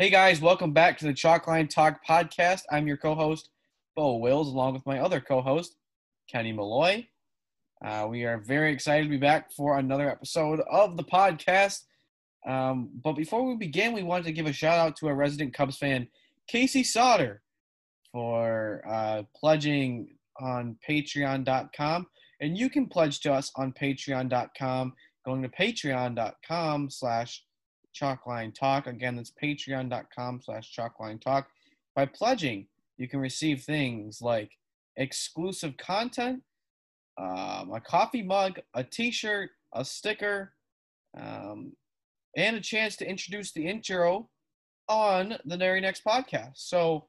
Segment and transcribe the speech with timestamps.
[0.00, 2.62] Hey guys, welcome back to the Chalkline Talk podcast.
[2.70, 3.50] I'm your co-host,
[3.96, 5.74] Bo Wills, along with my other co-host,
[6.30, 7.08] Kenny Malloy.
[7.84, 11.80] Uh, we are very excited to be back for another episode of the podcast.
[12.46, 15.52] Um, but before we begin, we wanted to give a shout out to our resident
[15.52, 16.06] Cubs fan,
[16.46, 17.42] Casey Sauter,
[18.12, 22.06] for uh, pledging on patreon.com.
[22.40, 24.92] And you can pledge to us on patreon.com,
[25.26, 27.42] going to patreon.com slash
[27.98, 28.86] chalkline talk.
[28.86, 31.48] Again, that's patreon.com slash chalkline talk.
[31.94, 32.66] By pledging,
[32.96, 34.50] you can receive things like
[34.96, 36.42] exclusive content,
[37.18, 40.52] um, a coffee mug, a t-shirt, a sticker,
[41.16, 41.72] um,
[42.36, 44.28] and a chance to introduce the intro
[44.88, 46.56] on the very next podcast.
[46.56, 47.06] So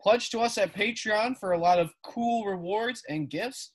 [0.00, 3.72] pledge to us at Patreon for a lot of cool rewards and gifts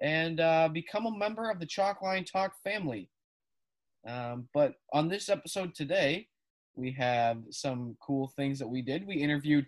[0.00, 3.10] and uh, become a member of the Chalkline Talk family.
[4.08, 6.28] Um, but on this episode today,
[6.74, 9.06] we have some cool things that we did.
[9.06, 9.66] We interviewed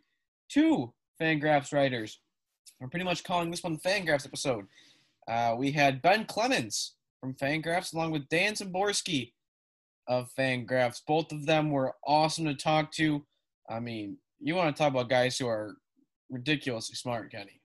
[0.49, 2.21] two Fangraphs writers.
[2.81, 4.67] We're pretty much calling this one Fangraphs episode.
[5.29, 9.33] Uh, we had Ben Clemens from Fangraphs along with Dan Szymborski
[10.09, 11.03] of Fangraphs.
[11.07, 13.25] Both of them were awesome to talk to.
[13.69, 15.77] I mean, you want to talk about guys who are
[16.31, 17.61] ridiculously smart, Kenny.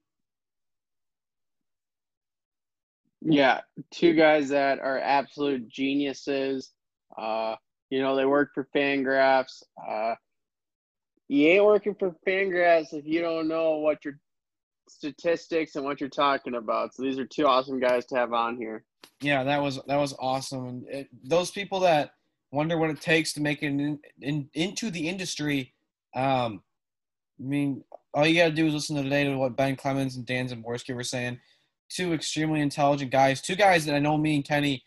[3.21, 3.61] Yeah,
[3.91, 6.71] two guys that are absolute geniuses.
[7.17, 7.55] Uh,
[7.89, 9.63] you know, they work for Fangraphs.
[9.87, 10.15] Uh,
[11.27, 14.19] you ain't working for Fangraphs if you don't know what your
[14.87, 16.93] statistics and what you're talking about.
[16.93, 18.83] So these are two awesome guys to have on here.
[19.21, 20.67] Yeah, that was that was awesome.
[20.67, 22.11] And it, those people that
[22.51, 25.73] wonder what it takes to make it in, in, into the industry.
[26.15, 26.61] Um,
[27.39, 30.15] I mean, all you got to do is listen to today to what Ben Clemens
[30.15, 31.39] and Dan Szymborski were saying
[31.89, 34.83] two extremely intelligent guys, two guys that I know me and Kenny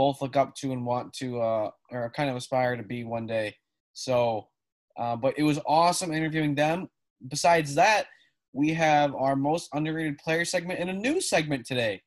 [0.00, 3.26] both look up to and want to, uh, or kind of aspire to be one
[3.26, 3.54] day.
[3.92, 4.48] So,
[4.96, 6.88] uh, but it was awesome interviewing them.
[7.28, 8.06] Besides that,
[8.54, 12.00] we have our most underrated player segment and a new segment today,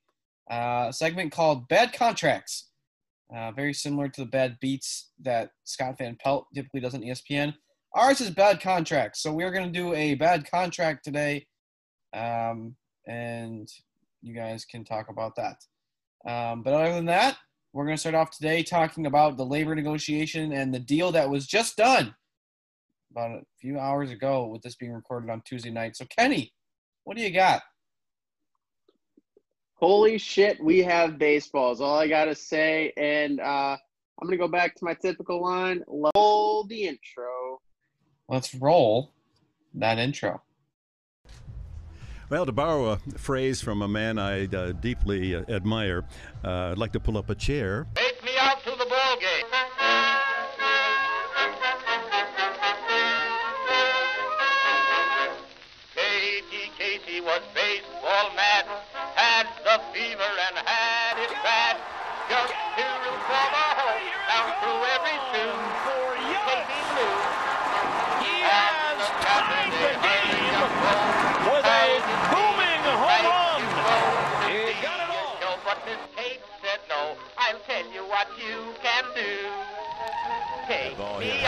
[0.50, 2.72] uh, a segment called Bad Contracts.
[3.31, 7.53] Uh, very similar to the bad beats that Scott Van Pelt typically does on ESPN.
[7.94, 11.46] Ours is bad contracts, so we're going to do a bad contract today.
[12.12, 12.75] Um,
[13.06, 13.69] and
[14.23, 15.57] you guys can talk about that.
[16.28, 17.38] Um, but other than that,
[17.73, 21.29] we're going to start off today talking about the labor negotiation and the deal that
[21.29, 22.13] was just done
[23.11, 25.95] about a few hours ago with this being recorded on Tuesday night.
[25.97, 26.53] So, Kenny,
[27.03, 27.63] what do you got?
[29.75, 31.81] Holy shit, we have baseballs.
[31.81, 32.94] All I got to say.
[32.95, 33.75] And uh,
[34.22, 37.59] I'm going to go back to my typical line roll the intro.
[38.29, 39.13] Let's roll
[39.73, 40.41] that intro.
[42.33, 46.03] Well, to borrow a phrase from a man I uh, deeply admire,
[46.44, 47.85] uh, I'd like to pull up a chair.
[47.94, 48.12] Take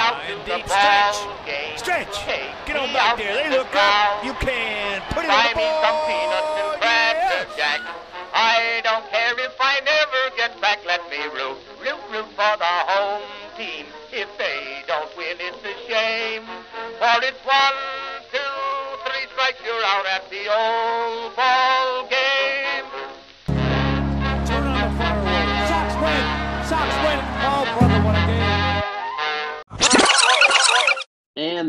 [0.06, 1.46] out to the ball Stretch.
[1.46, 1.78] game.
[1.78, 2.16] Stretch.
[2.66, 3.34] Get on back there.
[3.34, 4.24] They look up.
[4.24, 6.08] You can put it Buy on the me some ball.
[6.08, 6.54] peanuts
[6.86, 7.82] and jack.
[8.34, 10.80] I don't care if I never get back.
[10.86, 13.24] Let me root, root, root for the home
[13.58, 13.86] team.
[14.12, 16.44] If they don't win, it's a shame.
[17.00, 17.78] For it's one,
[18.32, 18.56] two,
[19.08, 21.75] three strikes, you're out at the old ball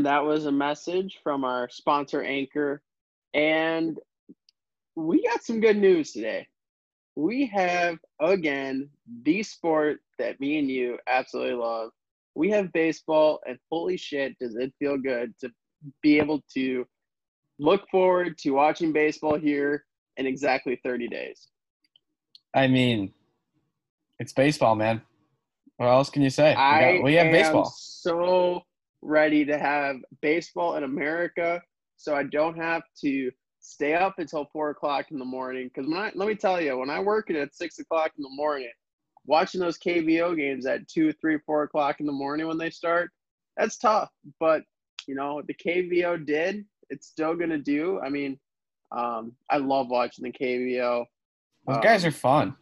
[0.07, 2.81] that was a message from our sponsor, Anchor.
[3.35, 3.99] And
[4.95, 6.47] we got some good news today.
[7.17, 8.89] We have, again,
[9.25, 11.91] the sport that me and you absolutely love.
[12.37, 15.51] We have baseball, and holy shit, does it feel good to
[16.03, 16.87] be able to
[17.59, 19.87] look forward to watching baseball here
[20.19, 21.49] in exactly 30 days.
[22.55, 23.13] I mean,
[24.21, 25.03] it's baseball, man.
[25.79, 26.51] What else can you say?
[26.51, 27.75] We, I got, we have baseball.
[27.77, 28.63] so
[29.07, 31.63] ready to have baseball in America,
[31.97, 33.31] so I don't have to
[33.61, 35.71] stay up until four o'clock in the morning.
[35.73, 38.23] Because when I let me tell you, when I work it at six o'clock in
[38.23, 38.71] the morning,
[39.27, 43.11] watching those KBO games at two, three, four o'clock in the morning when they start,
[43.57, 44.11] that's tough.
[44.41, 44.63] But
[45.07, 46.65] you know, the KBO did.
[46.91, 48.01] It's still gonna do.
[48.01, 48.39] I mean,
[48.93, 51.05] um, I love watching the KBO.
[51.67, 52.57] Those Um, guys are fun.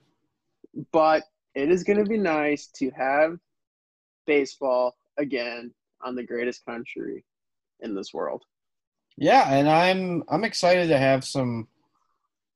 [0.93, 1.23] but
[1.55, 3.39] it is going to be nice to have
[4.27, 5.73] baseball again
[6.05, 7.25] on the greatest country
[7.81, 8.43] in this world.
[9.17, 11.69] Yeah, and I'm I'm excited to have some,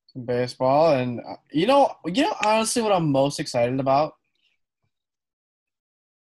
[0.07, 4.15] some baseball, and uh, you know, you know, honestly, what I'm most excited about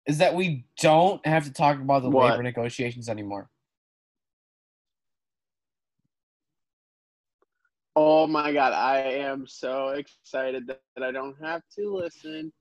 [0.06, 2.30] is that we don't have to talk about the What?
[2.32, 3.50] labor negotiations anymore.
[7.98, 12.52] Oh my god, I am so excited that, that I don't have to listen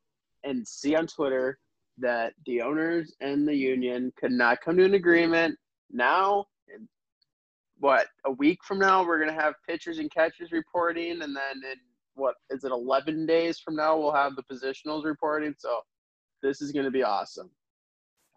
[0.44, 1.60] and see on Twitter
[1.98, 5.58] that the owners and the union could not come to an agreement.
[5.92, 6.88] Now, in
[7.80, 11.78] what a week from now, we're gonna have pitchers and catchers reporting, and then in
[12.16, 15.56] what is it, eleven days from now, we'll have the positionals reporting.
[15.58, 15.80] So
[16.42, 17.50] this is gonna be awesome.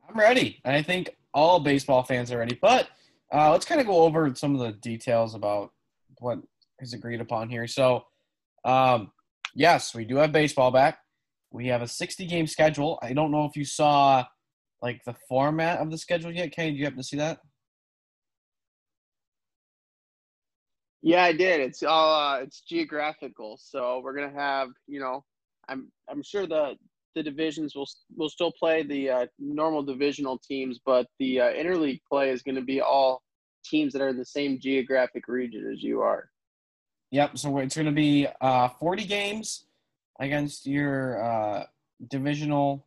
[0.08, 2.58] I'm ready, and I think all baseball fans are ready.
[2.60, 2.88] But
[3.32, 5.72] uh, let's kind of go over some of the details about
[6.20, 6.38] what
[6.80, 7.66] is agreed upon here.
[7.66, 8.06] So,
[8.64, 9.12] um,
[9.54, 11.00] yes, we do have baseball back.
[11.50, 12.98] We have a 60 game schedule.
[13.02, 14.24] I don't know if you saw
[14.82, 16.52] like the format of the schedule yet.
[16.52, 17.38] Kenny, do you happen to see that?
[21.02, 21.60] Yeah, I did.
[21.60, 25.24] It's all uh, it's geographical, so we're gonna have you know,
[25.68, 26.74] I'm I'm sure the
[27.14, 32.00] the divisions will will still play the uh, normal divisional teams, but the uh, interleague
[32.10, 33.22] play is going to be all
[33.64, 36.30] teams that are in the same geographic region as you are.
[37.10, 37.38] Yep.
[37.38, 39.64] So it's going to be uh, 40 games
[40.18, 41.64] against your uh,
[42.08, 42.84] divisional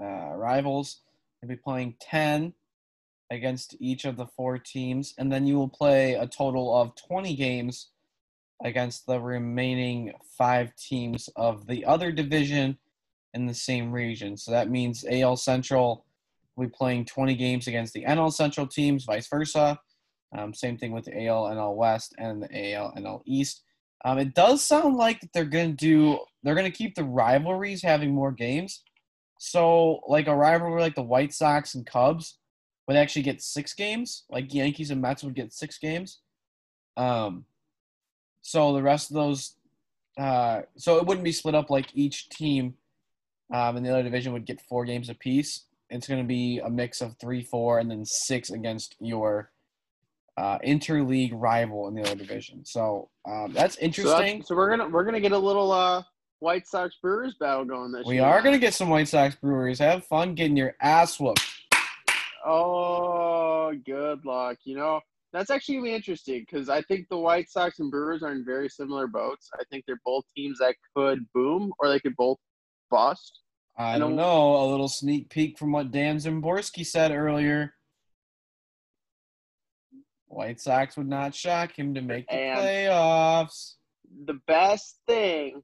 [0.00, 1.00] uh, rivals.
[1.40, 2.52] You'll be playing 10
[3.30, 7.34] against each of the four teams, and then you will play a total of 20
[7.36, 7.88] games
[8.62, 12.76] against the remaining five teams of the other division
[13.32, 14.36] in the same region.
[14.36, 16.04] So that means AL Central
[16.56, 19.78] will be playing 20 games against the NL Central teams, vice versa.
[20.36, 23.62] Um, same thing with AL NL West and the AL NL East.
[24.04, 25.44] Um, it does sound like they're
[25.76, 26.18] to do.
[26.42, 28.82] They're to keep the rivalries having more games.
[29.38, 32.38] So, like a rivalry like the White Sox and Cubs
[32.86, 34.24] would actually get six games.
[34.30, 36.20] Like Yankees and Mets would get six games.
[36.96, 37.44] Um,
[38.42, 39.54] so the rest of those,
[40.18, 42.74] uh, so it wouldn't be split up like each team
[43.52, 45.66] um, in the other division would get four games apiece.
[45.88, 49.50] It's going to be a mix of three, four, and then six against your
[50.36, 52.64] uh, interleague rival in the other division.
[52.64, 54.38] So um, that's So, interesting.
[54.38, 56.02] that's, so we're gonna we're gonna get a little uh,
[56.38, 58.24] White Sox Brewers battle going this we year.
[58.24, 59.78] are going to get some White Sox Brewers.
[59.78, 61.42] Have fun getting your ass whooped.
[62.46, 64.56] Oh, good luck.
[64.64, 65.00] You know,
[65.32, 68.68] that's actually gonna interesting because I think the White Sox and Brewers are in very
[68.70, 69.50] similar boats.
[69.58, 72.38] I think they're both teams that could boom or they could both
[72.90, 73.40] bust.
[73.76, 74.64] I don't- know.
[74.64, 77.74] A little sneak peek from what Dan Szymborski said earlier.
[80.30, 83.74] White Sox would not shock him to make the And- playoffs.
[84.26, 85.62] The best thing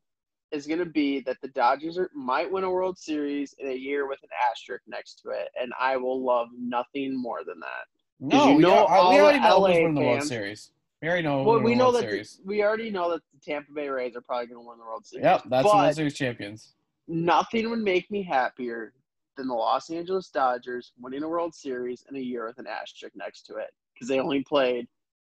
[0.51, 4.07] is gonna be that the Dodgers are, might win a World Series in a year
[4.09, 7.87] with an asterisk next to it, and I will love nothing more than that.
[8.19, 10.23] No, you we, know got- uh, all we already know who's LA winning the World
[10.25, 10.71] Series.
[11.03, 11.43] We already know.
[11.43, 14.21] Well, we know World that the, we already know that the Tampa Bay Rays are
[14.23, 15.25] probably gonna win the World Series.
[15.25, 16.75] Yep, that's the World Series champions.
[17.09, 18.93] nothing would make me happier
[19.37, 23.15] than the Los Angeles Dodgers winning a World Series in a year with an asterisk
[23.15, 24.87] next to it because they only played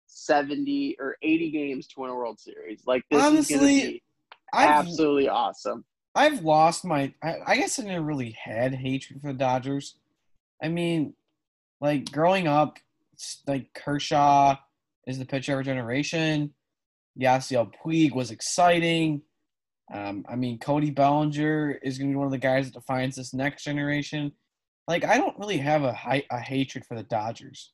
[0.06, 2.82] 70 or 80 games to win a World Series.
[2.86, 4.02] Like this is Honestly, going to be
[4.52, 5.84] I've absolutely awesome.
[6.14, 7.12] I've lost my.
[7.22, 9.96] I, I guess I never really had hatred for the Dodgers.
[10.62, 11.14] I mean,
[11.80, 12.78] like growing up,
[13.46, 14.56] like Kershaw
[15.06, 16.54] is the pitcher of our generation.
[17.20, 19.22] Yasiel Puig was exciting.
[19.92, 23.16] Um, I mean, Cody Bellinger is going to be one of the guys that defines
[23.16, 24.32] this next generation.
[24.86, 27.72] Like, I don't really have a hi- a hatred for the Dodgers.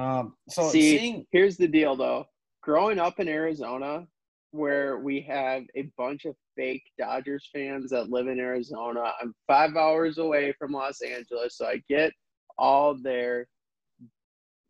[0.00, 2.26] Um, so See, seeing Here's the deal, though.
[2.62, 4.06] Growing up in Arizona,
[4.52, 9.76] where we have a bunch of fake Dodgers fans that live in Arizona, I'm five
[9.76, 12.12] hours away from Los Angeles, so I get
[12.58, 13.46] all their.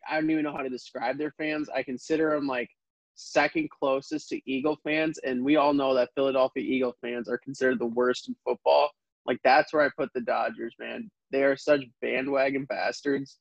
[0.08, 1.68] I don't even know how to describe their fans.
[1.68, 2.68] I consider them like
[3.14, 7.78] second closest to Eagle fans, and we all know that Philadelphia Eagle fans are considered
[7.78, 8.90] the worst in football.
[9.26, 11.08] Like that's where I put the Dodgers, man.
[11.30, 13.38] They are such bandwagon bastards.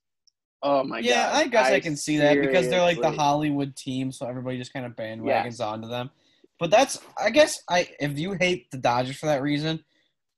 [0.62, 1.34] Oh my yeah, god!
[1.34, 4.58] Yeah, I guess I, can see that because they're like the Hollywood team, so everybody
[4.58, 6.10] just kind of bandwagons onto them.
[6.60, 9.84] But that's, I guess, I if you hate the Dodgers for that reason,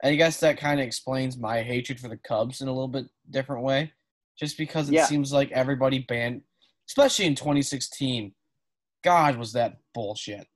[0.04, 3.06] I guess that kind of explains my hatred for the Cubs in a little bit
[3.32, 3.92] different way.
[4.40, 5.06] Just because it Yeah.
[5.06, 6.42] seems like everybody banned,
[6.88, 8.34] especially in 2016.
[9.04, 10.48] God, was that bullshit?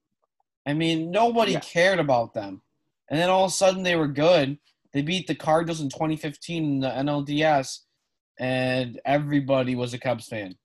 [0.67, 1.59] I mean, nobody Yeah.
[1.59, 2.61] cared about them,
[3.09, 4.59] and then all of a sudden they were good.
[4.93, 7.84] They beat the Cardinals in 2015 in the NLDS,
[8.39, 10.55] and everybody was a Cubs fan.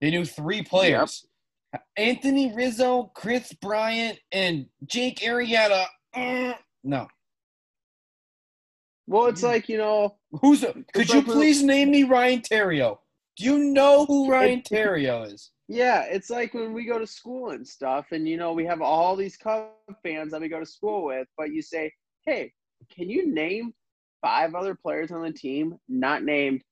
[0.00, 1.26] They knew three players:
[1.96, 5.86] Anthony Rizzo, Kris Bryant, and Jake Arrieta.
[6.14, 6.54] Uh,
[6.84, 7.08] no,
[9.06, 10.62] Well, it's like you know, who's?
[10.62, 12.98] A, could you like when- please name me Ryan Theriot?
[13.36, 15.50] Do you know who Ryan Theriot is?
[15.68, 18.80] Yeah, it's like when we go to school and stuff, and you know, we have
[18.80, 19.70] all these Cub
[20.02, 21.92] fans that we go to school with, but you say,
[22.24, 22.52] hey,
[22.90, 23.74] can you name
[24.22, 26.62] five other players on the team not named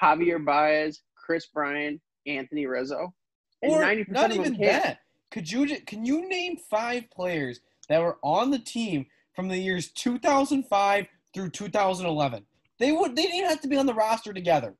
[0.00, 3.14] Javier Baez, Kris Bryant, Anthony Rizzo?
[3.62, 5.00] And Or 90% not even that.
[5.30, 9.90] Could you can you name five players that were on the team from the years
[9.92, 12.46] 2005 through 2011?
[12.78, 14.74] They would they didn't have to be on the roster together.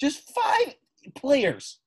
[0.00, 0.74] Just five
[1.14, 1.78] players.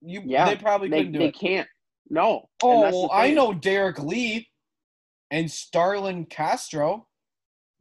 [0.00, 1.34] You Yeah, they probably couldn't do they it.
[1.34, 1.68] They can't.
[2.08, 2.48] No.
[2.62, 4.48] Oh, and that's oh, the well, I know Derrek Lee
[5.30, 7.05] and Starlin Castro.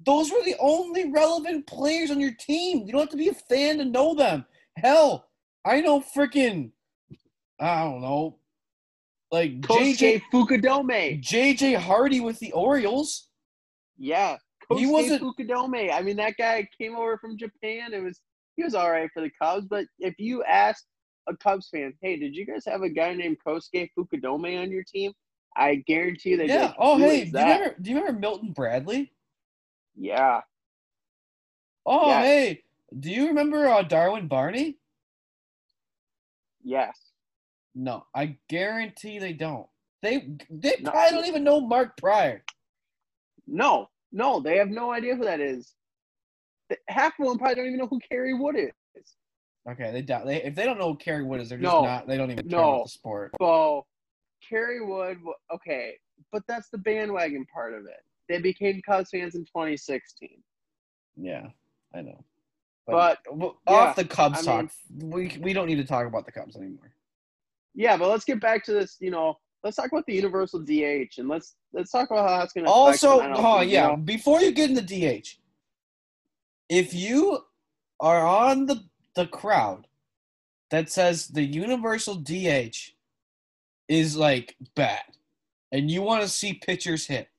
[0.06, 2.86] Those were the only relevant players on your team.
[2.86, 4.46] You don't have to be a fan to know them.
[4.78, 5.28] Hell,
[5.66, 6.72] I know freaking,
[7.60, 8.38] I don't know,
[9.32, 11.24] like Kosuke JJ, Fukudome.
[11.24, 13.30] JJ Hardy with the Orioles.
[13.98, 14.38] Yeah.
[14.70, 15.92] Kosuke He wasn't- Fukudome.
[15.94, 17.94] I mean, that guy came over from Japan.
[17.94, 18.22] It was
[18.58, 20.86] he was all right for the Cubs, but if you asked
[21.28, 24.84] a Cubs fan, hey, did you guys have a guy named Kosuke Fukudome on your
[24.84, 25.12] team?
[25.58, 26.68] I guarantee be Yeah.
[26.68, 29.12] like, Oh, hey, do you, that?" remember, do you remember Milton Bradley?
[29.96, 30.42] Yeah.
[31.86, 32.24] Oh, Yes.
[32.26, 32.64] hey,
[33.00, 34.78] do you remember uh, Darwin Barney?
[36.64, 36.98] Yes.
[37.76, 39.68] No, I guarantee they don't.
[40.02, 40.92] They they No.
[40.92, 42.44] probably don't even know Mark Prior.
[43.48, 43.90] No.
[44.12, 45.76] No, they have no idea who that is.
[46.88, 48.72] Half of them probably don't even know who Kerry Wood is.
[49.70, 50.26] Okay, they doubt.
[50.26, 51.84] They, if they don't know who Kerry Wood is, they're just No.
[51.84, 52.08] not.
[52.08, 52.74] They don't even care No.
[52.76, 53.32] about the sport.
[53.42, 53.86] So,
[54.48, 55.18] Kerry Wood,
[55.54, 55.98] okay,
[56.32, 58.04] but that's the bandwagon part of it.
[58.28, 60.30] They became Cubs fans in 2016.
[61.18, 61.48] Yeah,
[61.94, 62.24] I know.
[62.88, 66.32] But, yeah, off the Cubs I talk, we we don't need to talk about the
[66.32, 66.94] Cubs anymore.
[67.74, 68.98] Yeah, but let's get back to this.
[69.00, 72.54] You know, let's talk about the universal DH, and let's let's talk about how that's
[72.54, 72.72] going to.
[72.72, 73.98] Also, oh NL, you yeah, know?
[73.98, 75.38] before you get in the DH,
[76.70, 77.40] if you
[78.00, 78.84] are on the
[79.16, 79.88] the crowd
[80.70, 82.94] that says the universal DH
[83.88, 85.04] is like bad,
[85.72, 87.30] and you want to see pitchers hit,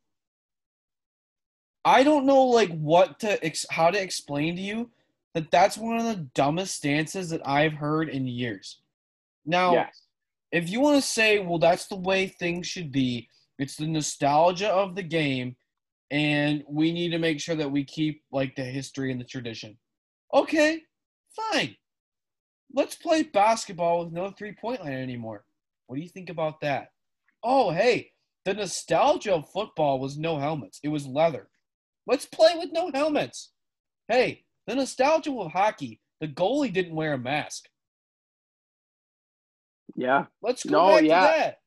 [1.87, 4.91] I don't know like what to ex- how to explain to you
[5.35, 8.81] that that's one of the dumbest stances that I've heard in years.
[9.45, 10.03] Now, Yes.
[10.51, 13.29] if you want to say, well, that's the way things should be,
[13.59, 15.57] it's the nostalgia of the game,
[16.11, 19.79] and we need to make sure that we keep like the history and the tradition.
[20.35, 20.83] Okay,
[21.31, 21.77] fine.
[22.75, 25.45] Let's play basketball with no three point line anymore.
[25.87, 26.89] What do you think about that?
[27.45, 28.11] Oh, hey,
[28.45, 31.49] the nostalgia of football was no helmets, it was leather.
[32.07, 33.53] Let's play with no helmets.
[34.09, 37.65] Hey, the nostalgia of hockey, the goalie didn't wear a mask.
[39.95, 40.27] Yeah.
[40.43, 41.21] Let's go No, back yeah.
[41.21, 41.59] to that.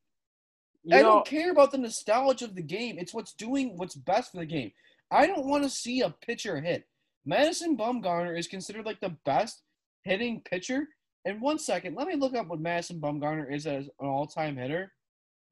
[0.83, 2.97] You I know, don't care about the nostalgia of the game.
[2.97, 4.71] It's what's doing what's best for the game.
[5.11, 6.85] I don't want to see a pitcher hit.
[7.25, 9.61] Madison Bumgarner is considered like the best
[10.03, 10.87] hitting pitcher.
[11.25, 14.93] And one second, let me look up what Madison Bumgarner is as an all-time hitter.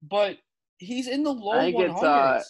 [0.01, 0.37] But
[0.77, 1.93] he's in the low I think 100s.
[1.93, 2.43] it's, uh,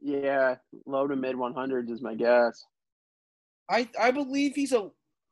[0.00, 2.64] yeah, low to mid 100s is my guess.
[3.70, 4.90] I I believe he's a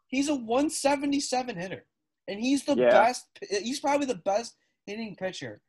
[0.09, 1.87] he's a 177 hitter,
[2.29, 2.91] and he's the Yeah.
[2.91, 3.27] best.
[3.51, 4.57] He's probably the best
[4.87, 5.61] hitting pitcher,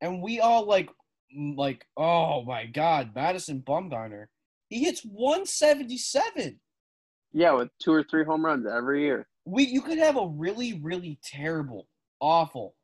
[0.00, 0.90] and we all like
[1.56, 4.26] like oh my god, Madison Bumgarner.
[4.68, 6.60] He hits 177.
[7.32, 9.28] Yeah, with two or three home runs every year.
[9.44, 11.88] We you could have a really really terrible,
[12.20, 12.76] awful,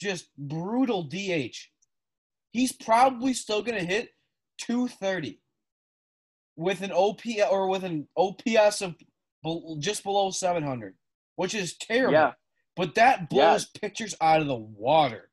[0.00, 1.56] just brutal DH.
[2.52, 4.10] He's probably still gonna hit
[4.58, 5.40] 230
[6.56, 8.94] with an OP or with an OPS of
[9.78, 10.94] just below 700,
[11.36, 12.12] which is terrible.
[12.12, 12.32] Yeah.
[12.76, 15.30] But that blows pitchers out of the water.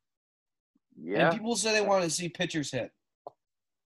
[1.02, 1.30] Yeah.
[1.30, 2.92] And people say they want to see pitchers hit.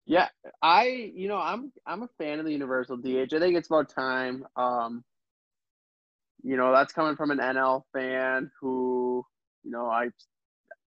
[0.05, 0.27] Yeah,
[0.61, 3.33] I you know I'm I'm a fan of the universal DH.
[3.33, 4.45] I think it's about time.
[4.57, 5.03] Um,
[6.43, 9.25] you know that's coming from an NL fan who
[9.63, 10.09] you know I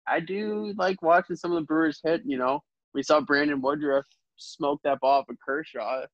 [0.09, 2.23] I do like watching some of the Brewers hit.
[2.25, 2.65] You know
[2.95, 6.07] we saw Brandon Woodruff smoke that ball off of Kershaw.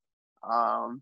[0.49, 1.01] Um,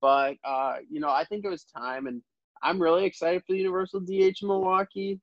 [0.00, 2.22] but uh, you know I think it was time, and
[2.62, 5.20] I'm really excited for the universal DH in Milwaukee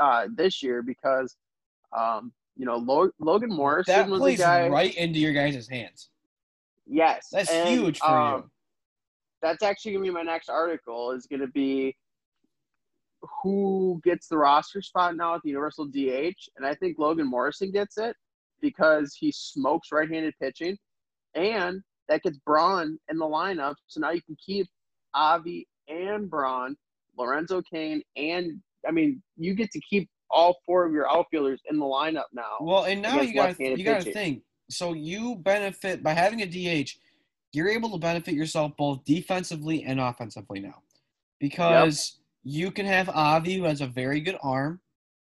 [0.00, 1.36] uh, this year because
[1.96, 4.68] um, you know Lo- Logan Morrison That was plays a guy.
[4.68, 6.10] right into your guys' hands.
[6.86, 8.50] Yes, That's and, huge for um, you.
[9.40, 11.12] That's actually gonna be my next article.
[11.12, 11.96] Is gonna be
[13.42, 17.70] who gets the roster spot now at the Universal DH, and I think Logan Morrison
[17.70, 18.16] gets it
[18.62, 20.78] because he smokes right-handed pitching,
[21.34, 23.74] and that gets Braun in the lineup.
[23.88, 24.66] So now you can keep
[25.14, 26.76] Avi and Braun,
[27.18, 31.78] Lorenzo Cain, and I mean you get to keep all four of your outfielders in
[31.78, 32.56] the lineup now.
[32.60, 34.42] Well, and now you got you got to think.
[34.70, 36.90] So you benefit by having a DH.
[37.52, 40.80] You're able to benefit yourself both defensively and offensively now,
[41.38, 44.80] because you can have Avi, who has a very good arm,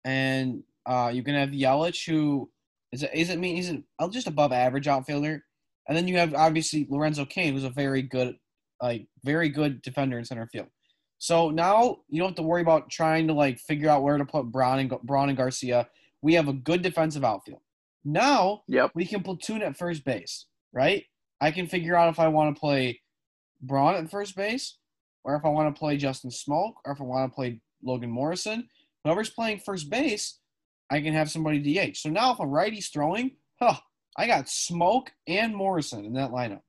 [0.05, 2.49] and uh, you can have Yelich, who
[2.91, 5.43] is a, isn't mean he's an, uh, just above average outfielder,
[5.87, 8.35] and then you have obviously Lorenzo Cain, who's a very good,
[8.81, 10.67] like very good defender in center field.
[11.17, 14.25] So now you don't have to worry about trying to like figure out where to
[14.25, 15.87] put Braun and Braun and Garcia.
[16.21, 17.61] We have a good defensive outfield.
[18.03, 18.91] Now Yep.
[18.95, 21.03] we can platoon at first base, right?
[21.39, 23.01] I can figure out if I want to play
[23.61, 24.77] Braun at first base,
[25.23, 28.09] or if I want to play Justin Smoak, or if I want to play Logan
[28.09, 28.67] Morrison.
[29.03, 30.39] Whoever's playing first base,
[30.91, 31.97] I can have somebody DH.
[31.97, 33.31] So now if a righty's throwing,
[33.61, 33.77] huh,
[34.17, 36.61] I got Smoak and Morrison in that lineup.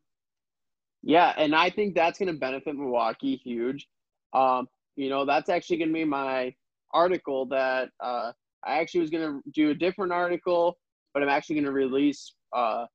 [1.03, 3.89] Yeah, and I think that's going to benefit Milwaukee huge.
[4.33, 6.55] Um, you know, that's actually going to be my
[6.95, 8.31] article that uh,
[8.65, 10.79] I actually was going to do a different article,
[11.13, 12.87] but I'm actually going to release uh,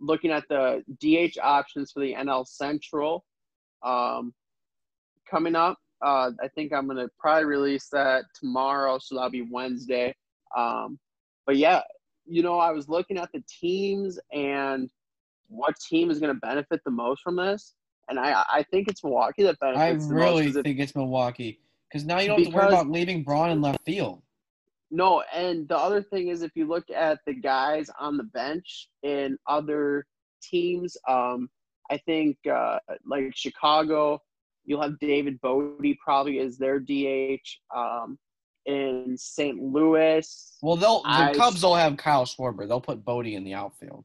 [0.00, 3.24] looking at the DH options for the NL Central
[3.82, 4.34] um,
[5.28, 5.78] coming up.
[6.04, 10.14] Uh, I think I'm going to probably release that tomorrow, so that'll be Wednesday.
[10.56, 10.98] Um,
[11.46, 11.82] but yeah,
[12.26, 14.90] you know, I was looking at the teams and
[15.48, 17.74] what team is going to benefit the most from this,
[18.08, 20.22] and I I think it's Milwaukee that I benefits the most.
[20.22, 23.60] really think it's Milwaukee because now you don't have to worry about leaving Braun in
[23.60, 24.22] left field.
[24.90, 28.88] No, and the other thing is if you look at the guys on the bench
[29.02, 30.06] in other
[30.42, 31.48] teams, um,
[31.90, 34.22] I think uh, like Chicago,
[34.64, 37.46] you'll have David Bote probably as their DH.
[37.74, 38.18] Um,
[38.66, 39.62] in St.
[39.62, 42.66] Louis, Well, they'll the I- Cubs will have Kyle Schwarber.
[42.68, 44.04] They'll put Bote in the outfield.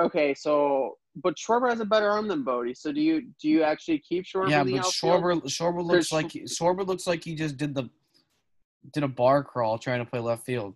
[0.00, 2.76] Okay, so but Schwarber has a better arm than Bote.
[2.76, 5.22] So do you do you actually keep Schwarber yeah, in the but outfield?
[5.22, 7.90] Schwarber Schwarber looks There's- like Schwarber looks like he just did the
[8.92, 10.74] did a bar crawl trying to play left field.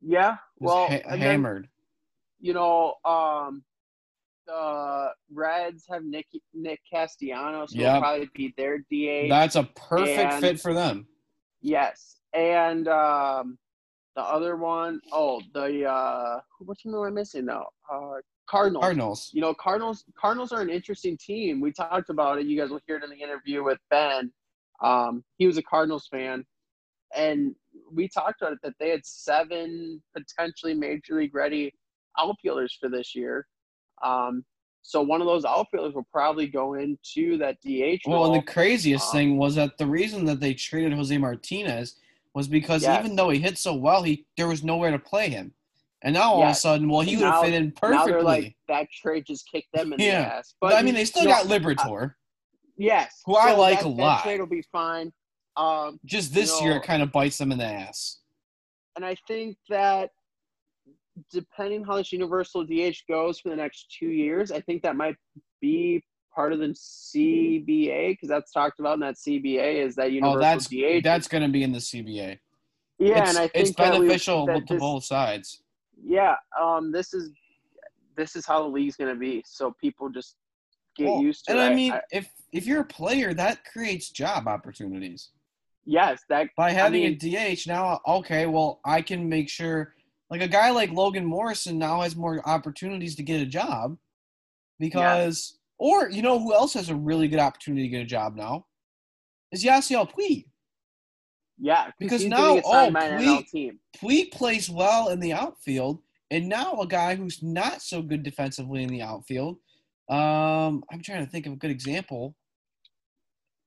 [0.00, 1.68] Yeah, well, ha- then, hammered.
[2.40, 3.62] you know, um,
[4.46, 7.94] the Reds have Nick Nick Castellanos, who Yep.
[7.94, 9.28] will probably be their DH.
[9.28, 11.06] That's a perfect and- fit for them.
[11.62, 13.58] Yes, and um,
[14.16, 17.68] the other one, oh, the uh, what team am I missing now?
[17.90, 18.16] Uh,
[18.48, 18.82] Cardinals.
[18.82, 19.30] Cardinals.
[19.32, 20.04] You know, Cardinals.
[20.18, 21.60] Cardinals are an interesting team.
[21.60, 22.46] We talked about it.
[22.46, 24.32] You guys will hear it in the interview with Ben.
[24.82, 26.44] Um, he was a Cardinals fan,
[27.16, 27.54] and
[27.92, 31.72] we talked about it that they had seven potentially major league ready
[32.18, 33.46] outfielders for this year.
[34.02, 34.44] Um,
[34.82, 38.34] so one of those outfielders will probably go into that DH Well, role.
[38.34, 41.96] and the craziest um, thing was that the reason that they traded Jose Martinez
[42.34, 43.04] was because Yes.
[43.04, 45.54] even though he hit so well, he there was nowhere to play him.
[46.04, 48.12] And now all of a sudden, well, he would have now- fit in now perfectly.
[48.12, 50.22] they're like that trade just kicked them in Yeah.
[50.22, 50.54] the ass.
[50.60, 52.14] but, I mean, they still got know, Liberatore.
[52.76, 54.22] yes, who I like that, a that lot.
[54.24, 55.12] trade will be fine.
[55.56, 58.18] Um, Just this you year, it kind of bites them in the ass.
[58.96, 60.10] and I think that
[61.30, 65.16] depending how this universal DH goes for the next two years, I think that might
[65.60, 66.02] be
[66.34, 70.40] part of the CBA because that's talked about in that CBA is that Oh, universal
[70.40, 71.02] that's DH.
[71.04, 72.38] that's going to be in the CBA.
[72.98, 75.62] yeah, it's, and I think it's we- beneficial that to this- both sides.
[76.04, 77.30] Yeah, um, this is
[78.16, 79.42] this is how the league's going to be.
[79.46, 80.36] So people just
[80.96, 81.56] get Well, used to it.
[81.56, 81.72] and it.
[81.72, 85.30] I mean, if if you're a player, that creates job opportunities.
[85.84, 89.94] yes, that By having mean- a DH now, okay, well, I can make sure.
[90.32, 93.98] Like a guy like Logan Morrison now has more opportunities to get a job
[94.78, 98.34] because, or you know who else has a really good opportunity to get a job
[98.34, 98.64] now
[99.52, 100.46] is Yasiel Puig.
[101.58, 103.78] yeah because now- oh, by an please- NL team.
[103.98, 108.82] Puig plays well in the outfield, and now a guy who's not so good defensively
[108.82, 109.58] in the outfield.
[110.08, 112.34] Um, I'm trying to think of a good example.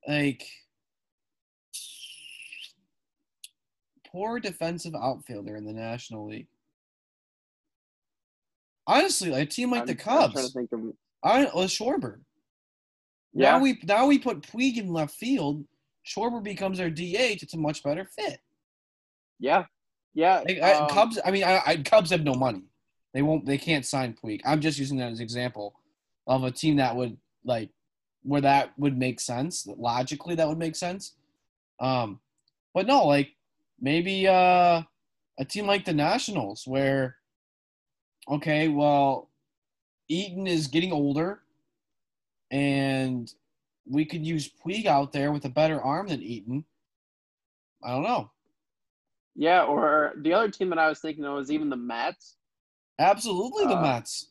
[0.08, 0.44] Like
[4.10, 6.48] poor defensive outfielder in the National League.
[8.86, 10.80] Honestly, like a team like I'm- the I'm trying to Cubs, think of
[11.22, 12.20] I was Schwarber.
[13.32, 13.52] Yeah.
[13.52, 15.64] Now we now we put Puig in left field.
[16.06, 17.42] Schwarber becomes our DH.
[17.42, 18.40] It's a much better fit.
[19.40, 19.64] yeah,
[20.14, 20.42] yeah.
[20.46, 21.18] Like, I, um, Cubs.
[21.24, 22.62] I mean, I, I, Cubs have no money.
[23.12, 23.44] They won't.
[23.44, 24.40] They can't sign Puig.
[24.44, 25.74] I'm just using that as an example
[26.26, 27.70] of a team that would like
[28.22, 29.66] where that would make sense.
[29.66, 31.14] Logically, that would make sense.
[31.80, 32.20] Um,
[32.72, 33.30] but no, like
[33.80, 34.82] maybe uh,
[35.38, 37.16] a team like the Nationals, where
[38.28, 39.28] okay, well,
[40.08, 41.40] Eaton is getting older,
[42.50, 43.32] and
[43.88, 46.64] we could use Puig out there with a better arm than Eaton.
[47.84, 48.30] I don't know.
[49.34, 52.36] Yeah, or the other team that I was thinking of was even the Mets.
[52.98, 54.28] Absolutely, the Uh, Mets.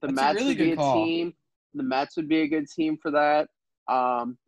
[0.00, 1.04] The That's a Mets really would be a call.
[1.04, 1.34] team.
[1.74, 3.48] The Mets would be a good team for that.
[3.88, 4.38] Um,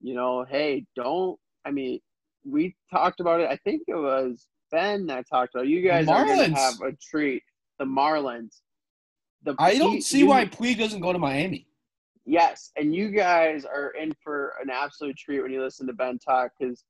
[0.00, 1.38] you know, hey, don't.
[1.64, 2.00] I mean,
[2.44, 3.50] we talked about it.
[3.50, 5.66] I think it was Ben that talked about.
[5.66, 5.70] it.
[5.70, 7.42] You guys are gonna have a treat.
[7.78, 8.60] The Marlins.
[9.42, 11.66] The I don't see you- why Puig doesn't go to Miami.
[12.24, 16.18] Yes, and you guys are in for an absolute treat when you listen to Ben
[16.18, 16.84] talk because,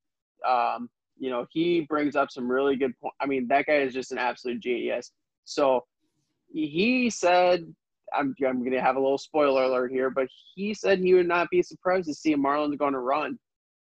[0.44, 3.14] um, you know, he brings up some really good point.
[3.20, 5.12] I mean, that guy is just an absolute genius.
[5.44, 5.84] So
[6.52, 7.72] he said,
[8.12, 11.28] I'm, I'm going to have a little spoiler alert here, but he said he would
[11.28, 13.38] not be surprised to see a Marlins going to run.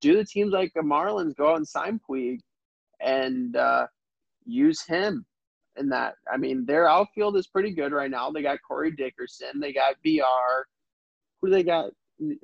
[0.01, 2.41] Do the teams like the Marlins go out and sign Puig
[3.01, 3.87] and uh,
[4.45, 5.25] use him
[5.79, 6.15] in that?
[6.31, 8.29] I mean, their outfield is pretty good right now.
[8.31, 10.63] They got Corey Dickerson, they got VR.
[11.41, 11.91] Who do they got?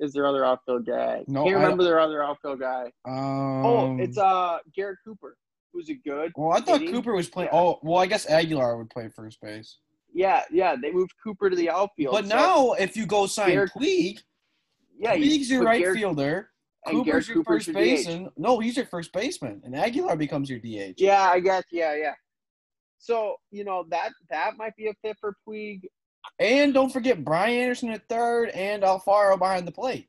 [0.00, 1.22] Is their other outfield guy?
[1.28, 2.90] No, Can't I remember their other outfield guy.
[3.04, 5.36] Um, Oh, it's uh Garrett Cooper,
[5.72, 6.32] who's a good.
[6.34, 7.50] Well, I thought hitting- Cooper was playing.
[7.52, 7.58] Yeah.
[7.58, 9.76] Oh, well, I guess Aguilar would play first base.
[10.14, 12.12] Yeah, yeah, they moved Cooper to the outfield.
[12.14, 14.20] But so- now, if you go sign Garrett- Puig,
[14.98, 16.50] yeah, Puig's your right Garrett- fielder.
[16.86, 18.30] Cooper's your Cooper's first your baseman.
[18.38, 20.94] No, he's your first baseman, and Aguilar becomes your DH.
[21.00, 21.64] Yeah, I guess.
[21.70, 22.14] Yeah, yeah.
[22.98, 25.82] So you know that that might be a fit for Puig.
[26.40, 30.08] And don't forget Brian Anderson at third and Alfaro behind the plate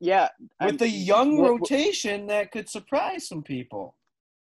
[0.00, 0.28] Yeah,
[0.62, 3.96] with a young what- what- rotation that could surprise some people.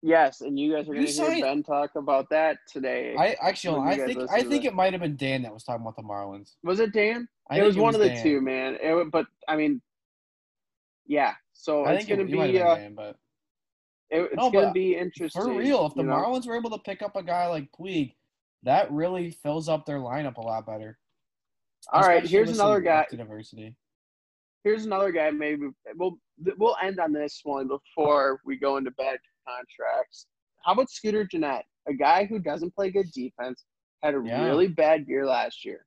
[0.03, 3.15] Yes, and you guys are going to hear Ben talk about that today.
[3.15, 5.95] I actually, I think, I think it might have been Dan that was talking about
[5.95, 6.55] the Marlins.
[6.63, 7.27] was it Dan?
[7.51, 8.23] I it think was one of the Dan.
[8.23, 8.77] two, man.
[8.81, 9.79] It, but I mean,
[11.05, 11.33] yeah.
[11.53, 13.15] So I it's think going it, to it be uh, Dan, but
[14.11, 15.41] it, it's No, going to be interesting.
[15.41, 16.13] for real, if the know?
[16.13, 18.13] Marlins were able to pick up a guy like Puig,
[18.63, 20.99] that really fills up their lineup a lot better.
[21.91, 23.07] All right, here's another guy.
[23.09, 23.75] diversity.
[24.63, 25.31] here's another guy.
[25.31, 25.63] Maybe
[25.95, 26.17] we'll
[26.57, 30.27] we'll end on this one before we go into bad contracts.
[30.63, 33.65] How about Scooter Gennett, a guy who doesn't play good defense,
[34.03, 34.45] had a Yeah.
[34.45, 35.85] really bad year last year.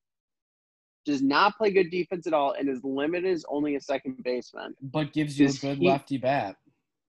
[1.07, 4.75] Does not play good defense at all, and his limit is only a second baseman.
[4.83, 6.57] But gives you a good he- lefty bat.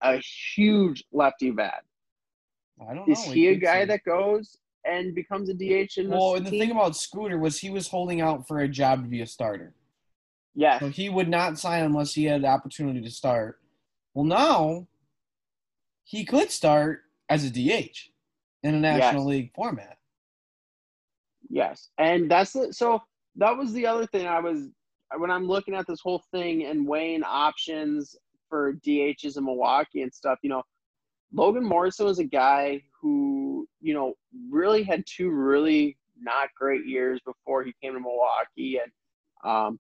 [0.03, 0.19] A
[0.55, 1.85] huge lefty bat.
[2.81, 3.13] I don't know.
[3.13, 6.61] Is he a guy that goes and becomes a DH in Well, and the team?
[6.61, 9.75] thing about Scooter was he was holding out for a job to be a starter.
[10.55, 13.61] yes, So he would not sign unless he had the opportunity to start.
[14.15, 14.87] Well, now
[16.05, 18.11] he could start as a DH
[18.63, 19.29] in a National Yes.
[19.29, 19.99] League format.
[21.51, 23.03] Yes, and that's the, so
[23.37, 24.69] that was the other thing I was
[25.17, 28.15] when I'm looking at this whole thing and weighing options
[28.49, 30.39] for DHs in Milwaukee and stuff.
[30.43, 30.63] You know,
[31.33, 34.15] Logan Morrison was a guy who you know
[34.51, 39.79] really had two really not great years before he came to Milwaukee, and um,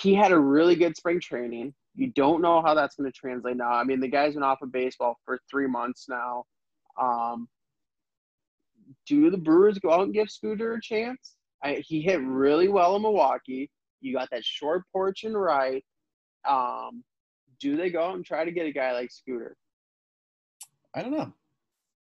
[0.00, 1.74] he had a really good spring training.
[1.94, 3.72] You don't know how that's going to translate now.
[3.72, 6.44] I mean, the guy's been off of baseball for three months now.
[7.00, 7.48] Um,
[9.06, 11.36] do the Brewers go out and give Scooter a chance?
[11.62, 13.70] I, he hit really well in Milwaukee.
[14.00, 15.84] You got that short porch and right.
[16.48, 17.04] Um,
[17.60, 19.56] do they go out and try to get a guy like Scooter?
[20.94, 21.32] I don't know.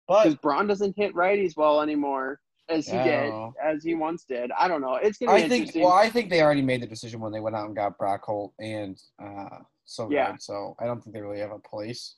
[0.08, 4.52] Because Braun doesn't hit righties well anymore as he did, as he once did.
[4.58, 4.96] I don't know.
[4.96, 7.40] It's gonna be I think well, I think they already made the decision when they
[7.40, 10.36] went out and got Brock Holt and uh so Yeah.
[10.40, 12.16] so I don't think they really have a place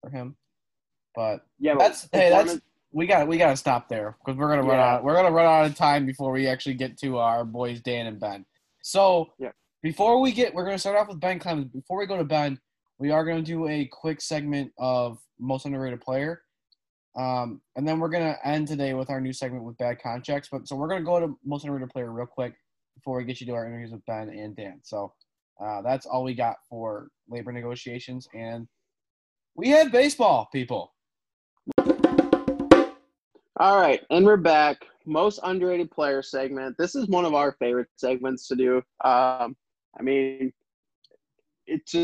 [0.00, 0.36] for him.
[1.14, 2.58] But yeah, but that's hey, that's
[2.92, 4.94] we got we got to stop there because we're gonna run Yeah.
[4.94, 5.04] out.
[5.04, 8.20] We're gonna run out of time before we actually get to our boys Dan and
[8.20, 8.44] Ben.
[8.82, 9.50] So Yeah.
[9.84, 11.70] Before we get, we're gonna start off with Ben Clemens.
[11.70, 12.58] Before we go to Ben,
[12.98, 16.40] we are gonna do a quick segment of most underrated player,
[17.16, 20.48] um, and then we're gonna end today with our new segment with bad contracts.
[20.50, 22.54] But so we're gonna go to most underrated player real quick
[22.94, 24.80] before we get you to our interviews with Ben and Dan.
[24.82, 25.12] So
[25.62, 28.66] uh, that's all we got for labor negotiations, and
[29.54, 30.94] we had baseball, people.
[33.60, 34.78] All right, and we're back.
[35.04, 36.74] Most underrated player segment.
[36.78, 38.82] This is one of our favorite segments to do.
[39.04, 39.54] Um,
[39.98, 40.52] I mean,
[41.66, 41.94] it's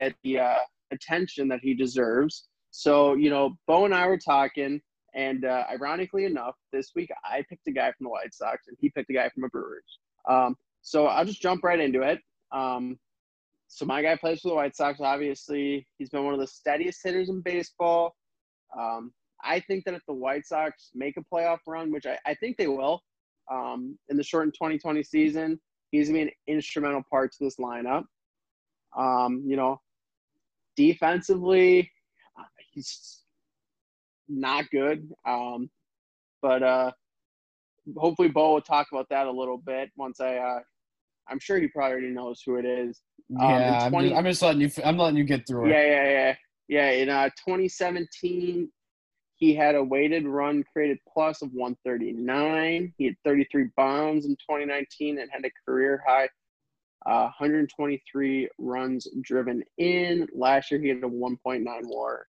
[0.00, 0.56] at the uh,
[0.90, 2.48] attention that he deserves.
[2.70, 4.80] So, you know, Bo and I were talking,
[5.14, 8.76] and uh, ironically enough, this week I picked a guy from the White Sox, and
[8.80, 9.98] he picked a guy from the Brewers.
[10.28, 12.20] Um, so I'll just jump right into it.
[12.52, 12.98] Um,
[13.68, 15.00] so my guy plays for the White Sox.
[15.00, 18.14] Obviously, he's been one of the steadiest hitters in baseball.
[18.78, 22.34] Um, I think that if the White Sox make a playoff run, which I, I
[22.34, 23.02] think they will,
[23.50, 27.56] um, in the shortened 2020 season, he's going to be an instrumental part to this
[27.56, 28.04] lineup.
[28.96, 29.80] Um, you know,
[30.76, 31.90] defensively,
[32.38, 33.20] uh, he's
[34.28, 35.08] not good.
[35.26, 35.70] Um,
[36.42, 36.90] but uh,
[37.96, 40.36] hopefully, Bo will talk about that a little bit once I.
[40.36, 40.60] Uh,
[41.28, 43.00] I'm sure he probably already knows who it is.
[43.40, 44.70] Um, Yeah, I'm, just, I'm just letting you.
[44.84, 45.70] I'm letting you get through it.
[45.70, 46.34] Yeah, yeah, yeah,
[46.68, 47.02] yeah.
[47.02, 48.70] In uh, 2017,
[49.44, 52.94] he had a weighted run created plus of 139.
[52.96, 56.30] He had 33 bombs in 2019 and had a career high
[57.04, 60.26] uh, 123 runs driven in.
[60.34, 62.26] Last year, he had a 1.9 WAR.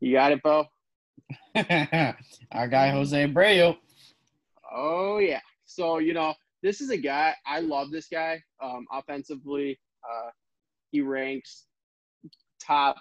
[0.00, 0.64] You got it, Bo.
[1.54, 3.76] Our guy Jose Abreu.
[4.74, 5.40] Oh yeah.
[5.66, 7.90] So you know, this is a guy I love.
[7.90, 10.30] This guy, um, offensively, uh,
[10.90, 11.66] he ranks
[12.58, 12.96] top,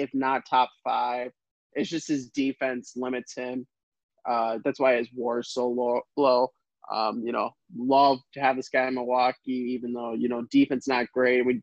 [0.00, 1.30] if not top five.
[1.74, 3.66] It's just his defense limits him.
[4.28, 6.00] Uh, that's why his WAR is so low.
[6.16, 6.48] low.
[6.90, 10.88] Um, you know, love to have this guy in Milwaukee, even though you know defense
[10.88, 11.46] not great.
[11.46, 11.62] We,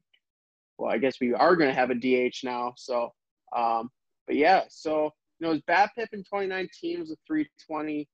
[0.77, 2.73] well, I guess we are going to have a DH now.
[2.77, 3.11] So,
[3.55, 3.89] um,
[4.25, 8.07] but yeah, so you know his BABIP in 2019 was a 320.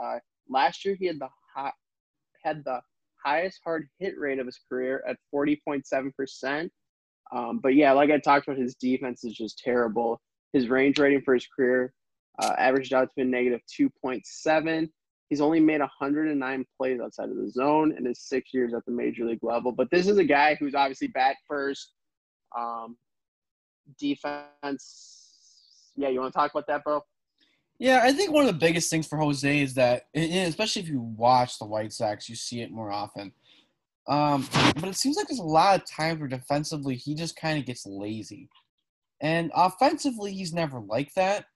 [0.00, 1.72] Uh, last year he had the hot,
[2.44, 2.80] had the
[3.24, 6.70] highest hard hit rate of his career at 40.7 percent.
[7.32, 10.20] Um, but yeah, like I talked about, his defense is just terrible.
[10.52, 11.92] His range rating for his career
[12.40, 14.88] uh, averaged out to be negative 2.7.
[15.28, 18.90] He's only made 109 plays outside of the zone in his six years at the
[18.90, 19.70] major league level.
[19.70, 21.92] But this is a guy who's obviously bat first.
[22.58, 22.96] Um,
[23.98, 25.28] defense.
[25.96, 27.02] Yeah, you want to talk about that, bro?
[27.78, 31.00] Yeah, I think one of the biggest things for Jose is that, especially if you
[31.00, 33.32] watch the White Sox, you see it more often.
[34.10, 37.58] Um, but it seems like there's a lot of times where defensively he just kind
[37.58, 38.48] of gets lazy,
[39.20, 41.46] and offensively he's never like that.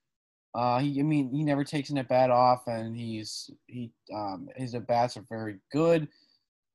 [0.55, 4.47] Uh, he, I mean, he never takes an at bat off, and he's he um,
[4.55, 6.07] his at bats are very good.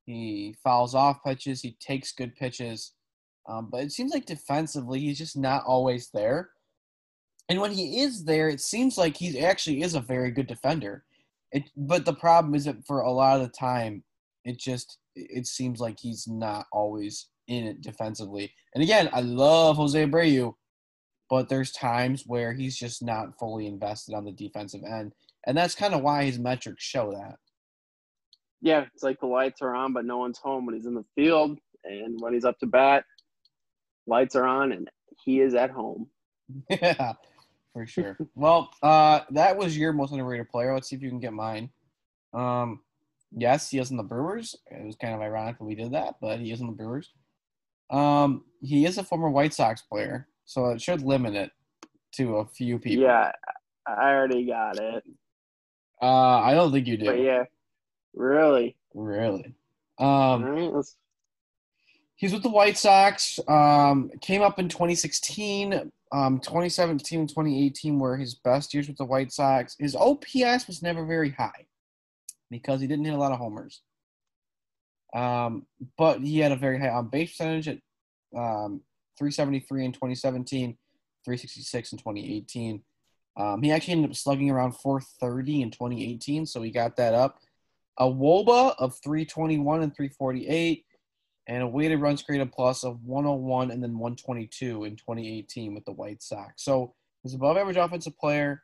[0.05, 1.63] He fouls off pitches.
[1.63, 2.93] He takes good pitches,
[3.49, 6.51] um, but it seems like defensively he's just not always there.
[7.49, 11.05] And when he is there, it seems like he actually is a very good defender.
[11.53, 14.05] It, but the problem is that for a lot of the time,
[14.45, 18.53] it just it seems like he's not always in it defensively.
[18.75, 20.55] And again, I love Jose Abreu,
[21.29, 25.13] but there's times where he's just not fully invested on the defensive end,
[25.47, 27.37] and that's kind of why his metrics show that.
[28.63, 31.05] Yeah, it's like the lights are on, but no one's home when he's in the
[31.15, 33.05] field, and when he's up to bat,
[34.07, 34.89] lights are on, and
[35.25, 36.09] he is at home.
[36.69, 37.13] Yeah,
[37.73, 38.19] for sure.
[38.35, 40.75] well, uh, that was your most underrated player.
[40.75, 41.71] Let's see if you can get mine.
[42.35, 42.81] Um,
[43.37, 44.57] yes, he is in the Brewers.
[44.71, 47.13] It was kind of ironic that we did that, but he is in the Brewers.
[47.91, 51.51] Um, he is a former White Sox player, so it should limit it
[52.17, 53.05] to a few people.
[53.05, 53.33] Yeah,
[53.87, 55.05] I already got it.
[56.03, 57.07] Uh, I don't think you do.
[57.07, 57.45] But yeah,
[58.15, 58.77] really.
[58.95, 59.55] Really.
[59.99, 60.97] Um, right, let's
[62.17, 63.41] he's with the White Sox.
[63.49, 69.05] Um, came up in 2016, um, 2017, and 2018 were his best years with the
[69.05, 69.77] White Sox.
[69.79, 71.67] His OPS was never very high
[72.51, 73.83] because he didn't hit a lot of homers.
[75.15, 75.67] Um,
[75.99, 77.79] but he had a very high on base percentage at
[78.37, 78.83] um,
[79.19, 80.77] 373 in 2017,
[81.25, 82.83] 366 in 2018.
[83.37, 87.39] Um, he actually ended up slugging around 430 in 2018, so he got that up.
[87.99, 90.85] A WOBA of 321 and 348,
[91.49, 95.93] and a weighted runs created plus of 101 and then 122 in 2018 with the
[95.93, 96.63] White Sox.
[96.63, 98.63] So he's above average offensive player.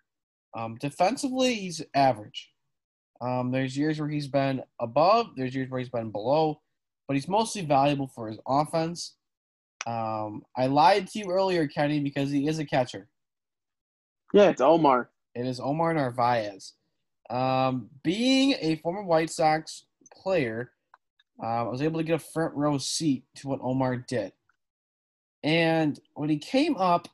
[0.57, 2.51] Um, defensively, he's average.
[3.21, 6.61] Um, there's years where he's been above, there's years where he's been below,
[7.07, 9.15] but he's mostly valuable for his offense.
[9.87, 13.09] Um, I lied to you earlier, Kenny, because he is a catcher.
[14.33, 15.11] Yeah, it's Omar.
[15.35, 16.73] It is Omar Narvaez.
[17.31, 20.73] Um, being a former White Sox player,
[21.43, 24.33] uh, I was able to get a front row seat to what Omar did.
[25.43, 27.09] And when he came up,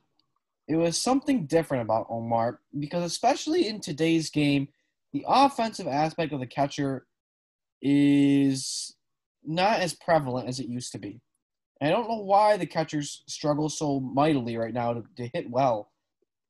[0.67, 4.69] it was something different about Omar because, especially in today's game,
[5.13, 7.05] the offensive aspect of the catcher
[7.81, 8.95] is
[9.45, 11.21] not as prevalent as it used to be.
[11.79, 15.49] And I don't know why the catchers struggle so mightily right now to, to hit
[15.49, 15.91] well,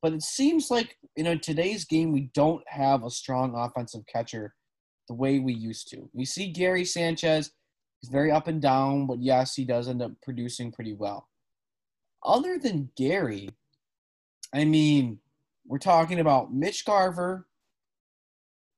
[0.01, 4.53] but it seems like you know today's game we don't have a strong offensive catcher
[5.07, 6.09] the way we used to.
[6.13, 7.51] We see Gary Sanchez,
[7.99, 11.27] he's very up and down, but yes, he does end up producing pretty well.
[12.23, 13.49] Other than Gary,
[14.53, 15.19] I mean,
[15.65, 17.47] we're talking about Mitch Garver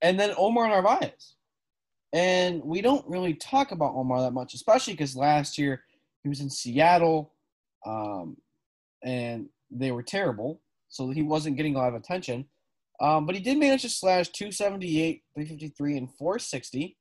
[0.06, 1.34] and then Omar Narvaez.
[2.14, 5.82] And we don't really talk about Omar that much, especially because last year
[6.22, 7.34] he was in Seattle
[7.88, 8.38] um,
[9.04, 10.62] and they were terrible.
[10.90, 12.46] So he wasn't getting a lot of attention.
[13.02, 16.96] Um, but he did manage to slash 278, 353, and 460.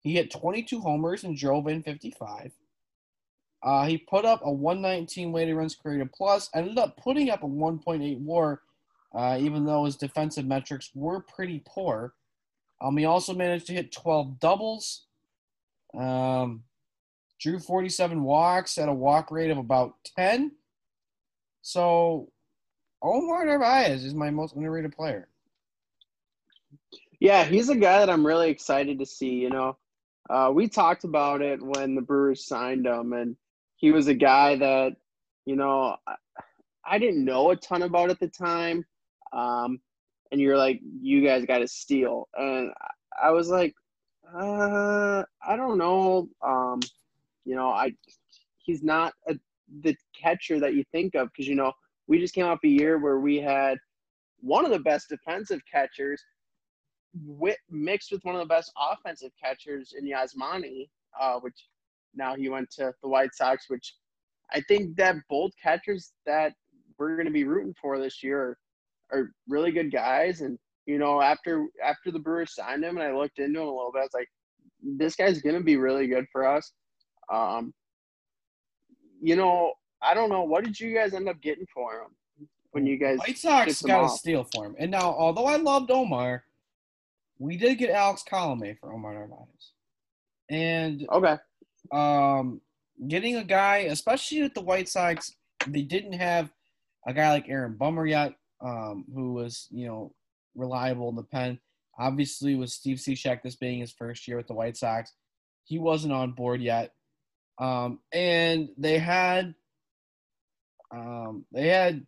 [0.00, 2.50] He hit 22 homers and drove in 55.
[3.62, 7.46] Uh, he put up a 119 weighted runs created plus, ended up putting up a
[7.46, 8.62] 1.8 war,
[9.14, 12.14] uh, even though his defensive metrics were pretty poor.
[12.82, 15.04] Um, he also managed to hit 12 doubles,
[15.96, 16.64] um,
[17.40, 20.52] drew 47 walks at a walk rate of about 10.
[21.62, 22.32] So
[23.02, 25.28] Omar Narvaez is my most underrated player.
[27.20, 29.34] Yeah, he's a guy that I'm really excited to see.
[29.34, 29.76] You know,
[30.28, 33.36] uh, we talked about it when the Brewers signed him, and
[33.76, 34.96] he was a guy that,
[35.44, 35.96] you know,
[36.84, 38.84] I, didn't know a ton about at the time.
[39.32, 39.80] Um,
[40.32, 42.26] and you're like, you guys got to steal.
[42.34, 42.72] And
[43.22, 43.74] I was like,
[44.34, 46.28] uh, I don't know.
[46.42, 46.80] Um,
[47.44, 47.92] you know, I
[48.56, 49.38] he's not a,
[49.82, 51.72] the catcher that you think of because you know
[52.06, 53.76] we just came off a year where we had
[54.40, 56.22] one of the best defensive catchers
[57.26, 60.88] with, mixed with one of the best offensive catchers in Yasmani,
[61.20, 61.66] uh, which
[62.14, 63.94] now he went to the White Sox, which
[64.50, 66.54] I think that both catchers that
[66.98, 68.56] we're going to be rooting for this year
[69.12, 70.40] are, really good guys.
[70.40, 73.70] And you know, after after the Brewers signed him, and I looked into him a
[73.70, 74.28] little bit, I was like,
[74.82, 76.72] this guy's going to be really good for us.
[77.32, 77.72] Um,
[79.20, 79.72] you know,
[80.02, 80.42] I don't know.
[80.42, 83.18] What did you guys end up getting for him when you guys?
[83.18, 84.74] White Sox got a steal for him.
[84.78, 86.44] And now, although I loved Omar,
[87.38, 89.72] we did get Alex Colome for Omar Narvaez.
[90.50, 91.36] And Okay.
[91.92, 92.60] um,
[93.08, 95.32] getting a guy, especially with the White Sox,
[95.66, 96.52] they didn't have
[97.06, 100.12] a guy like Aaron Bummer yet, um, who was you know
[100.54, 101.58] reliable in the pen.
[101.98, 105.12] Obviously, with Steve Cishek this being his first year with the White Sox,
[105.64, 106.92] he wasn't on board yet.
[107.58, 109.54] Um, and they had
[110.90, 112.06] um, they had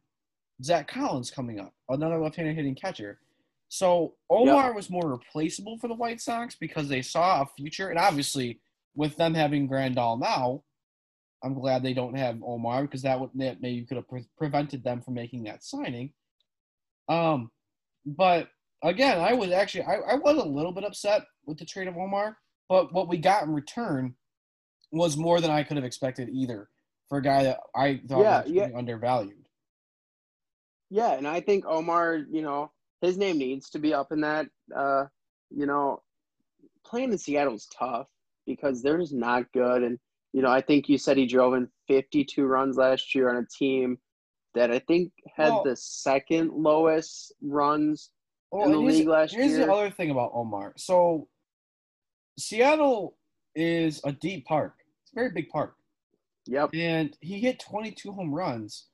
[0.62, 3.18] Zack Collins coming up, another left-handed hitting catcher.
[3.68, 7.98] So Omar was more replaceable for the White Sox because they saw a future, and
[7.98, 8.60] obviously
[8.94, 10.62] with them having Grandal now,
[11.42, 14.82] I'm glad they don't have Omar because that would that maybe could have pre- prevented
[14.82, 16.12] them from making that signing.
[17.08, 17.50] Um,
[18.06, 18.48] but
[18.82, 21.96] again, I was actually I, I was a little bit upset with the trade of
[21.96, 22.36] Omar,
[22.68, 24.14] but what we got in return
[24.92, 26.68] was more than I could have expected either
[27.08, 28.68] for a guy that I thought Yeah, was yeah.
[28.76, 29.48] undervalued.
[30.90, 34.46] Yeah, and I think Omar, you know, his name needs to be up in that.
[34.74, 35.06] Uh,
[35.50, 36.02] you know,
[36.86, 38.06] playing in Seattle is tough
[38.46, 39.82] because they're just not good.
[39.82, 39.98] And
[40.32, 43.46] you know, I think you said he drove in 52 runs last year on a
[43.46, 43.98] team
[44.54, 48.10] that I think had Well- the second lowest runs
[48.50, 49.66] Well, in the here's, league last here's year.
[49.66, 50.74] the other thing about Omar.
[50.76, 51.28] So
[52.38, 53.16] Seattle
[53.54, 54.74] is a deep park.
[55.02, 55.76] It's a very big park.
[56.46, 56.70] Yep.
[56.74, 58.88] And he hit 22 home runs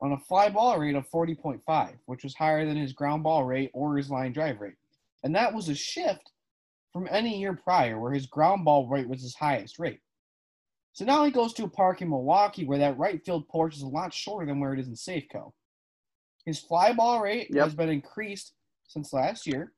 [0.00, 3.70] on a fly ball rate of 40.5, which was higher than his ground ball rate
[3.74, 4.76] or his line drive rate.
[5.22, 6.32] And that was a shift
[6.92, 10.00] from any year prior where his ground ball rate was his highest rate.
[10.92, 13.82] So now he goes to a park in Milwaukee where that right field porch is
[13.82, 15.52] a lot shorter than where it is in Safeco.
[16.44, 17.64] His fly ball rate Yep.
[17.64, 18.54] has been increased
[18.88, 19.72] since last year.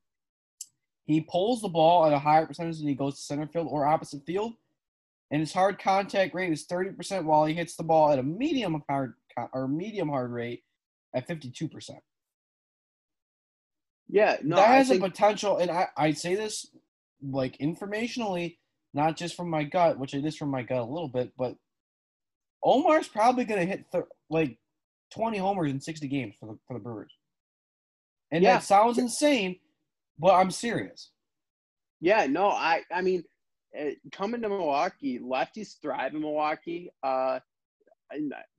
[1.05, 3.85] He pulls the ball at a higher percentage than he goes to center field or
[3.85, 4.53] opposite field.
[5.29, 8.81] And his hard contact rate is 30% while he hits the ball at a medium
[8.89, 9.13] hard
[9.53, 10.63] or medium hard rate
[11.13, 12.01] at 52%.
[14.09, 14.37] Yeah.
[14.43, 16.67] No, that I has think a potential, and I, I say this
[17.21, 18.57] like informationally,
[18.93, 21.55] not just from my gut, which it is from my gut a little bit, but
[22.63, 24.57] Omar's probably going to hit th- like
[25.13, 27.11] 20 homers in 60 games for the, for the Brewers.
[28.31, 28.53] And Yeah.
[28.55, 29.57] that sounds insane,
[30.19, 31.11] but I'm serious.
[31.99, 33.23] Yeah, no, I I mean,
[33.79, 36.91] uh, coming to Milwaukee, lefties thrive in Milwaukee.
[37.03, 37.39] Uh,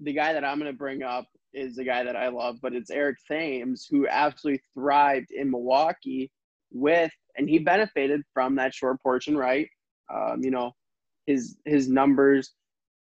[0.01, 2.73] the guy that I'm going to bring up is the guy that I love, but
[2.75, 6.31] it's Eric Thames, who absolutely thrived in Milwaukee
[6.71, 9.69] with, and he benefited from that short portion, right?
[10.09, 10.75] Um, you know,
[11.27, 12.55] his his numbers.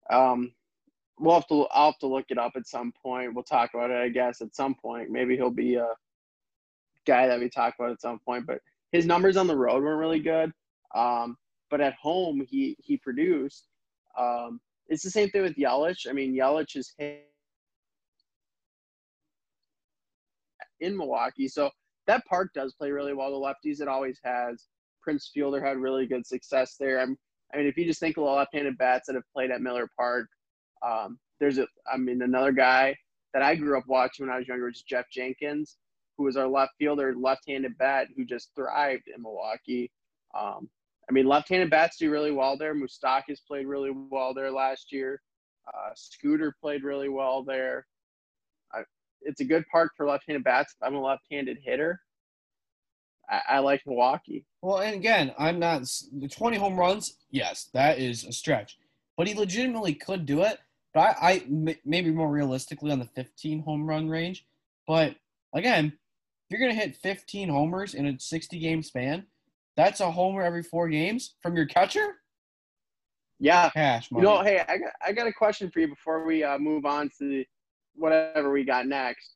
[0.10, 0.54] Um,
[1.20, 3.34] we'll have to I'll have to look it up at some point.
[3.34, 5.10] We'll talk about it, I guess, at some point.
[5.10, 5.90] Maybe he'll be a
[7.06, 8.60] guy that we talk about at some point, but
[8.92, 10.52] his numbers on the road weren't really good.
[10.96, 11.38] Um,
[11.70, 13.68] but at home, he he produced.
[14.18, 16.08] Um, it's the same thing with Yelich.
[16.10, 16.94] I mean, Yelich is
[20.80, 21.72] in Milwaukee, so
[22.06, 23.32] that park does play really well.
[23.32, 24.68] The lefties, it always has.
[25.04, 27.00] Prince Fielder had really good success there.
[27.00, 27.18] I'm,
[27.54, 29.88] I mean, if you just think of the left-handed bats that have played at Miller
[29.98, 30.28] Park,
[30.86, 32.96] um, there's a, I mean, another guy
[33.34, 35.78] that I grew up watching when I was younger was Geoff Jenkins
[36.18, 39.92] who was our left fielder, left-handed bat, who just thrived in Milwaukee.
[40.38, 40.70] Um,
[41.10, 42.76] I mean, left-handed bats do really well there.
[42.76, 45.22] Moustakas played really well there last year.
[45.68, 47.86] Uh, Scooter played really well there.
[48.74, 48.84] I,
[49.22, 50.76] it's a good park for left-handed bats.
[50.82, 52.00] I'm a left-handed hitter,
[53.30, 54.46] I, I like Milwaukee.
[54.62, 57.18] Well, and again, I'm not the 20 home runs.
[57.32, 58.78] Yes, that is a stretch,
[59.18, 60.60] but he legitimately could do it.
[60.94, 61.46] But I, I
[61.86, 64.46] maybe more realistically on the 15 home run range.
[64.88, 65.16] But
[65.54, 69.26] again, if you're gonna hit 15 homers in a 60 game span,
[69.76, 72.18] that's a homer every four games from your catcher.
[73.40, 73.70] Yeah.
[73.72, 76.58] Cash You know, hey, I got, I got a question for you before we uh,
[76.58, 77.44] move on to
[77.96, 79.34] whatever we got next.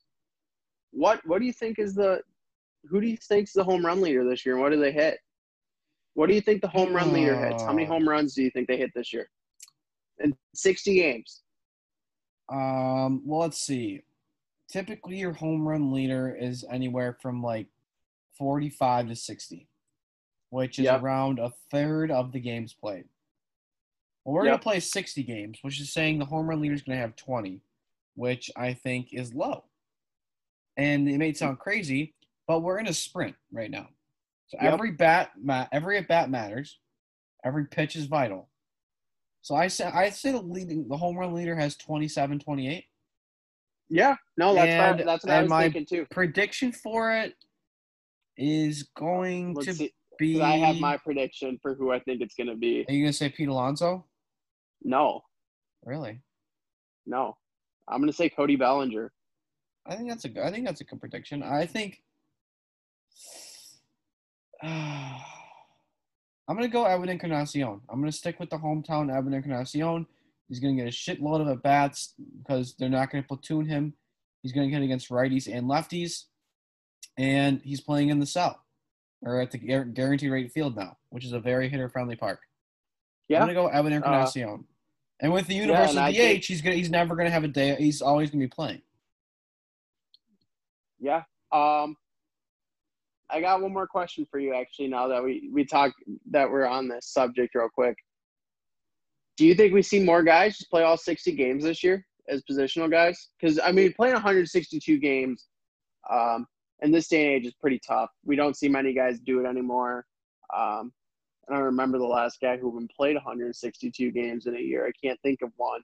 [0.90, 2.22] What what do you think is the
[2.84, 5.18] who do you think's the home run leader this year and what do they hit?
[6.14, 7.62] What do you think the home run leader hits?
[7.62, 7.90] How many Uh.
[7.90, 9.30] home runs do you think they hit this year?
[10.18, 11.42] In 60 games.
[12.48, 14.02] Um, well, let's see.
[14.68, 17.68] Typically, your home run leader is anywhere from like
[18.36, 19.68] 45 to 60,
[20.50, 21.02] which is Yep.
[21.02, 23.08] around a third of the games played.
[24.24, 24.50] Well, we're Yep.
[24.50, 27.00] going to play 60 games, which is saying the home run leader is going to
[27.00, 27.60] have 20,
[28.14, 29.64] which I think is low.
[30.76, 32.14] And it may sound crazy,
[32.48, 33.88] but we're in a sprint right now.
[34.48, 34.72] So Yep.
[34.72, 36.80] every bat, ma- every at bat matters.
[37.44, 38.48] Every pitch is vital.
[39.42, 42.86] So I say I say the leading the home run leader has 27, 28.
[43.90, 45.06] Yeah, no, that's And- fine.
[45.06, 46.06] that's what I was my- thinking too.
[46.10, 47.36] Prediction for it
[48.36, 49.94] is going Let's to see.
[50.18, 50.40] be.
[50.42, 52.84] I have my prediction for who I think it's going to be.
[52.88, 54.06] Are you gonna say Pete Alonso?
[54.82, 55.24] No,
[55.84, 56.20] Really?
[57.06, 57.36] no,
[57.88, 59.12] I'm going to say Cody Bellinger.
[59.86, 60.42] I think that's a good.
[60.44, 61.42] I think that's a good prediction.
[61.42, 62.02] I think.
[64.62, 67.80] I'm gonna go Evan Encarnacion.
[67.88, 70.06] I'm gonna stick with the hometown Evan Encarnacion.
[70.48, 73.94] He's gonna get a shitload of at bats because they're not gonna platoon him.
[74.42, 76.24] He's gonna get against righties and lefties,
[77.18, 78.58] and he's playing in the South
[79.22, 82.40] or at the guar- guaranteed rate field now, which is a very hitter friendly park.
[83.28, 84.64] Yeah, I'm gonna go Evan Encarnacion.
[85.20, 87.76] and with the universal I DH, think- he's gonna he's never gonna have a day.
[87.76, 88.80] He's always gonna be playing.
[90.98, 91.24] yeah.
[91.52, 91.96] Um,
[93.30, 94.54] I got one more question for you.
[94.54, 95.92] Actually, now that we we talk
[96.30, 97.96] that we're on this subject, real quick.
[99.36, 102.42] Do you think we see more guys just play all 60 games this year as
[102.50, 103.28] positional guys?
[103.40, 105.46] Because I mean, playing 162 games,
[106.10, 106.46] um,
[106.82, 108.10] in this day and age is pretty tough.
[108.24, 110.06] We don't see many guys do it anymore.
[110.54, 110.92] Um,
[111.48, 114.86] I don't remember the last guy who even played 162 games in a year.
[114.86, 115.80] I can't think of one.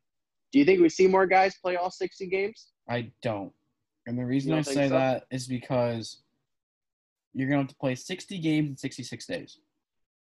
[0.52, 2.68] Do you think we see more guys play all 60 games?
[2.88, 3.52] I don't.
[4.06, 4.94] And the reason I say so?
[4.94, 6.18] that is because
[7.34, 9.58] you're going to have to play 60 games in 66 days.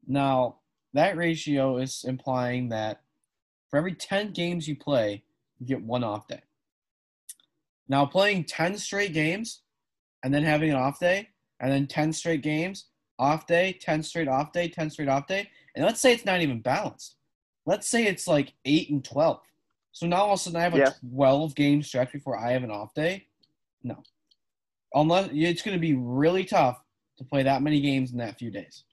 [0.07, 0.57] Now,
[0.95, 3.03] that ratio is implying that
[3.69, 5.23] for every 10 games you play,
[5.59, 6.41] you get one off day.
[7.89, 9.63] Now, playing 10 straight games
[10.23, 11.29] and then having an off day,
[11.61, 12.87] and then 10 straight games,
[13.19, 16.41] off day, 10 straight off day, 10 straight off day, and let's say it's not
[16.41, 17.17] even balanced.
[17.67, 19.41] Let's say it's like 8 and 12.
[19.93, 20.93] So now all of a sudden I have a Yeah.
[21.11, 23.27] 12 game stretch before I have an off day.
[23.83, 24.03] No.
[24.95, 26.83] Unless it's going to be really tough
[27.21, 28.85] to play that many games in that few days.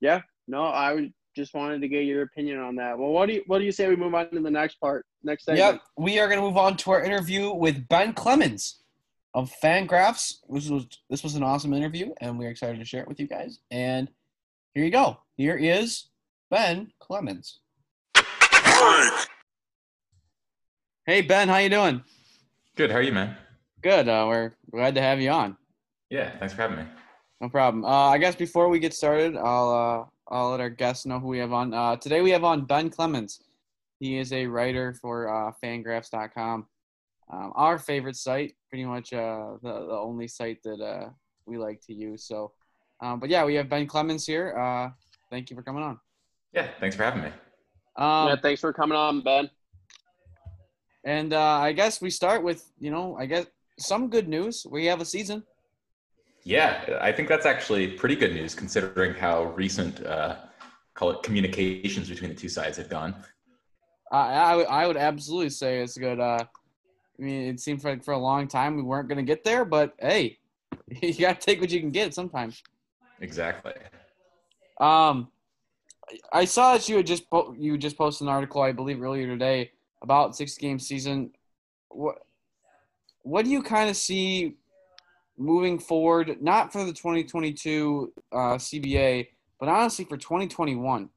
[0.00, 0.20] Yeah.
[0.46, 2.98] No, I just wanted to get your opinion on that.
[2.98, 5.04] Well, what do you what do you say we move on to the next part?
[5.24, 5.74] Next segment.
[5.74, 5.82] Yep.
[5.96, 8.82] We are going to move on to our interview with Ben Clemens
[9.34, 10.36] of Fangraphs.
[10.48, 13.26] This was this was an awesome interview, and we're excited to share it with you
[13.26, 13.58] guys.
[13.70, 14.08] And
[14.74, 15.18] here you go.
[15.36, 16.04] Here is
[16.50, 17.60] Ben Clemens.
[21.06, 22.02] Hey Ben, how you doing?
[22.76, 22.90] Good.
[22.90, 23.36] How are you, man?
[23.80, 24.06] Good.
[24.06, 25.56] Uh, we're glad to have you on.
[26.10, 26.36] Yeah.
[26.38, 26.84] Thanks for having me.
[27.40, 27.84] No problem.
[27.84, 31.28] Uh, I guess before we get started, I'll uh, I'll let our guests know who
[31.28, 31.74] we have on.
[31.74, 33.40] Uh, today we have on Ben Clemens.
[34.00, 36.66] He is a writer for uh, Fangraphs.com,
[37.32, 41.10] um, our favorite site, pretty much uh, the the only site that uh,
[41.44, 42.24] we like to use.
[42.24, 42.52] So,
[43.02, 44.56] um, but yeah, we have Ben Clemens here.
[44.56, 44.90] Uh,
[45.30, 45.98] thank you for coming on.
[46.52, 46.68] Yeah.
[46.80, 47.28] Thanks for having me.
[47.96, 49.50] Um, yeah, thanks for coming on, Ben.
[51.04, 53.46] and uh, I guess we start with you know I guess
[53.78, 54.66] some good news.
[54.70, 55.44] We have a season.
[56.46, 60.36] Yeah, I think that's actually pretty good news considering how recent, uh,
[60.94, 63.16] call it communications between the two sides have gone.
[64.12, 64.18] I,
[64.52, 66.20] I, would- I would absolutely say it's good.
[66.20, 69.42] Uh, I mean, it seemed like for a long time we weren't going to get
[69.42, 70.38] there, but hey,
[71.02, 72.62] you got to take what you can get sometimes.
[73.20, 73.72] Exactly.
[74.78, 75.26] Um,
[76.32, 79.26] I saw that you had just po- you just posted an article, I believe, earlier
[79.26, 81.32] today about six game season.
[81.88, 82.18] What
[83.22, 84.54] what do you kind of see
[85.38, 86.36] moving forward?
[86.40, 89.28] Not for the 2022 uh, CBA,
[89.58, 91.08] but honestly for 2021.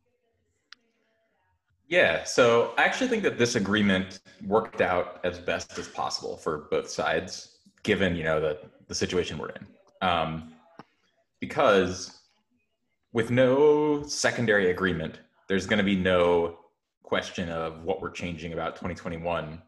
[1.87, 2.23] Yeah.
[2.23, 6.89] So I actually think that this agreement worked out as best as possible for both
[6.89, 9.67] sides, given you know the the situation we're in.
[10.01, 10.53] Um,
[11.39, 12.19] because
[13.11, 16.59] with no secondary agreement, there's going to be no
[17.01, 19.61] question of what we're changing about 2021.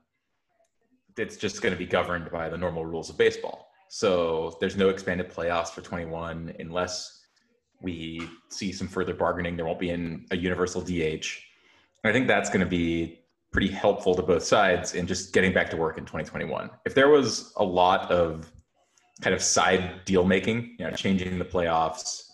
[1.17, 3.70] It's just going to be governed by the normal rules of baseball.
[3.93, 7.25] So there's no expanded playoffs for 21 unless
[7.81, 9.57] we see some further bargaining.
[9.57, 11.27] There won't be in a universal DH.
[12.05, 13.19] I think that's going to be
[13.51, 16.69] pretty helpful to both sides in just getting back to work in 2021.
[16.85, 18.49] If there was a lot of
[19.19, 22.29] kind of side deal making, you know, changing the playoffs,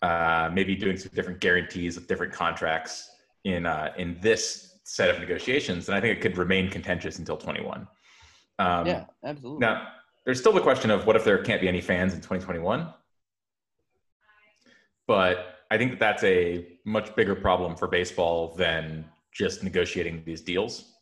[0.00, 3.10] uh, maybe doing some different guarantees with different contracts
[3.44, 7.36] in uh, in this set of negotiations, then I think it could remain contentious until
[7.36, 7.86] 21.
[8.58, 9.60] Um, yeah, absolutely.
[9.60, 9.88] now,
[10.24, 12.92] there's still the question of what if there can't be any fans in 2021?
[15.06, 20.40] But I think that that's a much bigger problem for baseball than just negotiating these
[20.40, 20.92] deals.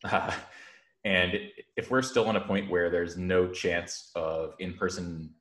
[1.04, 1.38] and
[1.76, 5.34] if we're still on a point where there's no chance of in person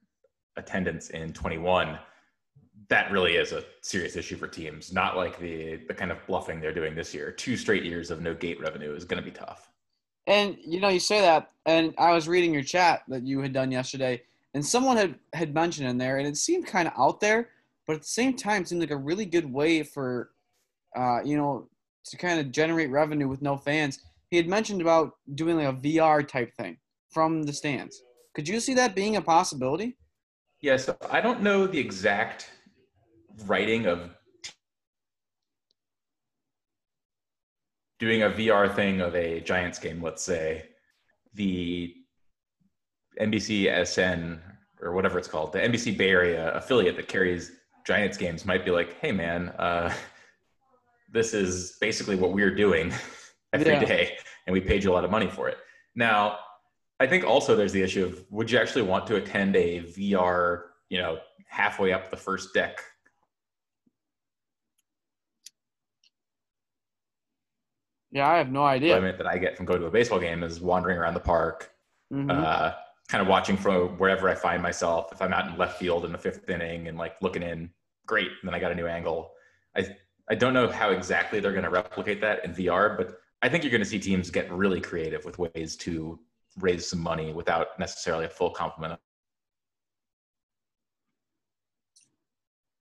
[0.57, 1.99] attendance in 21,
[2.89, 4.91] that really is a serious issue for teams.
[4.91, 7.32] Not like the the kind of bluffing they're doing this year.
[7.32, 9.68] Two straight years of no gate revenue is going to be tough.
[10.30, 13.51] And you know, you say that, and I was reading your chat that you had
[13.51, 14.21] done yesterday,
[14.53, 17.49] and someone had had mentioned in there, and it seemed kind of out there,
[17.88, 20.30] but at the same time, seemed like a really good way for,
[20.95, 21.67] uh, you know,
[22.05, 24.01] to kind of generate revenue with no fans.
[24.30, 26.77] He had mentioned about doing like a VR type thing
[27.09, 28.03] from the stands.
[28.36, 29.97] Could you see that being a possibility?
[30.61, 32.51] Yeah, so I don't know the exact
[33.47, 34.11] writing of
[38.00, 40.66] doing a VR thing of a Giants game, let's say,
[41.34, 41.93] the
[43.20, 44.41] NBC SN
[44.82, 47.52] or whatever it's called, the NBC Bay Area affiliate that carries
[47.86, 49.93] Giants games might be like, hey man, uh,
[51.12, 52.93] this is basically what we're doing
[53.54, 54.20] every day, Yeah.
[54.47, 55.58] and we paid you a lot of money for it.
[55.95, 56.38] Now,
[57.00, 60.64] I think also there's the issue of would you actually want to attend a VR,
[60.89, 62.80] you know, halfway up the first deck
[68.12, 68.95] Yeah, I have no idea.
[68.95, 71.72] enjoyment that I get from going to a baseball game is wandering around the park,
[72.12, 72.32] Mhm.
[72.32, 72.76] uh,
[73.07, 75.12] kind of watching from wherever I find myself.
[75.12, 77.72] If I'm out in left field in the fifth inning and like looking in,
[78.07, 78.28] great.
[78.28, 79.34] And then I got a new angle.
[79.76, 79.95] I
[80.32, 83.64] I don't know how exactly they're going to replicate that in VR, but I think
[83.64, 86.20] you're going to see teams get really creative with ways to
[86.60, 88.99] raise some money without necessarily a full complement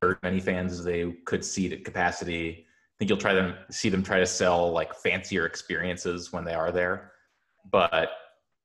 [0.03, 2.67] of many fans as they could seat at capacity.
[2.99, 6.73] Think you'll try them see them try to sell like fancier experiences when they are
[6.73, 7.13] there.
[7.71, 8.11] But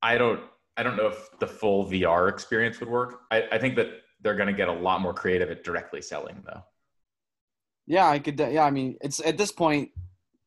[0.02, 0.42] I don't
[0.76, 3.22] I don't know if the full VR experience would work.
[3.32, 3.90] I, I think that
[4.22, 6.64] they're gonna get a lot more creative at directly selling though.
[7.86, 8.40] Yeah, I could.
[8.40, 9.92] Yeah, I mean, it's at this point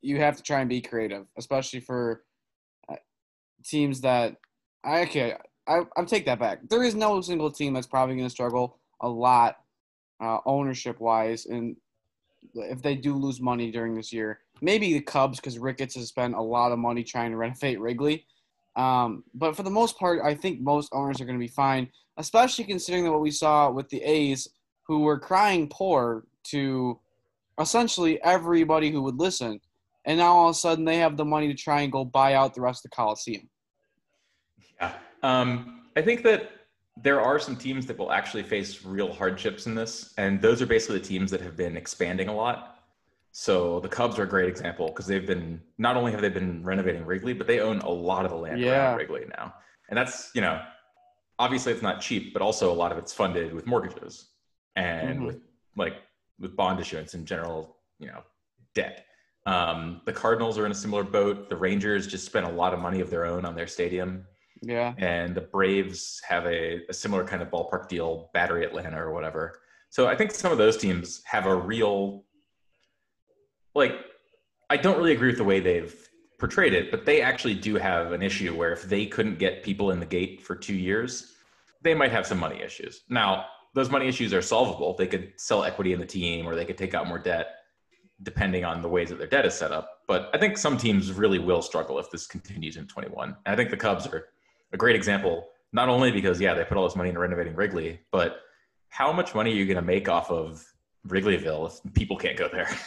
[0.01, 2.23] you have to try and be creative, especially for
[2.89, 2.97] uh,
[3.65, 4.37] teams that
[4.85, 5.37] I okay.
[5.69, 6.61] I I take that back.
[6.69, 9.57] There is no single team that's probably going to struggle a lot
[10.21, 11.77] uh, ownership wise, and
[12.55, 16.35] if they do lose money during this year, maybe the Cubs because Ricketts has spent
[16.35, 18.25] a lot of money trying to renovate Wrigley.
[18.77, 21.89] Um, but for the most part, I think most owners are going to be fine,
[22.19, 24.49] especially considering what we saw with the A's,
[24.83, 27.01] who were crying poor to
[27.61, 29.61] essentially everybody who would listen.
[30.05, 32.35] And now all of a sudden they have the money to try and go buy
[32.35, 33.49] out the rest of the Coliseum.
[34.81, 34.93] Yeah.
[35.23, 36.51] Um, I think that
[36.97, 40.67] there are some teams that will actually face real hardships in this, and those are
[40.67, 42.79] basically the teams that have been expanding a lot.
[43.33, 46.65] So the Cubs are a great example because they've been not only have they been
[46.65, 48.89] renovating Wrigley, but they own a lot of the land Yeah.
[48.93, 49.55] around Wrigley now,
[49.91, 50.63] and that's you know
[51.39, 54.31] obviously it's not cheap, but also a lot of it's funded with mortgages
[54.75, 55.27] and Mhm.
[55.27, 55.41] with
[55.77, 55.97] like
[56.41, 58.23] with bond issuance and general you know
[58.75, 59.05] debt.
[59.45, 61.51] Um, the Cardinals are in a similar boat.
[61.51, 64.27] The Rangers just spent a lot of money of their own on their stadium
[64.67, 64.95] Yeah.
[64.99, 69.61] and the Braves have a, a similar kind of ballpark deal, Battery Atlanta or whatever.
[69.91, 72.25] So I think some of those teams have a real,
[73.75, 73.93] like,
[74.69, 75.95] I don't really agree with the way they've
[76.39, 79.91] portrayed it, but they actually do have an issue where if they couldn't get people
[79.91, 81.35] in the gate for two years,
[81.83, 83.03] they might have some money issues.
[83.09, 84.95] Now, those money issues are solvable.
[84.95, 87.49] They could sell equity in the team or they could take out more debt
[88.23, 90.01] depending on the ways that their debt is set up.
[90.09, 93.37] But I think some teams really will struggle if this continues in 21.
[93.45, 94.29] And I think the Cubs are
[94.73, 98.01] a great example, not only because, yeah, they put all this money into renovating Wrigley,
[98.11, 98.41] but
[98.89, 100.65] how much money are you going to make off of
[101.09, 102.69] Wrigleyville if people can't go there?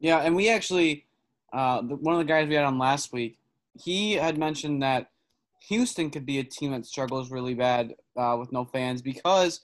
[0.00, 1.06] Yeah, and we actually,
[1.54, 3.38] uh, one of the guys we had on last week,
[3.80, 5.06] he had mentioned that
[5.68, 9.60] Houston could be a team that struggles really bad uh, with no fans because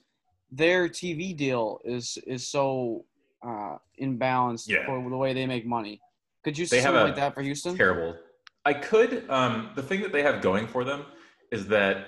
[0.51, 3.05] their TV deal is is so
[3.47, 4.87] uh, imbalanced Yeah.
[4.87, 6.01] for the way they make money.
[6.43, 7.77] Could you see have something like that for Houston?
[7.77, 8.17] Terrible.
[8.65, 9.29] I could.
[9.29, 11.05] Um, the thing that they have going for them
[11.51, 12.07] is that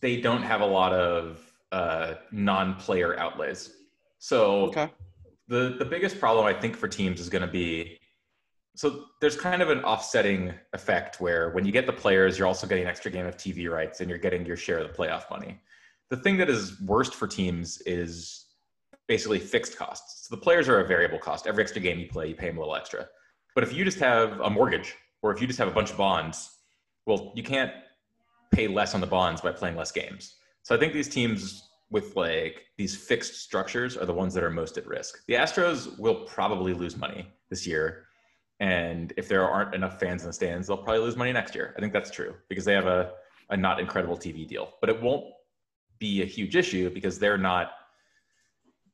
[0.00, 1.40] they don't have a lot of
[1.72, 3.72] uh, non-player outlays.
[4.18, 4.90] So Okay.
[5.48, 7.98] the the biggest problem I think for teams is going to be
[8.76, 12.66] so there's kind of an offsetting effect where when you get the players, you're also
[12.66, 15.30] getting an extra game of TV rights and you're getting your share of the playoff
[15.30, 15.60] money.
[16.10, 18.46] The thing that is worst for teams is
[19.06, 20.26] basically fixed costs.
[20.26, 21.46] So the players are a variable cost.
[21.46, 23.06] Every extra game you play, you pay them a little extra.
[23.54, 25.96] But if you just have a mortgage or if you just have a bunch of
[25.96, 26.50] bonds,
[27.06, 27.70] well, you can't
[28.54, 30.36] pay less on the bonds by playing less games.
[30.62, 34.50] So I think these teams with like these fixed structures are the ones that are
[34.50, 35.24] most at risk.
[35.28, 38.06] The Astros will probably lose money this year.
[38.60, 41.74] And if there aren't enough fans in the stands, they'll probably lose money next year.
[41.76, 43.12] I think that's true because they have a,
[43.50, 44.74] a not incredible TV deal.
[44.80, 45.24] But it won't
[45.98, 47.72] be a huge issue because they're not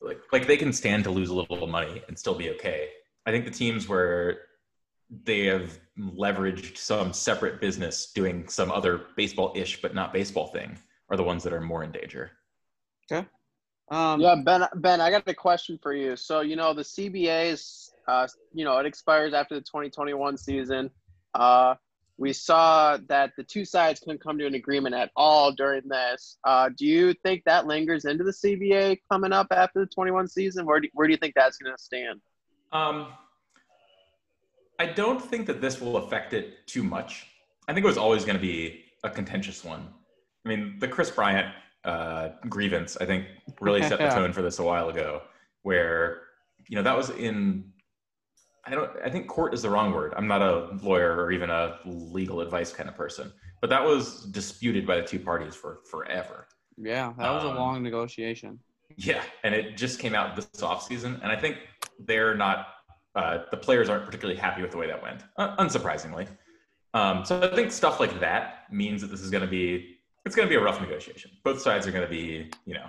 [0.00, 2.88] like like they can stand to lose a little money and still be okay.
[3.26, 4.38] I think the teams where
[5.24, 10.78] they have leveraged some separate business doing some other baseball-ish but not baseball thing
[11.10, 12.30] are the ones that are more in danger.
[13.90, 14.66] Um, Yeah, Ben.
[14.76, 16.16] Ben, I got a question for you.
[16.16, 20.90] So you know the CBA is, uh, you know, it expires after the 2021 season.
[21.34, 21.74] Uh,
[22.16, 26.36] we saw that the two sides couldn't come to an agreement at all during this.
[26.44, 30.66] Uh, do you think that lingers into the CBA coming up after the 21 season?
[30.66, 32.20] Where do, where do you think that's going to stand?
[32.72, 33.08] Um,
[34.80, 37.26] I don't think that this will affect it too much.
[37.68, 39.86] I think it was always going to be a contentious one.
[40.46, 41.52] I mean, the Kris Bryant
[41.84, 43.26] uh, grievance, I think,
[43.60, 45.20] really set the tone for this a while ago,
[45.64, 46.22] where
[46.66, 47.70] you know that was in.
[48.64, 48.90] I don't.
[49.04, 50.14] I think court is the wrong word.
[50.16, 54.24] I'm not a lawyer or even a legal advice kind of person, but that was
[54.30, 56.48] disputed by the two parties for forever.
[56.78, 58.58] yeah, that was a Um, long negotiation.
[58.96, 61.58] Yeah, and it just came out this offseason, and I think
[61.98, 62.66] they're not.
[63.20, 66.26] Uh, the players aren't particularly happy with the way that went, uh, unsurprisingly.
[66.94, 70.34] Um, so I think stuff like that means that this is going to be it's
[70.34, 71.30] going to be a rough negotiation.
[71.44, 72.88] Both sides are going to be, you know,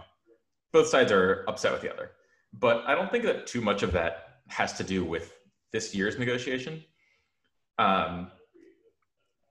[0.71, 2.11] both sides are upset with the other.
[2.53, 5.33] But I don't think that too much of that has to do with
[5.73, 6.83] this year's negotiation.
[7.77, 8.31] Um,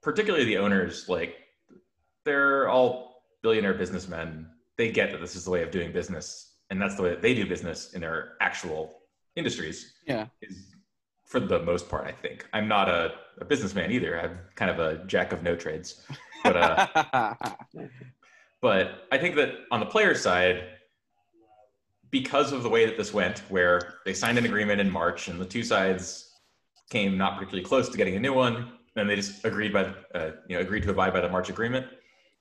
[0.02, 1.36] particularly the owners, like
[2.24, 4.46] they're all billionaire businessmen.
[4.78, 7.20] They get that this is the way of doing business, and that's the way that
[7.20, 8.99] they do business in their actual
[9.40, 9.94] industries.
[10.06, 10.26] Yeah.
[10.42, 10.70] Is
[11.30, 12.44] for the most part, I think.
[12.52, 14.20] I'm not a, a businessman either.
[14.20, 16.04] I'm kind of a jack of no trades.
[16.42, 17.34] But uh,
[18.60, 20.64] but I think that on the player side,
[22.10, 25.40] because of the way that this went, where they signed an agreement in March and
[25.40, 26.32] the two sides
[26.90, 29.84] came not particularly close to getting a new one, and they just agreed by
[30.16, 31.86] uh, you know agreed to abide by the March agreement.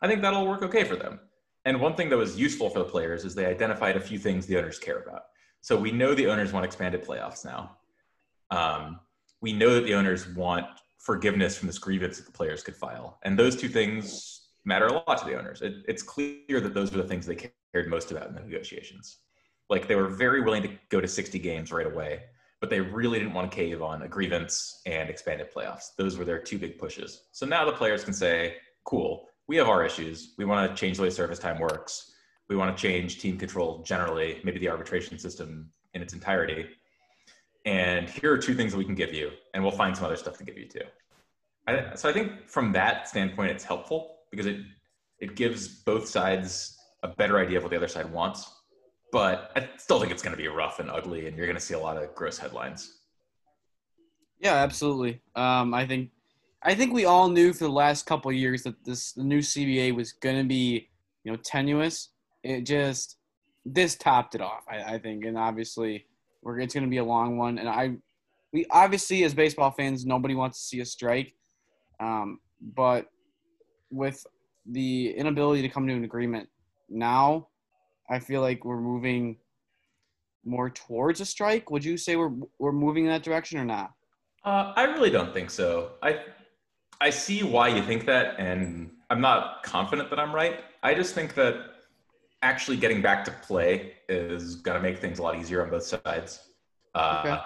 [0.02, 1.20] I think that'll work okay for them.
[1.66, 4.48] And one thing that was useful for the players is they identified a few things
[4.48, 5.26] the owners care about.
[5.62, 7.78] So we know the owners want expanded playoffs now.
[8.52, 9.00] Um,
[9.42, 10.66] we know that the owners want
[10.98, 14.94] forgiveness from this grievance that the players could file, and those two things matter a
[14.94, 15.62] lot to the owners.
[15.62, 17.36] It, it's clear that those were the things they
[17.74, 19.18] cared most about in the negotiations.
[19.70, 22.24] Like they were very willing to go to 60 games right away,
[22.60, 25.96] but they really didn't want to cave on a grievance and expanded playoffs.
[25.98, 27.24] Those were their two big pushes.
[27.32, 30.34] So now the players can say, cool, we have our issues.
[30.38, 32.12] We want to change the way service time works.
[32.50, 36.66] We want to change team control generally, maybe the arbitration system in its entirety.
[37.66, 40.16] And here are two things that we can give you, and we'll find some other
[40.16, 40.82] stuff to give you too.
[41.68, 44.62] I, so I think from that standpoint, it's helpful because it
[45.20, 48.50] it gives both sides a better idea of what the other side wants.
[49.12, 51.62] But I still think it's going to be rough and ugly, and you're going to
[51.62, 53.00] see a lot of gross headlines.
[54.40, 55.22] Yeah, absolutely.
[55.36, 56.12] Um, I think
[56.62, 59.96] I think we all knew for the last couple years that this the new CBA
[59.96, 60.90] was going to be
[61.24, 62.10] you know tenuous.
[62.44, 63.18] It just
[63.66, 66.06] this topped it off, I, I think, and obviously
[66.42, 67.58] we're it's going to be a long one.
[67.60, 67.96] And I
[68.54, 71.34] we obviously as baseball fans nobody wants to see a strike,
[72.00, 72.40] um,
[72.76, 73.08] but
[73.92, 74.26] with
[74.66, 76.48] the inability to come to an agreement
[76.90, 77.48] now,
[78.10, 79.38] I feel like we're moving
[80.46, 81.70] more towards a strike.
[81.70, 83.92] Would you say we're we're moving in that direction or not?
[84.44, 85.92] Uh, I really don't think so.
[86.02, 86.20] I
[87.02, 90.62] I see why you think that, and I'm not confident that I'm right.
[90.84, 91.69] I just think that
[92.42, 95.84] actually getting back to play is going to make things a lot easier on both
[95.84, 96.40] sides.
[96.96, 97.42] Uh, Okay.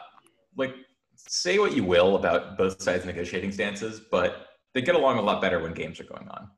[0.56, 0.76] Like,
[1.16, 5.42] say what you will about both sides' negotiating stances, but they get along a lot
[5.42, 6.50] better when games are going on.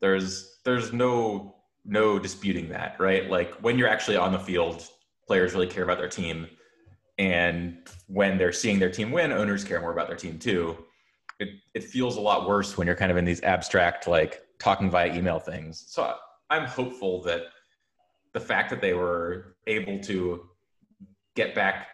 [0.00, 1.56] There's there's no
[1.86, 3.30] no disputing that, right?
[3.30, 4.86] Like when you're actually on the field,
[5.26, 6.48] players really care about their team
[7.18, 10.76] and when they're seeing their team win owners care more about their team too
[11.40, 14.90] it, it feels a lot worse when you're kind of in these abstract like talking
[14.90, 16.16] via email things so
[16.50, 17.42] i'm hopeful that
[18.32, 20.48] the fact that they were able to
[21.36, 21.88] get back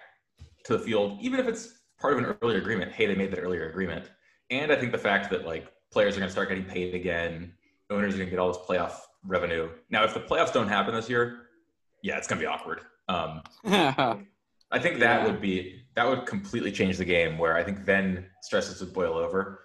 [0.65, 3.41] to the field even if it's part of an earlier agreement hey they made that
[3.41, 4.11] earlier agreement
[4.51, 7.53] and i think the fact that like players are going to start getting paid again
[7.91, 8.95] owners are going to get all this playoff
[9.25, 11.43] revenue now if the playoffs don't happen this year
[12.03, 13.43] yeah it's going to be awkward um,
[14.73, 15.27] I think that Yeah.
[15.27, 17.39] would be that would completely change the game.
[17.39, 19.63] Where I think then stresses would boil over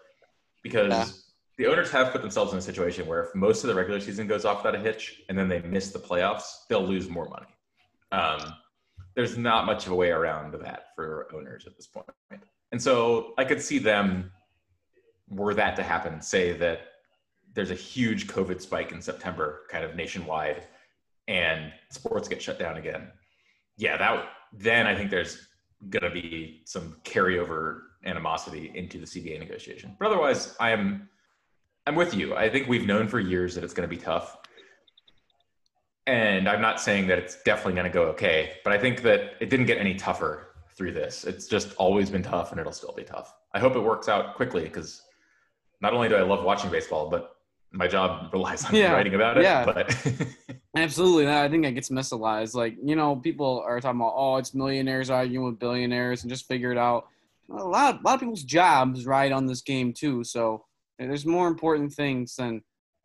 [0.64, 1.25] because.
[1.58, 4.28] The owners have put themselves in a situation where if most of the regular season
[4.28, 7.48] goes off without a hitch and then they miss the playoffs, they'll lose more money.
[8.12, 8.54] Um,
[9.16, 12.08] there's not much of a way around that for owners at this point.
[12.72, 14.32] and so I could see them
[15.30, 16.82] were that to happen, say that
[17.54, 20.64] there's a huge COVID spike in September, kind of nationwide,
[21.28, 23.12] and sports get shut down again
[23.78, 25.48] yeah, that then I think there's
[25.90, 29.96] going to be some carryover animosity into the CBA negotiation.
[30.00, 31.10] But otherwise, I am
[31.88, 32.36] I'm with you.
[32.36, 34.38] I think we've known for years that it's going to be tough.
[36.08, 39.34] And I'm not saying that it's definitely going to go okay, but I think that
[39.40, 41.24] it didn't get any tougher through this.
[41.24, 43.34] It's just always been tough and it'll still be tough.
[43.54, 45.02] I hope it works out quickly because
[45.82, 47.38] not only do I love watching baseball, but
[47.72, 49.44] my job relies on Yeah, writing about it.
[49.44, 49.66] yeah.
[49.66, 49.96] But
[50.76, 51.28] Absolutely.
[51.32, 52.54] I think that gets misaligned.
[52.54, 56.48] Like, you know, people are talking about, oh, it's millionaires arguing with billionaires and just
[56.48, 57.08] figure it out.
[57.50, 60.24] A lot, a lot of people's jobs ride on this game too.
[60.24, 60.66] So
[60.98, 62.62] there's more important things than,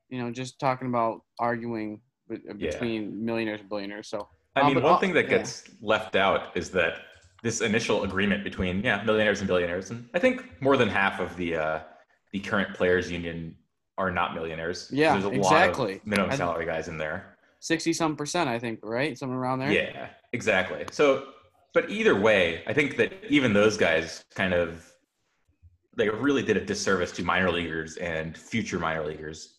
[0.09, 2.38] you know, just talking about arguing Yeah.
[2.57, 4.09] between millionaires and billionaires.
[4.09, 5.38] So I Uh, mean, one uh, thing that yeah.
[5.38, 7.03] gets left out is that
[7.43, 11.36] this initial agreement between yeah millionaires and billionaires, and I think more than half of
[11.36, 11.80] the uh,
[12.32, 13.57] the current players union
[13.99, 14.88] are not millionaires.
[14.93, 15.93] Yeah, there's a exactly.
[15.95, 17.36] lot of minimum salary guys in there.
[17.61, 19.16] 60 some percent, I think, right?
[19.18, 19.70] Something around there.
[19.70, 20.84] Yeah, exactly.
[20.91, 21.28] So,
[21.74, 24.89] but either way, I think that even those guys kind of
[26.01, 29.59] they really did a disservice to minor leaguers and future minor leaguers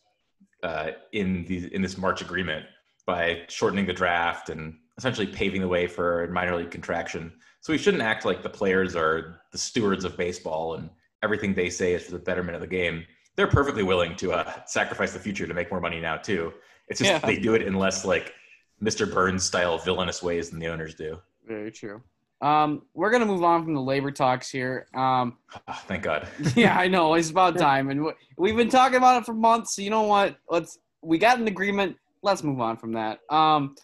[0.63, 2.65] uh, in the in this March agreement
[3.05, 7.31] by shortening the draft and essentially paving the way for minor league contraction.
[7.61, 10.89] So we shouldn't act like the players are the stewards of baseball and
[11.23, 13.05] everything they say is for the betterment of the game.
[13.35, 16.53] They're perfectly willing to uh, sacrifice the future to make more money now too.
[16.87, 17.19] It's just Yeah.
[17.19, 18.33] they do it in less like
[18.81, 19.11] Mr.
[19.11, 21.19] Burns style villainous ways than the owners do.
[21.47, 22.01] Very true.
[22.41, 24.87] Um, we're gonna move on from the labor talks here.
[24.95, 25.37] Um,
[25.67, 26.27] Ah, thank God.
[26.55, 29.75] yeah, I know it's about time, and we- we've been talking about it for months.
[29.75, 30.37] So you know what?
[30.49, 31.97] Let's we got an agreement.
[32.23, 33.19] Let's move on from that.
[33.29, 33.75] Um,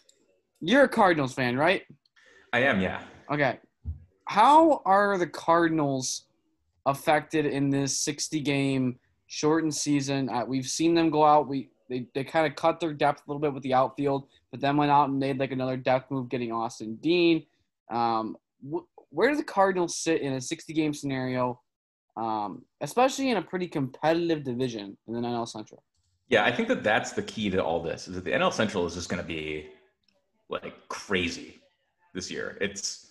[0.60, 1.82] you're a Cardinals fan, right?
[2.52, 3.00] I am, yeah.
[3.30, 3.58] Okay.
[4.26, 6.24] How are the Cardinals
[6.86, 10.28] affected in this 60 game shortened season?
[10.28, 11.48] Uh, we've seen them go out.
[11.48, 14.60] We they, they kind of cut their depth a little bit with the outfield, but
[14.60, 17.46] then went out and made like another depth move, getting Austin Dean.
[17.90, 21.60] Um, wh- where do the Cardinals sit in a 60 game scenario,
[22.16, 25.82] um, especially in a pretty competitive division in the NL Central?
[26.28, 28.84] Yeah, I think that that's the key to all this is that the NL Central
[28.86, 29.68] is just going to be
[30.50, 31.60] like crazy
[32.14, 32.58] this year.
[32.60, 33.06] It's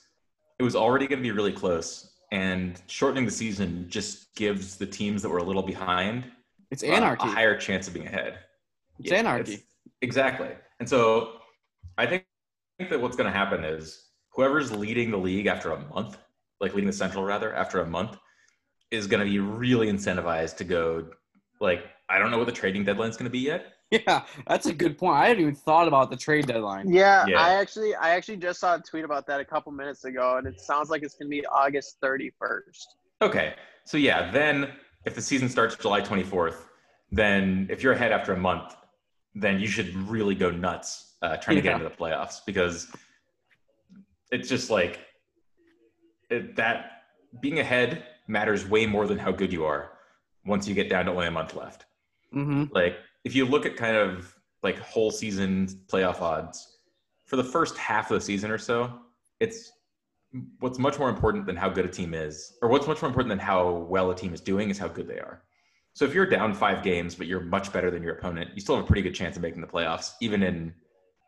[0.59, 4.85] it was already going to be really close, and shortening the season just gives the
[4.87, 6.25] teams that were a little behind
[6.71, 7.27] It's anarchy.
[7.27, 8.39] a higher chance of being ahead.
[8.99, 9.63] It's anarchy.
[10.01, 10.49] exactly.
[10.79, 11.33] And so
[11.99, 14.07] I think, I think that what's going to happen is
[14.38, 16.17] whoever's leading the league after a month,
[16.61, 18.17] like leading the Central rather, after a month,
[18.91, 21.07] is going to be really incentivized to go.
[21.59, 23.73] Like I don't know what the trading deadline is going to be yet.
[23.91, 25.17] yeah, that's a good point.
[25.17, 26.93] I hadn't even thought about the trade deadline.
[26.93, 27.41] Yeah, Yeah.
[27.41, 30.45] I actually I actually just saw a tweet about that a couple minutes ago, and
[30.45, 32.85] it sounds like it's gonna be August 31st.
[33.21, 33.55] Okay.
[33.85, 34.73] So yeah, then
[35.05, 36.57] if the season starts July 24th,
[37.11, 38.75] then if you're ahead after a month,
[39.33, 42.91] then you should really go nuts uh, trying to get into the playoffs because
[44.32, 44.99] it's just like
[46.30, 47.03] it, that
[47.41, 49.91] being ahead matters way more than how good you are
[50.45, 51.86] once you get down to only a month left.
[52.34, 52.65] Mm-hmm.
[52.71, 56.80] Like if you look at kind of like whole season playoff odds
[57.25, 58.99] for the first half of the season or so,
[59.39, 59.71] it's
[60.59, 63.30] what's much more important than how good a team is, or what's much more important
[63.30, 65.43] than how well a team is doing is how good they are.
[65.93, 68.75] So if you're down five games, but you're much better than your opponent, you still
[68.75, 70.73] have a pretty good chance of making the playoffs, even in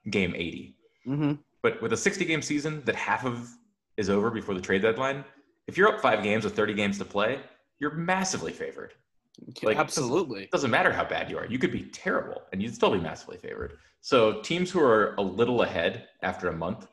[0.10, 0.76] game 80.
[1.08, 1.34] Mm-hmm.
[1.62, 3.50] But with a 60 game season that half of
[3.98, 5.26] is over before the trade deadline,
[5.68, 7.40] if you're up five games with 30 games to play,
[7.80, 8.94] you're massively favored.
[9.64, 10.44] Like, Absolutely.
[10.44, 11.46] It doesn't matter how bad you are.
[11.46, 13.78] You could be terrible and you'd still be massively favored.
[14.02, 16.88] So teams who are a little ahead after a month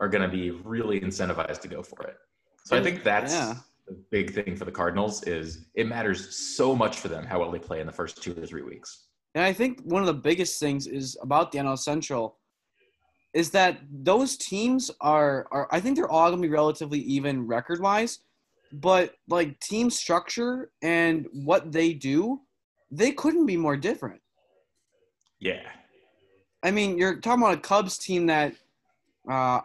[0.00, 2.16] are going to be really incentivized to go for it.
[2.64, 3.54] So I think that's Yeah.
[3.86, 7.50] the big thing for the Cardinals is it matters so much for them how well
[7.50, 9.06] they play in the first two or three weeks.
[9.34, 12.38] And I think one of the biggest things is about the NL Central
[13.34, 17.46] is that those teams are, are I think they're all going to be relatively even
[17.46, 18.20] record wise,
[18.72, 22.40] but like team structure and what they do,
[22.90, 24.20] they couldn't be more different.
[25.40, 25.62] Yeah.
[26.62, 28.54] I mean, you're talking about a Cubs team that
[29.28, 29.60] uh,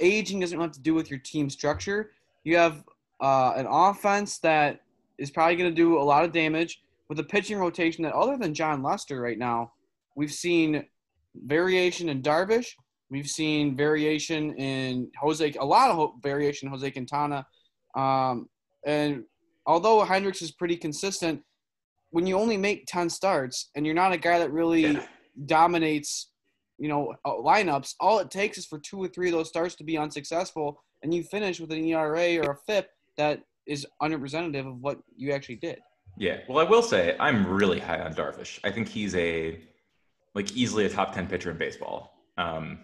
[0.00, 2.12] aging doesn't have to do with your team structure.
[2.44, 2.84] You have
[3.20, 4.80] uh, an offense that
[5.18, 8.36] is probably going to do a lot of damage with a pitching rotation that, other
[8.36, 9.72] than Jon Lester right now,
[10.16, 10.86] we've seen
[11.34, 12.66] variation in Darvish.
[13.10, 17.44] We've seen variation in Jose, a lot of variation in Jose Quintana.
[17.94, 18.48] Um,
[18.86, 19.24] and
[19.66, 21.42] although Hendricks is pretty consistent,
[22.10, 25.06] when you only make 10 starts and you're not a guy that really Yeah.
[25.46, 26.30] dominates,
[26.78, 29.74] you know, uh, lineups, all it takes is for two or three of those starts
[29.76, 34.66] to be unsuccessful, and you finish with an ERA or a FIP that is unrepresentative
[34.66, 35.80] of what you actually did.
[36.18, 36.40] Yeah.
[36.48, 38.58] Well, I will say I'm really high on Darvish.
[38.64, 39.58] I think he's a
[40.34, 42.18] like easily a top 10 pitcher in baseball.
[42.38, 42.80] Um,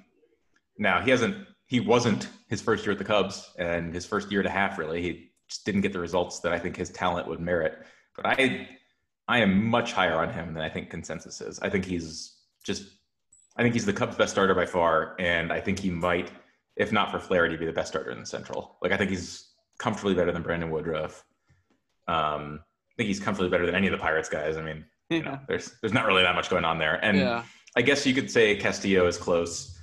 [0.79, 4.41] now he hasn't, he wasn't his first year at the Cubs and his first year
[4.41, 7.27] and a half, really, he just didn't get the results that I think his talent
[7.29, 7.79] would merit.
[8.15, 8.69] But I,
[9.27, 11.59] I am much higher on him than I think consensus is.
[11.61, 12.85] I think he's just,
[13.57, 15.17] I think he's the Cubs' best starter by far.
[15.19, 16.31] And I think he might,
[16.77, 18.79] if not for Flaherty, be the best starter in the Central.
[18.83, 21.25] Like, I think he's comfortably better than Brandon Woodruff.
[22.07, 24.57] Um, I think he's comfortably better than any of the Pirates guys.
[24.57, 27.03] I mean, you know, there's there's not really that much going on there.
[27.05, 27.45] And yeah.
[27.77, 29.79] I guess you could say Castillo is close.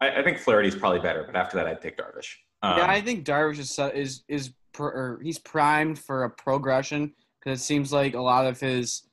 [0.00, 2.34] I, I think Flaherty's probably better, but after that, I'd take Darvish.
[2.62, 7.60] Um, yeah, I think Darvish is is is or he's primed for a progression because
[7.60, 9.08] it seems like a lot of his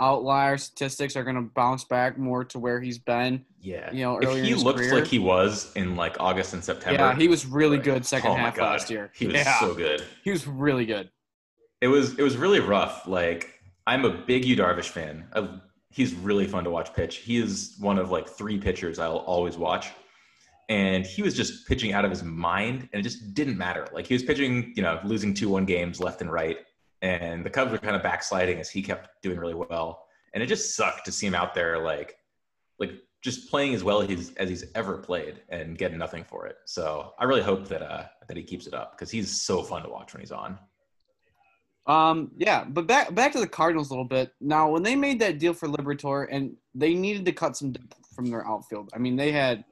[0.00, 3.44] outlier statistics are going to bounce back more to where he's been.
[3.60, 3.90] yeah.
[3.92, 4.94] you know, if earlier in he looks career.
[4.94, 8.30] like he was in like August and September, Yeah, he was really like, good second
[8.30, 9.10] oh half God, last year.
[9.14, 10.04] He was yeah, so good.
[10.22, 11.10] he was really good.
[11.80, 13.06] It was it was really rough.
[13.06, 13.57] Like
[13.88, 15.24] I'm a big Yu Darvish fan.
[15.32, 15.48] I,
[15.90, 17.16] he's really fun to watch pitch.
[17.16, 19.88] He is one of like three pitchers I'll always watch.
[20.68, 23.88] And he was just pitching out of his mind, and it just didn't matter.
[23.90, 26.58] Like he was pitching, you know, losing two one games left and right,
[27.00, 30.04] and the Cubs were kind of backsliding as he kept doing really well.
[30.34, 32.18] And it just sucked to see him out there like,
[32.78, 36.46] like just playing as well as he's, as he's ever played and getting nothing for
[36.46, 36.56] it.
[36.66, 39.82] So I really hope that uh, that he keeps it up because he's so fun
[39.84, 40.58] to watch when he's on.
[41.88, 44.32] Um, yeah, but back back to the Cardinals a little bit.
[44.40, 47.96] Now, when they made that deal for Liberatore, and they needed to cut some depth
[48.14, 48.90] from their outfield.
[48.94, 49.64] I mean, they had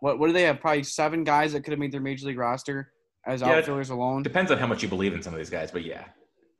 [0.00, 0.18] what?
[0.18, 0.60] What do they have?
[0.60, 2.92] Probably seven guys that could have made their major league roster
[3.26, 4.22] as Yeah, outfielders alone.
[4.22, 6.04] Depends on how much you believe in some of these guys, but yeah,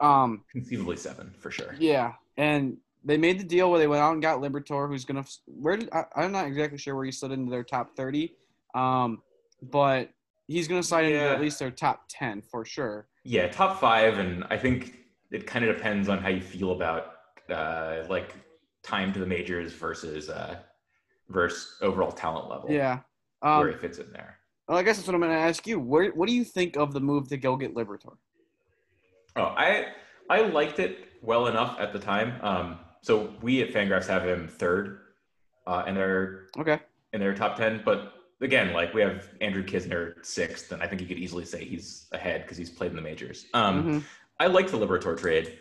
[0.00, 1.76] Um, conceivably seven for sure.
[1.78, 5.24] yeah, and they made the deal where they went out and got Liberatore, who's gonna.
[5.46, 8.34] Where did, I, I'm not exactly sure where he slid into their top thirty,
[8.74, 9.22] um,
[9.62, 10.10] but
[10.48, 13.06] he's gonna slide into at least their top ten for sure.
[13.22, 14.96] Yeah, top five, and I think
[15.31, 17.12] it kind of depends on how you feel about
[17.51, 18.35] uh, like
[18.83, 20.57] time to the majors versus uh,
[21.29, 22.70] versus overall talent level.
[22.70, 23.01] Yeah.
[23.41, 24.39] where Um, he fits in there.
[24.68, 25.79] well, I guess that's what I'm gonna ask you.
[25.81, 28.16] Where, what do you think of the move to go get Liberatore?
[29.37, 29.87] Oh, I
[30.31, 32.35] I liked it well enough at the time.
[32.43, 35.01] Um, so we at Fangraphs have him third,
[35.66, 36.79] uh, in their Okay.
[37.12, 37.83] in their top ten.
[37.85, 41.64] But again, like we have Andrew Knizner sixth, and I think you could easily say
[41.64, 43.47] he's ahead because he's played in the majors.
[43.55, 44.03] Um, Mhm.
[44.41, 45.59] I like the Liberatore trade.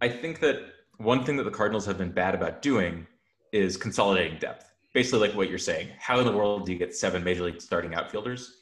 [0.00, 0.60] I think that
[0.98, 3.06] one thing that the Cardinals have been bad about doing
[3.52, 4.70] is consolidating depth.
[4.94, 5.88] Basically, like what you're saying.
[5.98, 8.56] How in the world do you get seven major league starting outfielders?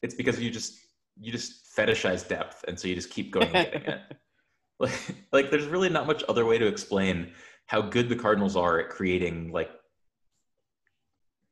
[0.00, 0.78] It's because you just
[1.20, 4.00] you just fetishize depth, and so you just keep going and getting it.
[4.80, 7.30] Like, like there's really not much other way to explain
[7.66, 9.70] how good the Cardinals are at creating like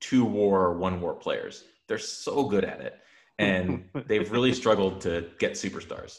[0.01, 1.63] two war, one war players.
[1.87, 2.99] They're so good at it,
[3.39, 6.19] and they've really struggled to get superstars.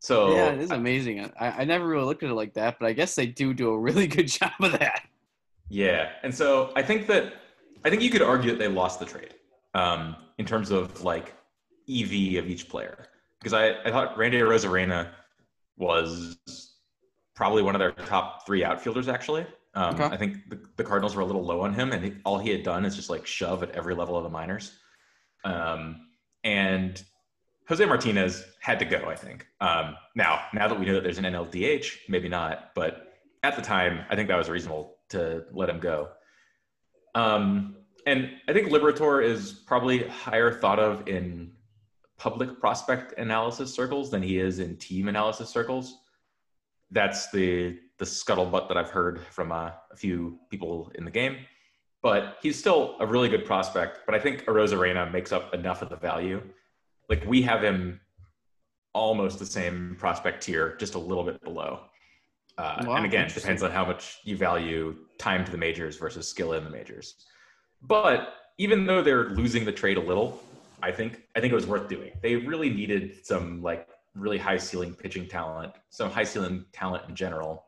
[0.00, 1.32] So yeah, it is amazing.
[1.40, 3.70] I, I never really looked at it like that, but I guess they do do
[3.70, 5.02] a really good job of that.
[5.68, 7.34] Yeah, and so I think that
[7.84, 9.34] I think you could argue that they lost the trade
[9.74, 11.34] um, in terms of like
[11.88, 13.06] EV of each player
[13.40, 15.08] because I, I thought Randy Arozarena
[15.76, 16.36] was
[17.34, 19.46] probably one of their top three outfielders actually.
[19.74, 20.04] Um, Okay.
[20.04, 22.50] I think the, the Cardinals were a little low on him, and he, all he
[22.50, 24.72] had done is just like shove at every level of the minors.
[25.44, 26.08] Um,
[26.44, 27.02] and
[27.68, 29.46] Jose Martinez had to go, I think.
[29.60, 33.12] Um, now, now that we know that there's an NLDH, maybe not, but
[33.42, 36.10] at the time, I think that was reasonable to let him go.
[37.14, 41.52] Um, and I think Liberatore is probably higher thought of in
[42.18, 45.98] public prospect analysis circles than he is in team analysis circles.
[46.90, 51.38] That's the the scuttlebutt that I've heard from uh, a few people in the game.
[52.02, 54.00] But he's still a really good prospect.
[54.04, 56.42] But I think Arozarena makes up enough of the value.
[57.08, 58.00] Like we have him
[58.92, 61.80] almost the same prospect tier, just a little bit below.
[62.58, 63.42] Uh, Wow, and again, interesting.
[63.42, 67.26] depends on how much you value time to the majors versus skill in the majors.
[67.82, 70.40] But even though they're losing the trade a little,
[70.82, 72.12] I think I think it was worth doing.
[72.22, 77.14] They really needed some like really high ceiling pitching talent, some high ceiling talent in
[77.14, 77.64] general.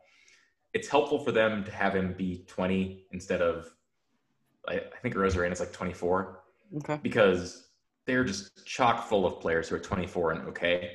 [0.72, 3.70] It's helpful for them to have him be 20 instead of
[4.66, 6.40] I, I think Arozarena is like 24
[6.78, 6.98] Okay.
[7.02, 7.67] because
[8.08, 10.92] they're just chock full of players who are 24 and okay.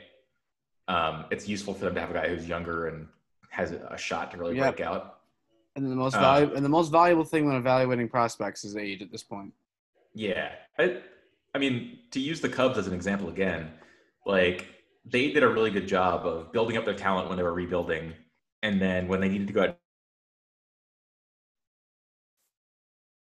[0.88, 3.08] Um, it's useful for them to have a guy who's younger and
[3.52, 4.76] has a shot to really Yep.
[4.78, 5.20] break out.
[5.76, 9.02] And the most Uh, valuable and the most valuable thing when evaluating prospects is age
[9.04, 9.54] at this point.
[10.16, 10.56] Yeah.
[10.80, 11.04] I,
[11.54, 13.72] I mean, to use the Cubs as an example again,
[14.26, 14.68] like
[15.06, 18.14] they did a really good job of building up their talent when they were rebuilding.
[18.64, 19.76] And then when they needed to go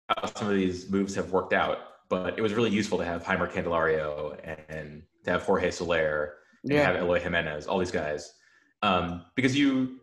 [0.09, 1.90] out, some of these moves have worked out.
[2.11, 4.37] But it was really useful to have Jeimer Candelario
[4.67, 6.87] and to have Jorge Soler and Yeah.
[6.87, 8.33] have Eloy Jimenez, all these guys.
[8.83, 10.01] Um, because you,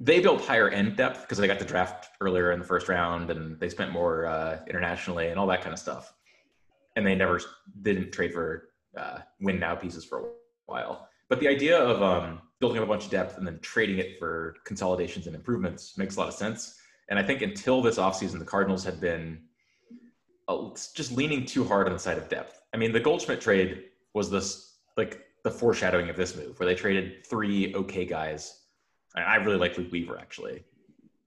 [0.00, 3.30] they built higher end depth because they got the draft earlier in the first round
[3.30, 6.12] and they spent more uh, internationally and all that kind of stuff.
[6.96, 7.40] And they never
[7.82, 10.24] didn't trade for uh, win now pieces for a
[10.66, 11.08] while.
[11.28, 14.18] But the idea of um, building up a bunch of depth and then trading it
[14.18, 16.74] for consolidations and improvements makes a lot of sense.
[17.08, 19.42] And I think until this offseason, the Cardinals had been
[20.94, 22.60] just leaning too hard on the side of depth.
[22.72, 23.84] I mean, the Goldschmidt trade
[24.14, 28.60] was this like the foreshadowing of this move, where they traded three okay guys.
[29.16, 30.64] I really like Luke Weaver actually.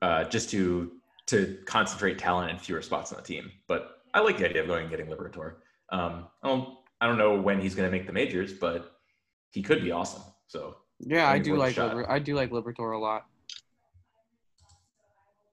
[0.01, 0.91] uh, just to
[1.27, 3.51] to concentrate talent in fewer spots on the team.
[3.67, 5.55] But I like the idea of going and getting Liberatore.
[5.91, 8.93] Um, I don't I don't know when he's going to make the majors, but
[9.51, 10.23] he could be awesome.
[10.47, 11.77] So Yeah, I do like.
[11.77, 13.25] Liber- I do like Liberatore a lot.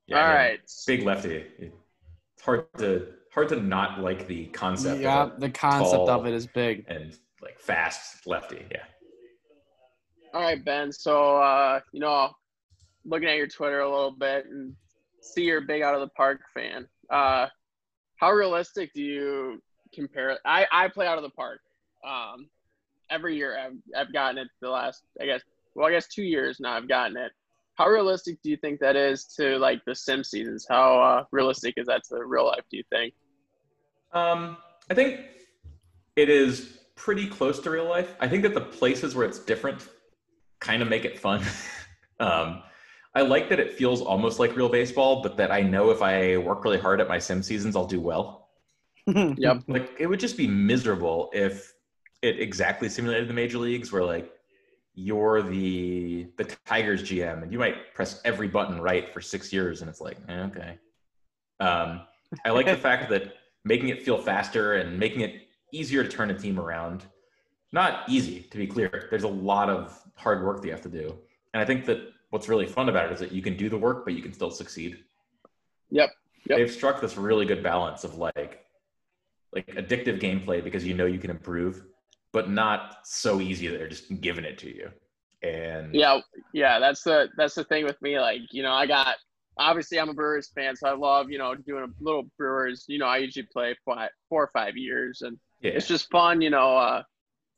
[0.06, 0.60] yeah, All I mean, right.
[0.86, 1.44] big lefty.
[1.58, 6.34] It's hard to hard to not like the concept Yeah, of the concept of it
[6.34, 6.84] is big.
[6.88, 8.64] and like fast lefty.
[8.70, 8.84] Yeah.
[10.34, 10.92] All right, Ben.
[10.92, 12.30] So, uh, you know,
[13.04, 14.74] looking at your Twitter a little bit and
[15.20, 16.86] see you're a big out of the park fan.
[17.10, 17.46] Uh,
[18.16, 19.62] how realistic do you
[19.94, 20.38] compare?
[20.44, 21.60] I, I play out of the park.
[22.06, 22.48] Um,
[23.10, 25.40] every year I've, I've gotten it the last, I guess,
[25.74, 27.32] well, I guess two years now I've gotten it.
[27.78, 30.66] How realistic do you think that is to like the sim seasons?
[30.68, 33.14] How uh, realistic is that to real life, do you think?
[34.12, 34.56] Um,
[34.90, 35.20] I think
[36.16, 38.16] it is pretty close to real life.
[38.18, 39.88] I think that the places where it's different
[40.58, 41.40] kind of make it fun.
[42.20, 42.64] um,
[43.14, 46.36] I like that it feels almost like real baseball, but that I know if I
[46.36, 48.48] work really hard at my sim seasons, I'll do well.
[49.36, 49.62] Yep.
[49.68, 51.72] Like it would just be miserable if
[52.22, 54.32] it exactly simulated the major leagues, where like
[54.98, 59.80] you're the the Tigers GM and you might press every button right for six years,
[59.80, 60.78] and it's like eh, okay.
[61.60, 62.02] Um,
[62.44, 63.34] I like the fact that
[63.64, 67.04] making it feel faster and making it easier to turn a team around.
[67.70, 69.08] Not easy, to be clear.
[69.10, 71.16] There's a lot of hard work that you have to do,
[71.52, 71.98] and I think that
[72.30, 74.32] what's really fun about it is that you can do the work, but you can
[74.32, 75.04] still succeed
[75.90, 76.10] Yep.
[76.46, 76.58] Yep.
[76.58, 78.64] they've struck this really good balance of like
[79.52, 81.84] like addictive gameplay because you know you can improve
[82.32, 84.90] but not so easy that they're just giving it to you
[85.42, 86.20] and Yeah,
[86.52, 88.18] yeah, that's the that's the thing with me.
[88.18, 89.16] Like, you know, I got
[89.56, 92.84] obviously I'm a Brewers fan, so I love you know doing a little Brewers.
[92.88, 96.40] You know, I usually play five, four or five years, and yeah it's just fun.
[96.40, 97.02] You know, uh,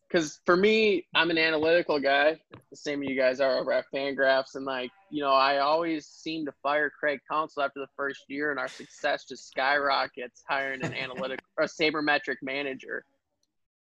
[0.08, 2.40] because for me, I'm an analytical guy,
[2.70, 6.44] the same you guys are over at Fangraphs, and like you know, I always seem
[6.46, 10.92] to fire Craig Counsell after the first year, and our success just skyrockets hiring an
[10.94, 13.04] analytic or a sabermetric manager.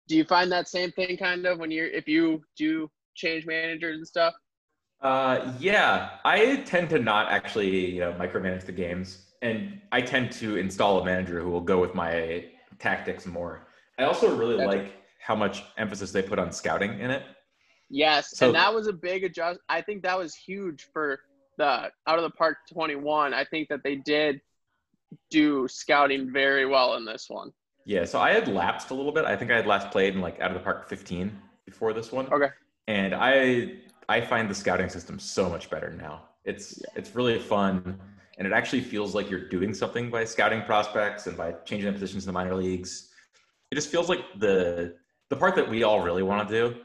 [0.08, 3.97] Do you find that same thing kind of when you're if you do change managers
[3.97, 4.34] and stuff?
[4.99, 10.32] uh yeah i tend to not actually you know micromanage the games and i tend
[10.32, 12.43] to install a manager who will go with my
[12.80, 13.68] tactics more
[13.99, 14.68] i also really Gotcha.
[14.76, 17.22] like how much emphasis they put on scouting in it
[17.91, 19.60] Yes, So- and that was a big adjust.
[19.70, 21.20] I think that was huge for
[21.60, 23.34] the out of the park 21.
[23.36, 24.41] I think that they did
[25.30, 27.51] do scouting very well in this one.
[27.88, 29.23] Yeah, so I had lapsed a little bit.
[29.23, 31.31] I think I had last played in like out of the park 15
[31.65, 32.27] before this one.
[32.27, 32.49] Okay.
[32.89, 33.77] And I
[34.09, 36.23] I find the scouting system so much better now.
[36.43, 37.97] It's it's really fun
[38.38, 41.93] and it actually feels like you're doing something by scouting prospects and by changing the
[41.93, 43.09] positions in the minor leagues.
[43.71, 44.97] It just feels like the
[45.29, 46.75] the part that we all really want to do,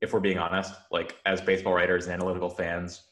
[0.00, 3.04] if we're being honest, like as baseball writers and analytical fans,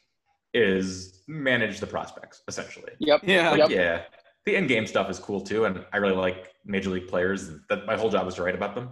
[0.52, 2.90] is manage the prospects essentially.
[2.98, 3.20] Yep.
[3.22, 3.50] Yeah.
[3.50, 3.70] Like, Yep.
[3.70, 4.02] yeah,
[4.46, 7.50] the in game stuff is cool too, and I really like major league players.
[7.68, 8.90] That my whole job is to write about them.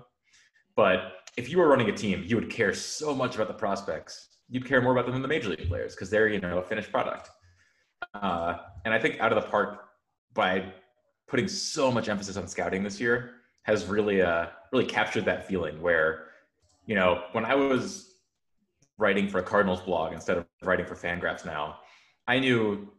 [0.77, 4.39] But if you were running a team, you would care so much about the prospects.
[4.51, 6.63] You'd care more about them than the major league players because they're you know a
[6.63, 7.31] finished product.
[8.15, 9.85] Uh, and I think out of the park
[10.35, 10.73] by
[11.29, 15.81] putting so much emphasis on scouting this year has really uh really captured that feeling
[15.81, 16.27] where
[16.85, 18.17] you know when I was
[18.99, 21.79] writing for a Cardinals blog instead of writing for Fangraphs now,
[22.27, 22.93] I knew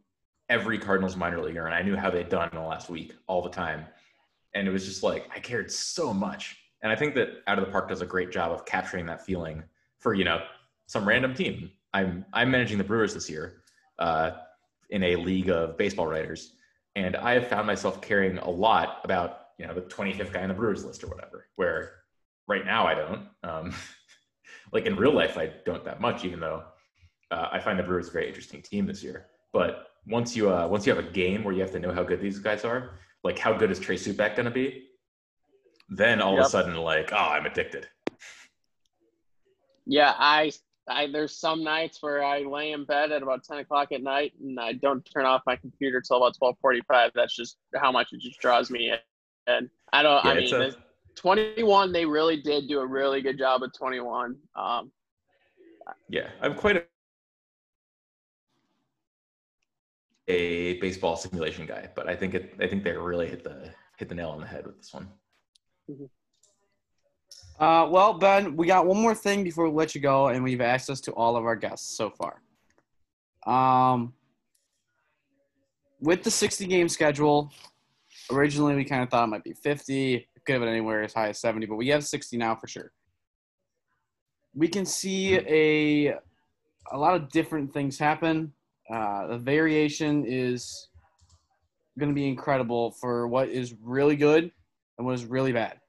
[0.50, 3.42] every Cardinals minor leaguer and I knew how they'd done in the last week all
[3.42, 3.86] the time.
[4.54, 6.58] And it was just like I cared so much.
[6.82, 9.26] And I think that Out of the Park does a great job of capturing that
[9.26, 9.64] feeling
[10.00, 10.44] for, you know,
[10.88, 11.72] some random team.
[11.94, 13.64] I'm I'm managing the Brewers this year
[14.00, 14.32] uh,
[14.90, 16.54] in a league of baseball writers.
[16.96, 20.50] And I have found myself caring a lot about, you know, the 25th guy on
[20.50, 21.92] the Brewers list or whatever, where
[22.48, 23.28] right now I don't.
[23.44, 23.74] Um,
[24.72, 26.64] like in real life, I don't that much, even though
[27.32, 29.28] uh, I find the Brewers a very interesting team this year.
[29.52, 32.04] But once you uh, once you have a game where you have to know how
[32.04, 34.88] good these guys are, like how good is Trey Supak going to be,
[35.90, 37.88] then all of a sudden, like, oh, I'm addicted.
[39.86, 40.52] Yeah, I,
[40.90, 44.34] I there's some nights where I lay in bed at about 10 o'clock at night
[44.42, 47.12] and I don't turn off my computer till about 12:45.
[47.14, 48.98] That's just how much it just draws me in.
[49.48, 50.24] And I don't.
[50.26, 50.76] Yeah, I mean, a- the
[51.16, 51.92] 21.
[51.92, 54.36] They really did do a really good job at 21.
[54.56, 54.92] Um,
[56.10, 56.88] Yeah, I'm quite
[60.28, 64.10] a, baseball simulation guy, but I think it I think they really hit the hit
[64.10, 65.08] the nail on the head with this one.
[67.60, 70.62] Uh, well, Ben, we got one more thing before we let you go, and we've
[70.62, 72.42] asked this to all of our guests so far.
[73.46, 74.14] Um,
[76.02, 77.52] with the 60 game schedule,
[78.32, 80.28] originally we kind of thought it might be 50.
[80.46, 82.92] Could have been anywhere as high as 70, but we have 60 now for sure.
[84.54, 86.16] We can see a
[86.92, 88.54] a lot of different things happen.
[88.90, 90.90] Uh, the variation is
[91.98, 94.52] going to be incredible for what is really good
[94.98, 95.80] and what is really bad.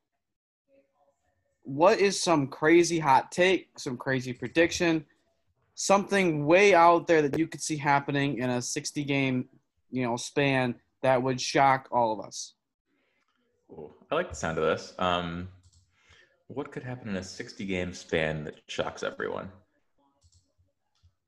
[1.62, 5.04] What is some crazy hot take, some crazy prediction,
[5.74, 9.48] something way out there that you could see happening in a 60 game,
[9.90, 12.54] you know, span that would shock all of us?
[13.70, 14.94] Ooh, I like the sound of this.
[14.98, 15.48] Um,
[16.46, 19.50] what could happen in a 60 game span that shocks everyone?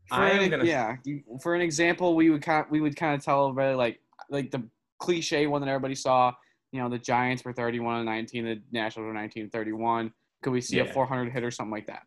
[0.09, 0.97] For I am an, gonna- yeah,
[1.43, 4.01] for an example, we would kind of, we would kind of tell everybody like
[4.31, 4.63] like the
[4.99, 6.33] cliche one that everybody saw.
[6.73, 10.13] You know, the Giants were 31 and 19, the Nationals were 19 and 31.
[10.43, 12.03] Could we see a 400 hit or something like that?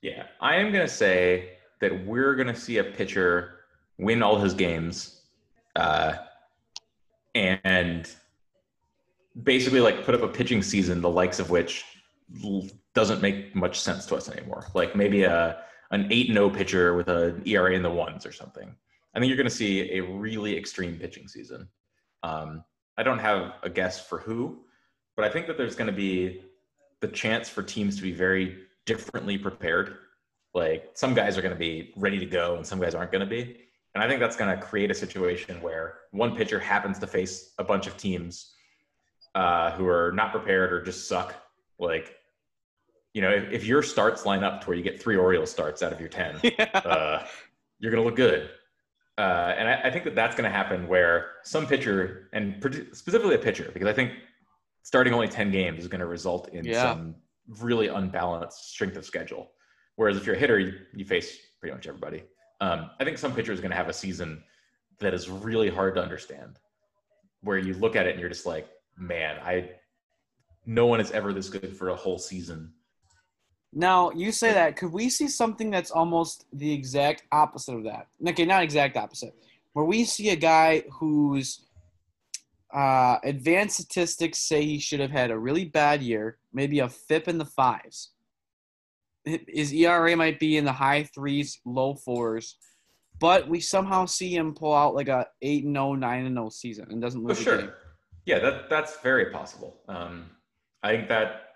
[0.00, 3.60] Yeah, I am going to say that we're going to see a pitcher
[3.98, 5.22] win all his games
[5.74, 6.14] uh,
[7.34, 8.08] and
[9.42, 11.84] basically like put up a pitching season, the likes of which
[12.94, 14.66] doesn't make much sense to us anymore.
[14.74, 18.74] Like maybe a an 8 0 pitcher with an ERA in the ones or something.
[19.14, 21.68] I think you're going to see a really extreme pitching season.
[22.22, 22.64] Um,
[22.96, 24.64] I don't have a guess for who,
[25.16, 26.42] but I think that there's going to be
[27.00, 29.96] the chance for teams to be very differently prepared.
[30.54, 33.20] Like some guys are going to be ready to go and some guys aren't going
[33.20, 33.56] to be.
[33.94, 37.54] And I think that's going to create a situation where one pitcher happens to face
[37.58, 38.54] a bunch of teams
[39.34, 41.34] uh, who are not prepared or just suck.
[41.78, 42.14] Like,
[43.14, 45.82] you know, if, if your starts line up to where you get three Orioles starts
[45.82, 46.64] out of your 10, Yeah.
[46.74, 47.26] uh,
[47.78, 48.50] you're going to look good.
[49.16, 53.34] Uh, and I, I think that that's going to happen where some pitcher, and specifically
[53.34, 54.12] a pitcher, because I think
[54.82, 56.82] starting only 10 games is going to result in Yeah.
[56.82, 57.16] some
[57.60, 59.50] really unbalanced strength of schedule.
[59.96, 62.22] Whereas if you're a hitter, you, you face pretty much everybody.
[62.60, 64.44] Um, I think some pitcher is going to have a season
[65.00, 66.58] that is really hard to understand,
[67.42, 69.70] where you look at it and you're just like, man, I,
[70.66, 72.72] no one is ever this good for a whole season.
[73.72, 74.76] Now you say that.
[74.76, 78.06] Could we see something that's almost the exact opposite of that?
[78.26, 79.34] Okay, not exact opposite.
[79.74, 81.66] Where we see a guy whose
[82.72, 87.28] uh, advanced statistics say he should have had a really bad year, maybe a FIP
[87.28, 88.10] in the fives.
[89.24, 92.56] His ERA might be in the high threes, low fours,
[93.20, 96.48] but we somehow see him pull out like a eight and 0, 9 and 0
[96.48, 97.74] season and doesn't lose sure.
[98.24, 99.76] Yeah, that that's very possible.
[99.88, 100.30] Um,
[100.82, 101.47] I think that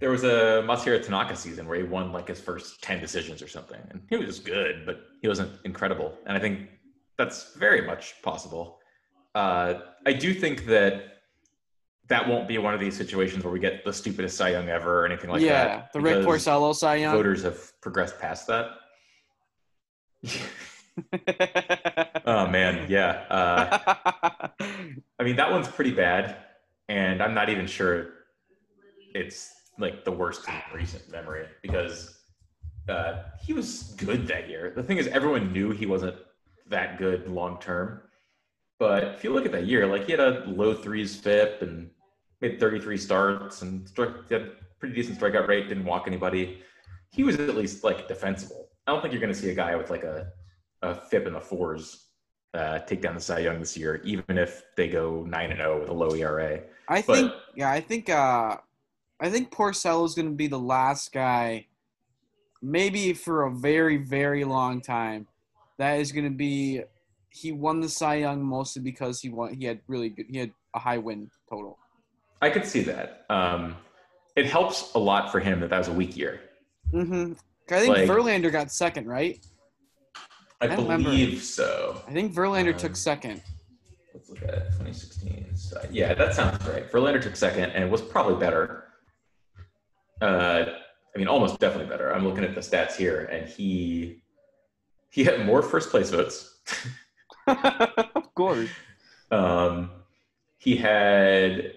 [0.00, 3.48] there was a Masahiro Tanaka season where he won like his first ten decisions or
[3.48, 6.18] something, and he was good, but he wasn't incredible.
[6.26, 6.68] And I think
[7.16, 8.80] that's very much possible.
[9.34, 9.74] Uh,
[10.06, 11.14] I do think that
[12.08, 15.02] that won't be one of these situations where we get the stupidest Cy Young ever
[15.02, 15.92] or anything like yeah, that.
[15.92, 17.14] the Rick Porcello Cy Young.
[17.14, 18.70] Voters have progressed past that.
[22.26, 23.24] oh man, yeah.
[23.30, 24.48] Uh,
[25.18, 26.36] I mean, that one's pretty bad,
[26.88, 28.10] and I'm not even sure
[29.14, 32.18] it's like the worst in recent memory because
[32.88, 34.72] uh, he was good that year.
[34.74, 36.16] The thing is, everyone knew he wasn't
[36.68, 38.02] that good long term.
[38.78, 41.90] But if you look at that year, like he had a low threes FIP and
[42.40, 46.60] made 33 starts and struck, had a pretty decent strikeout rate, didn't walk anybody.
[47.10, 48.68] He was at least like defensible.
[48.86, 50.26] I don't think you're going to see a guy with like a,
[50.82, 52.08] a FIP in the fours
[52.52, 55.80] uh, take down the Cy Young this year, even if they go nine and zero
[55.80, 56.60] with a low ERA.
[56.88, 58.58] I But- think yeah, I think uh
[59.24, 61.66] I think Porcello is going to be the last guy
[62.60, 65.26] maybe for a very very long time
[65.78, 66.82] that is going to be
[67.30, 70.52] he won the Cy Young mostly because he won he had really good he had
[70.74, 71.78] a high win total.
[72.42, 73.24] I could see that.
[73.30, 73.76] Um,
[74.36, 76.40] it helps a lot for him that that was a weak year.
[76.92, 77.32] Mm-hmm.
[77.70, 79.40] I think Like- Verlander got second, right?
[80.60, 81.08] I, I don't remember.
[81.10, 82.02] believe so.
[82.06, 83.42] I think Verlander Um, took second.
[84.12, 84.64] Let's look at it.
[84.72, 85.56] 2016.
[85.56, 86.90] So, yeah, that sounds right.
[86.92, 88.83] Verlander took second and was probably better.
[90.24, 90.72] Uh,
[91.14, 92.12] I mean, almost definitely better.
[92.12, 94.22] I'm looking at the stats here, and he
[95.10, 96.62] he had more first place votes.
[97.46, 98.70] of course.
[99.30, 99.90] Um,
[100.56, 101.74] he had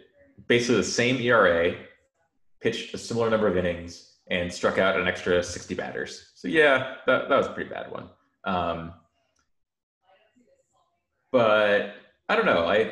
[0.48, 1.76] basically the same ERA,
[2.62, 6.32] pitched a similar number of innings, and struck out an extra 60 batters.
[6.36, 8.10] So yeah, that, that was a pretty bad one.
[8.46, 8.94] Um,
[11.32, 11.96] but
[12.30, 12.66] I don't know.
[12.66, 12.92] I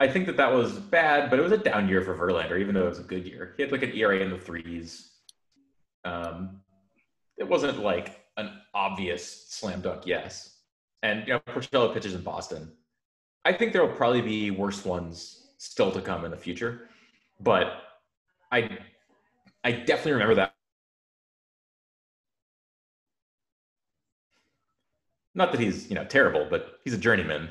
[0.00, 2.74] I think that that was bad, but it was a down year for Verlander, even
[2.74, 3.54] though it was a good year.
[3.56, 5.10] He had like an ERA in the threes.
[6.04, 6.60] Um,
[7.36, 10.58] it wasn't like an obvious slam dunk yes.
[11.02, 12.70] And you know, Porcello pitches in Boston.
[13.44, 16.88] I think there will probably be worse ones still to come in the future,
[17.40, 17.82] but
[18.52, 18.78] I
[19.64, 20.54] I definitely remember that.
[25.34, 27.50] Not that he's you know terrible, but he's a journeyman,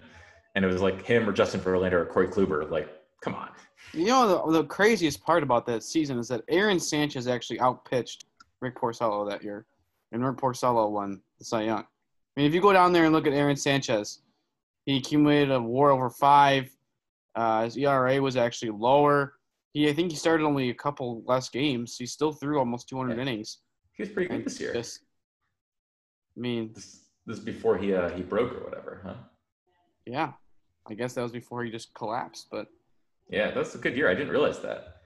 [0.58, 2.68] and it was like him or Justin Verlander or Corey Kluber.
[2.70, 2.90] Like,
[3.22, 3.50] come on,
[3.94, 8.26] You know the, the craziest part about that season is that Aaron Sanchez actually outpitched
[8.60, 9.68] Rick Porcello that year,
[10.12, 11.82] and Rick Porcello won the Cy Young.
[11.84, 11.86] I
[12.36, 14.24] mean, if you go down there and look at Aaron Sanchez,
[14.88, 16.72] he accumulated a WAR over five.
[17.36, 19.34] Uh, his ERA was actually lower.
[19.74, 21.98] He, I think, he started only a couple less games.
[22.00, 23.22] He still threw almost 200 Yeah.
[23.22, 23.60] innings.
[23.96, 24.74] He was pretty good And this year.
[24.74, 25.02] just-
[26.36, 29.16] I mean, This, this is before he uh, he broke or whatever, huh?
[30.08, 30.34] yeah,
[30.89, 32.47] I guess that was before he just collapsed.
[32.51, 32.68] But
[33.30, 34.09] Yeah, that's a good year.
[34.09, 35.01] I didn't realize that.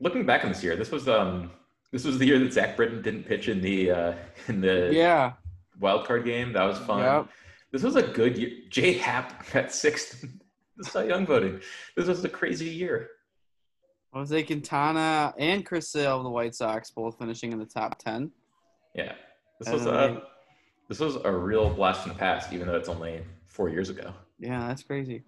[0.00, 1.50] Looking back on this year, this was um
[1.92, 4.14] this was the year that Zach Britton didn't pitch in the uh,
[4.48, 5.32] in the yeah,
[5.78, 6.52] wild card game.
[6.52, 7.00] That was fun.
[7.00, 7.28] Yep.
[7.70, 8.50] This was a good year.
[8.68, 10.24] Jay Happ got sixth
[10.76, 11.60] the Cy Young voting.
[11.96, 13.10] This was a crazy year.
[14.12, 18.30] Jose Quintana and Chris Sale of the White Sox both finishing in the top 10.
[18.94, 19.14] Yeah,
[19.58, 20.22] this I was a know.
[20.88, 24.12] this was a real blast from the past, even though it's only four years ago.
[24.42, 25.22] Yeah, that's crazy.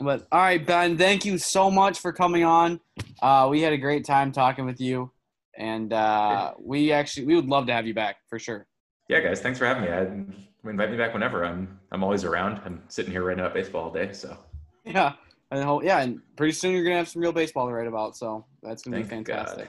[0.00, 2.80] But all right, Ben, thank you so much for coming on.
[3.22, 5.12] Uh, we had a great time talking with you,
[5.56, 8.66] and uh, we actually we would love to have you back for sure.
[9.08, 9.90] Yeah, guys, thanks for having me.
[9.90, 11.44] I, invite me back whenever.
[11.44, 12.60] I'm I'm always around.
[12.64, 14.36] I'm sitting here writing about baseball all day, so
[14.84, 15.12] Yeah,
[15.52, 18.16] and ho- yeah, and pretty soon you're gonna have some real baseball to write about,
[18.16, 19.46] so that's gonna be Thank God.
[19.46, 19.68] fantastic.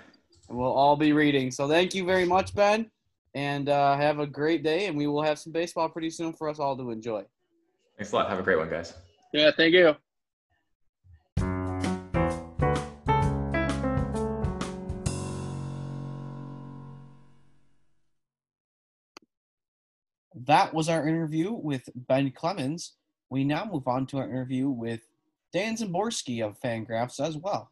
[0.49, 1.51] And we'll all be reading.
[1.51, 2.89] So thank you very much, Ben,
[3.35, 4.87] and uh, have a great day.
[4.87, 7.23] And we will have some baseball pretty soon for us all to enjoy.
[8.01, 8.29] Thanks a lot.
[8.29, 8.95] Have a great one, guys.
[9.31, 9.95] Yeah, thank you.
[20.47, 22.93] that was our interview with Ben Clemens.
[23.29, 25.01] We now move on to our interview with
[25.53, 27.69] Dan Szymborski of Fangraphs as well.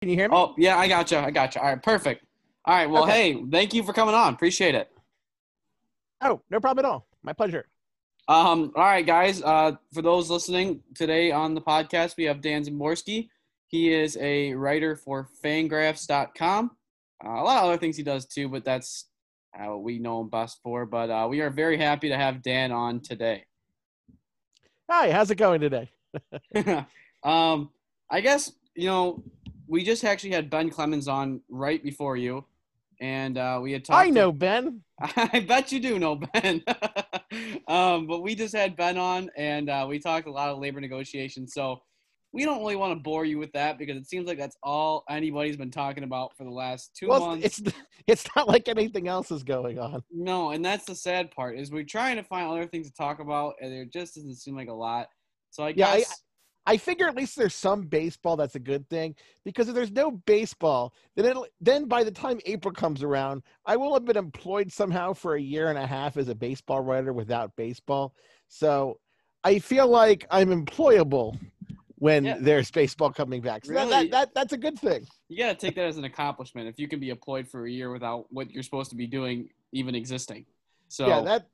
[0.00, 0.34] Can you hear me?
[0.34, 1.20] Oh, yeah, I gotcha.
[1.20, 1.60] I gotcha.
[1.60, 2.24] All right, perfect.
[2.64, 3.32] All right, well, Okay.
[3.32, 4.34] hey, thank you for coming on.
[4.34, 4.90] Appreciate it.
[6.20, 7.06] Oh, no problem at all.
[7.22, 7.66] My pleasure.
[8.28, 9.42] Um, all right, guys.
[9.42, 13.28] Uh, for those listening today on the podcast, we have Dan Szymborski.
[13.66, 16.70] He is a writer for fangraphs.com.
[17.24, 19.06] Uh, a lot of other things he does too, but that's
[19.58, 20.86] uh, what we know him best for.
[20.86, 23.44] But uh, we are very happy to have Dan on today.
[24.88, 25.90] Hi, how's it going today?
[27.24, 27.70] um,
[28.10, 29.24] I guess you know
[29.66, 32.44] we just actually had Ben Clemens on right before you,
[33.02, 34.06] and uh, we had talked.
[34.06, 34.80] I know Ben.
[35.00, 36.62] I bet you do know Ben.
[37.68, 40.80] um, but we just had Ben on, and uh, we talked a lot of labor
[40.80, 41.52] negotiations.
[41.52, 41.82] So
[42.32, 45.02] we don't really want to bore you with that because it seems like that's all
[45.10, 47.58] anybody's been talking about for the last two Well, months.
[47.60, 47.74] it's
[48.06, 50.02] it's not like anything else is going on.
[50.12, 53.18] No, and that's the sad part is we're trying to find other things to talk
[53.18, 55.08] about, and there just doesn't seem like a lot.
[55.50, 56.22] So I Yeah, I- guess
[56.66, 60.12] I figure at least there's some baseball that's a good thing because if there's no
[60.12, 64.70] baseball, then it'll, then by the time April comes around, I will have been employed
[64.72, 68.14] somehow for a year and a half as a baseball writer without baseball.
[68.48, 68.98] So
[69.42, 71.36] I feel like I'm employable
[71.96, 72.36] when Yeah.
[72.40, 73.64] there's baseball coming back.
[73.64, 73.90] So that, Really?
[73.90, 75.04] that, that that's a good thing.
[75.28, 77.70] you got to take that as an accomplishment if you can be employed for a
[77.70, 80.46] year without what you're supposed to be doing even existing.
[80.88, 81.46] So Yeah, that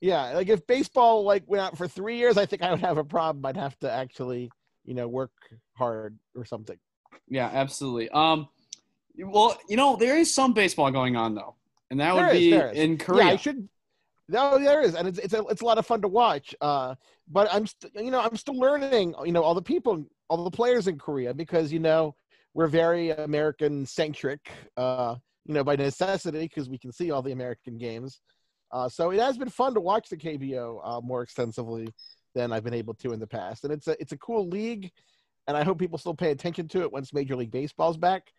[0.00, 2.98] yeah, like if baseball like went out for three years, I think I would have
[2.98, 3.44] a problem.
[3.44, 4.50] I'd have to actually,
[4.84, 5.32] you know, work
[5.76, 6.78] hard or something.
[7.28, 8.08] Yeah, absolutely.
[8.10, 8.48] Um,
[9.18, 11.56] well, you know, there is some baseball going on though,
[11.90, 13.24] and that would There is, be in Korea.
[13.24, 13.68] Yeah, I should.
[14.28, 16.54] No, there is, and it's it's a, it's a lot of fun to watch.
[16.60, 16.94] Uh,
[17.28, 19.14] but I'm st- you know I'm still learning.
[19.24, 22.14] You know all the people, all the players in Korea because you know
[22.54, 24.50] we're very American centric.
[24.76, 25.16] Uh,
[25.46, 28.20] you know by necessity because we can see all the American games.
[28.72, 31.88] Uh, so it has been fun to watch the KBO uh, more extensively
[32.34, 34.90] than I've been able to in the past, and it's a it's a cool league,
[35.46, 38.32] and I hope people still pay attention to it once Major League Baseball's back.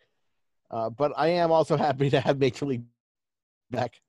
[0.70, 2.86] Uh, but I am also happy to have Major League
[3.70, 4.00] back.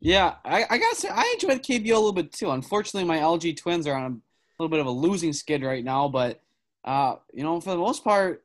[0.00, 2.50] Yeah, I, I gotta say I enjoy the KBO a little bit too.
[2.50, 6.08] Unfortunately, my LG Twins are on a little bit of a losing skid right now,
[6.08, 6.40] but
[6.84, 8.44] uh, you know, for the most part,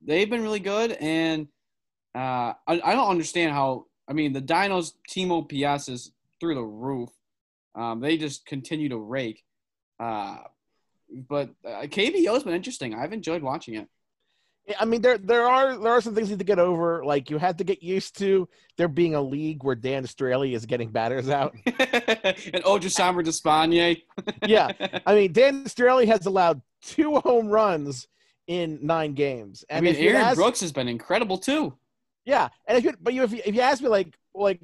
[0.00, 0.92] they've been really good.
[0.92, 1.48] And
[2.14, 3.86] uh, I, I don't understand how.
[4.08, 6.12] I mean, the Dinos team OPS is
[6.42, 7.08] through the roof.
[7.76, 9.44] Um, they just continue to rake.
[10.00, 10.38] Uh,
[11.28, 12.94] but uh, KBO's been interesting.
[12.94, 13.86] I've enjoyed watching it.
[14.78, 17.04] I mean, there there are there are some things you have to get over.
[17.04, 20.66] Like you have to get used to there being a league where Dan Straley is
[20.66, 21.54] getting batters out.
[21.66, 24.02] and Odrisamer Despaigne.
[24.46, 24.72] yeah,
[25.06, 28.08] I mean, Dan Straley has allowed two home runs
[28.46, 29.64] in nine games.
[29.70, 31.74] I mean, Aaron ask- Brooks has been incredible too.
[32.24, 34.60] yeah, and if you but you if you, if you ask me like like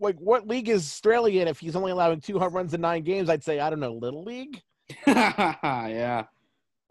[0.00, 3.02] like what league is Straley in if he's only allowing two home runs in nine
[3.02, 4.62] games, I'd say I don't know, little league.
[5.06, 6.24] yeah.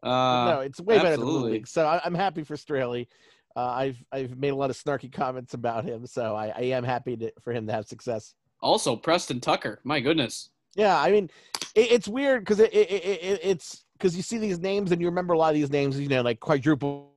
[0.03, 1.67] Uh, no, it's way better than little league.
[1.67, 3.07] So I, I'm happy for Straley.
[3.55, 6.83] Uh, I've I've made a lot of snarky comments about him, so I, I am
[6.83, 8.33] happy to, for him to have success.
[8.61, 9.79] Also, Preston Tucker.
[9.83, 10.49] My goodness.
[10.75, 11.29] Yeah, I mean,
[11.73, 14.99] it, it's weird because it, it, it, it, it's because you see these names and
[14.99, 17.15] you remember a lot of these names, you know, like quadruple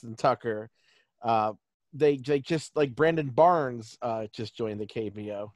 [0.00, 0.70] Justin Tucker.
[1.22, 1.52] Uh,
[1.92, 5.50] they they just like Brandon Barnes uh, just joined the KBO.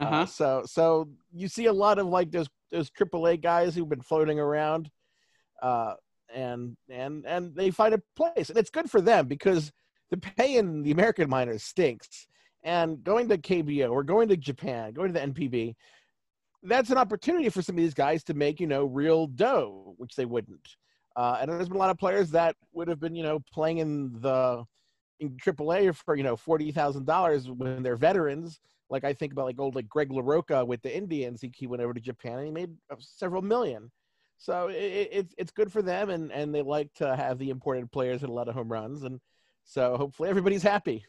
[0.00, 0.26] Uh, Uh-huh.
[0.26, 4.38] so so you see a lot of like those those AAA guys who've been floating
[4.38, 4.90] around,
[5.62, 5.94] uh,
[6.34, 9.72] and and and they find a place, and it's good for them because
[10.10, 12.26] the pay in the American minors stinks,
[12.62, 15.74] and going to KBO or going to Japan, going to the NPB,
[16.62, 20.14] that's an opportunity for some of these guys to make you know real dough, which
[20.16, 20.76] they wouldn't.
[21.16, 23.78] Uh, and there's been a lot of players that would have been you know playing
[23.78, 24.64] in the
[25.20, 28.60] in AAA for you know forty thousand dollars when they're veterans.
[28.88, 31.40] Like I think about like old like Greg LaRocca with the Indians.
[31.40, 33.90] He, he went over to Japan and he made uh, several million.
[34.38, 37.50] So it, it, it's it's good for them, and and they like to have the
[37.50, 39.20] imported players hit a lot of home runs, and
[39.64, 41.04] so hopefully everybody's happy.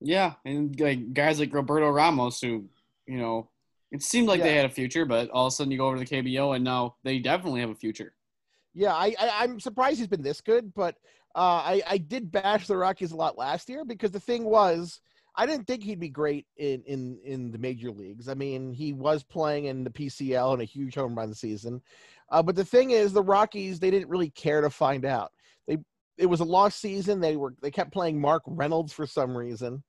[0.00, 2.66] Yeah, and like guys like Roberto Ramos, who
[3.06, 3.48] you know,
[3.90, 5.96] it seemed like they had a future, but all of a sudden you go over
[5.96, 8.12] to the KBO and now they definitely have a future.
[8.74, 10.96] Yeah, I, I I'm surprised he's been this good, but
[11.38, 15.00] uh, I I did bash the Rockies a lot last year because the thing was
[15.36, 18.28] I didn't think he'd be great in in in the major leagues.
[18.28, 21.82] I mean, he was playing in the PCL in a huge home run season,
[22.30, 25.32] uh, but the thing is, the Rockies they didn't really care to find out.
[25.68, 25.78] They
[26.18, 27.20] it was a lost season.
[27.20, 29.84] They were they kept playing Mark Reynolds for some reason.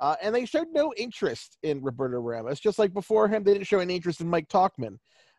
[0.00, 3.68] Uh, and they showed no interest in Roberto Ramos, just like before him, they didn't
[3.68, 4.98] show any interest in Mike Tauchman,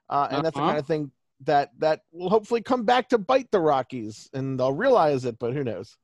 [0.09, 0.67] uh, and that's the Uh-huh.
[0.67, 1.11] kind of thing
[1.45, 5.40] that that will hopefully come back to bite the Rockies, and they'll realize it.
[5.40, 5.98] But who knows?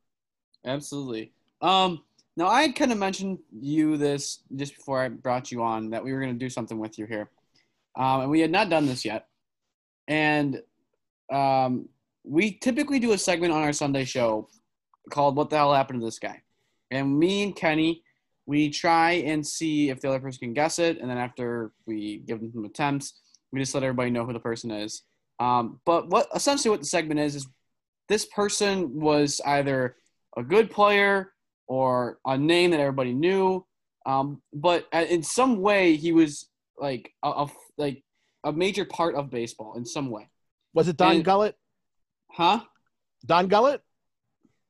[0.65, 1.31] Absolutely.
[1.61, 2.03] Um,
[2.37, 6.13] now I kind of mentioned you this just before I brought you on that we
[6.13, 7.29] were going to do something with you here,
[7.95, 9.27] um, and we had not done this yet.
[10.07, 10.61] And
[11.31, 11.89] um,
[12.23, 14.49] we typically do a segment on our Sunday show
[15.09, 16.41] called "What the hell happened to this guy?"
[16.91, 18.03] And me and Kenny,
[18.45, 22.23] we try and see if the other person can guess it, and then after we
[22.25, 23.19] give them some attempts,
[23.51, 25.03] we just let everybody know who the person is.
[25.39, 27.47] Um, but what essentially what the segment is is
[28.09, 29.95] this person was either
[30.37, 31.31] a good player
[31.67, 33.65] or a name that everybody knew.
[34.05, 37.47] Um, but in some way, he was like a, a
[37.77, 38.03] like
[38.43, 40.29] a major part of baseball in some way,
[40.73, 41.55] Was it Don And- Gullett?
[42.31, 42.61] huh?
[43.25, 43.81] Don Gullett?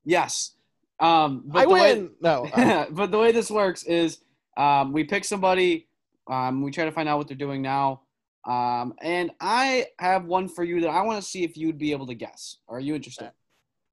[0.04, 0.56] Yes.
[1.00, 2.10] Um, but I the way- win.
[2.22, 2.48] no,
[2.92, 4.20] but the way this works is
[4.58, 5.88] um, we pick somebody,
[6.30, 8.02] um, we try to find out what they're doing now.
[8.46, 11.92] Um, and I have one for you that I want to see if you'd be
[11.92, 12.58] able to guess.
[12.68, 13.32] Are you interested?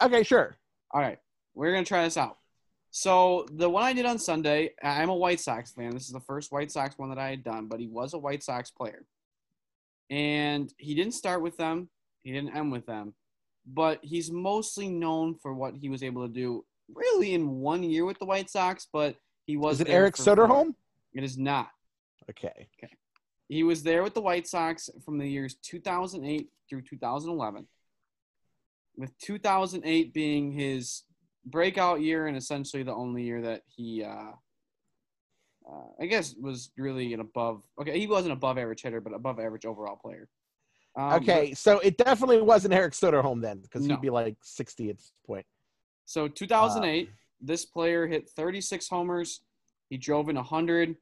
[0.03, 0.57] okay, sure.
[0.93, 1.19] All right,
[1.55, 2.39] we're gonna try this out.
[2.91, 5.91] So the one I did on Sunday, I'm a White Sox fan.
[5.91, 8.19] This is the first White Sox one that I had done, but he was a
[8.19, 9.05] White Sox player,
[10.11, 11.89] and he didn't start with them.
[12.23, 13.15] He didn't end with them,
[13.67, 16.65] but he's mostly known for what he was able to do,
[16.95, 18.87] really in one year with the White Sox.
[18.93, 20.15] But he was Is it Eric.
[20.15, 20.75] Soderholm?
[21.15, 21.71] It is not.
[22.31, 22.69] Okay.
[22.79, 22.93] Okay.
[23.49, 27.67] He was there with the White Sox from the years 2008 through 2011,
[28.97, 31.05] with 2008 being his
[31.45, 34.33] breakout year and essentially the only year that he, uh,
[35.71, 37.63] uh, I guess, was really an above.
[37.81, 40.29] Okay, he wasn't above average hitter, but above average overall player.
[40.97, 43.95] Um, Okay, so it definitely wasn't Eric Soderholm then, because No.
[43.95, 45.47] he'd be like 60 at this point.
[46.05, 47.11] So 2008,
[47.41, 49.43] this player hit 36 homers.
[49.89, 50.97] He drove in 100.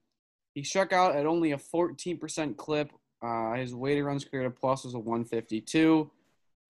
[0.54, 2.92] He struck out at only a 14% clip.
[3.20, 6.10] Uh, his weighted runs created plus was a 152.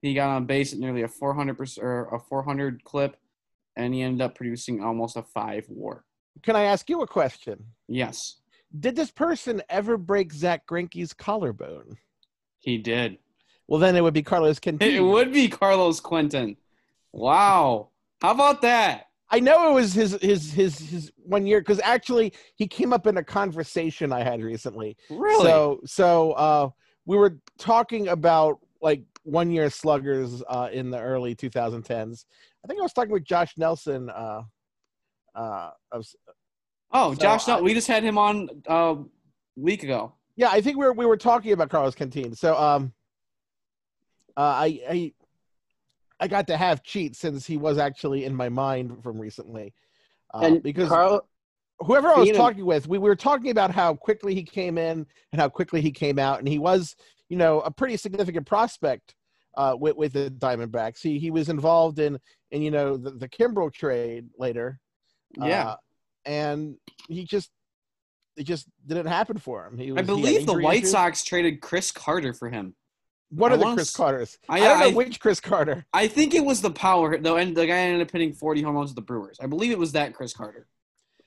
[0.01, 3.17] He got on base at nearly a 400 or a 400 clip,
[3.75, 6.03] and he ended up producing almost a five WAR.
[6.43, 7.63] Can I ask you a question?
[7.87, 8.37] Yes,
[8.77, 11.97] Did this person ever break Zack Greinke's collarbone?
[12.59, 13.19] he did.
[13.67, 16.57] Well, then it would be Carlos It would be Carlos Quentin.
[17.11, 17.89] Wow,
[18.21, 19.07] how about that?
[19.29, 23.07] I know it was his his his his one year because actually he came up
[23.07, 24.95] in a conversation I had recently.
[25.09, 25.43] Really?
[25.45, 26.69] So so uh,
[27.05, 32.25] we were talking about like one year sluggers uh, in the early 2010s.
[32.63, 34.09] I think I was talking with Josh Nelson.
[34.09, 34.43] Uh,
[35.33, 36.05] uh, of,
[36.93, 39.03] oh, so Josh, I- we just had him on uh, a
[39.55, 40.13] week ago.
[40.35, 42.35] yeah, I think we were we were talking about Carlos Quintana.
[42.35, 42.93] So um,
[44.37, 45.13] uh, I I
[46.19, 49.73] I got to have cheat since he was actually in my mind from recently.
[50.33, 51.27] Uh, and because Carl,
[51.79, 54.43] whoever I was being a- talking with, we, we were talking about how quickly he
[54.43, 56.95] came in and how quickly he came out, and he was,
[57.29, 59.15] you know, a pretty significant prospect
[59.57, 61.01] uh, with with the Diamondbacks.
[61.01, 62.17] He he was involved in
[62.51, 64.79] in you know the, the Kimbrel trade later,
[65.37, 65.69] Yeah.
[65.69, 65.75] uh,
[66.25, 66.75] and
[67.09, 67.49] he just
[68.37, 69.77] it just didn't happen for him.
[69.77, 70.91] He was, I he believe the White issues.
[70.91, 72.75] Sox traded Chris Carter for him.
[73.29, 74.37] One I of the Chris s- Carters.
[74.47, 75.85] I- I, don't know I- which Chris Carter.
[75.93, 78.75] I think it was the power though, and the guy ended up hitting 40 home
[78.75, 79.37] runs with the Brewers.
[79.41, 80.67] I believe it was that Chris Carter.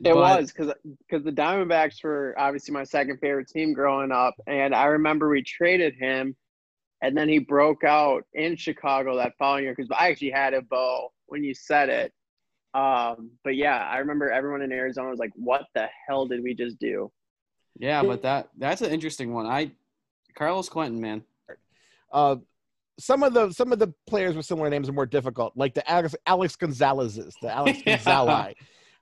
[0.00, 0.72] It But- was because
[1.08, 5.42] because the Diamondbacks were obviously my second favorite team growing up, and I remember we
[5.42, 6.36] traded him,
[7.02, 9.74] and then he broke out in Chicago that following year.
[9.76, 12.12] Because I actually had it, Bo, when you said it,
[12.74, 16.54] Um, but yeah, I remember everyone in Arizona was like, "What the hell did we
[16.54, 17.10] just do?"
[17.78, 19.46] Yeah, but that that's an interesting one.
[19.46, 19.72] I
[20.36, 21.24] Carlos Quentin, man.
[22.12, 22.36] Uh,
[22.98, 25.88] some of the some of the players with similar names are more difficult, like the
[25.90, 27.96] Alex Alex Gonzalez's, the Alex Yeah.
[27.96, 28.54] Gonzalez.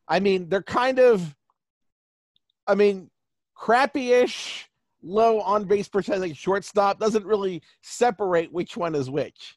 [0.08, 1.34] I mean, they're kind of,
[2.66, 3.10] I mean,
[3.54, 4.68] crappy-ish,
[5.02, 9.56] low on base percentage shortstop doesn't really separate which one is which.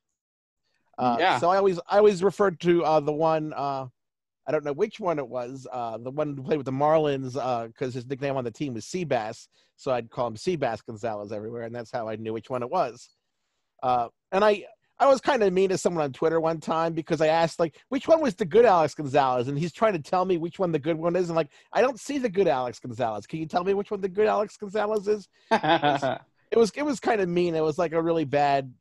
[0.98, 1.40] Uh, Yeah.
[1.40, 3.88] So I always I always referred to uh, the one uh,
[4.48, 7.34] I don't know which one it was, uh, the one who played with the Marlins
[7.68, 11.64] because his nickname on the team was Seabass, so I'd call him Seabass Gonzalez everywhere,
[11.64, 13.10] and that's how I knew which one it was.
[13.82, 14.66] Uh, and I
[15.02, 17.80] I was kind of mean to someone on Twitter one time because I asked like
[17.88, 20.74] which one was the good Alex Gonzalez, and he's trying to tell me which one
[20.74, 21.30] the good one is.
[21.30, 23.26] And like I don't see the good Alex Gonzalez.
[23.26, 25.28] Can you tell me which one the good Alex Gonzalez is?
[25.52, 27.56] It was it was kind of mean.
[27.56, 28.74] It was like a really bad,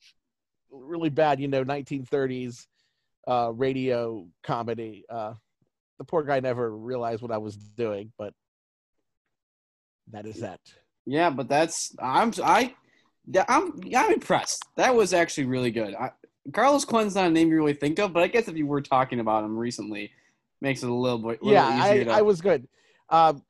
[0.71, 2.67] really bad, you know, 1930s
[3.29, 5.05] uh, radio comedy.
[5.09, 5.35] Uh,
[5.99, 8.33] the poor guy never realized what I was doing, but
[10.11, 10.61] that is that.
[11.07, 12.75] yeah, but that's I'm I
[13.49, 14.65] I'm I'm impressed.
[14.77, 15.95] That was actually really good.
[15.95, 16.11] I,
[16.53, 18.81] Carlos Quentin's not a name you really think of, but I guess if you were
[18.81, 20.11] talking about him recently,
[20.61, 22.67] makes it a little bit little yeah, I, easier to, I was good.
[23.11, 23.43] Um,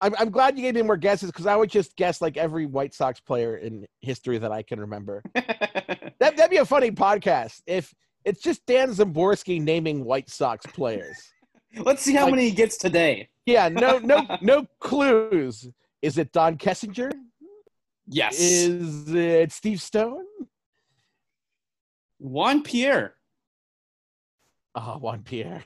[0.00, 2.66] I'm, I'm glad you gave me more guesses because I would just guess like every
[2.66, 5.22] White Sox player in history that I can remember.
[6.20, 7.94] That, that'd be a funny podcast if
[8.24, 11.16] it's just Dan Szymborski naming White Sox players.
[11.76, 13.28] Let's see how Like- many he gets today.
[13.46, 15.68] Yeah, no, no, no clues.
[16.02, 17.12] Is it Don Kessinger?
[18.08, 18.40] Yes.
[18.40, 20.24] Is it Steve Stone?
[22.18, 23.14] Juan Pierre.
[24.74, 25.64] Oh, Juan Pierre.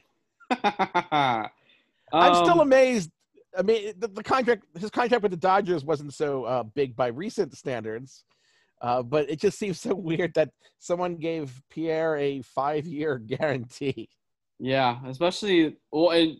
[0.50, 1.48] I'm
[2.12, 3.10] I'm still amazed.
[3.56, 7.08] I mean, the, the contract, his contract with the Dodgers wasn't so uh, big by
[7.08, 8.24] recent standards,
[8.80, 14.08] uh, but it just seems so weird that someone gave Pierre a five-year guarantee.
[14.58, 16.38] Yeah, especially well, and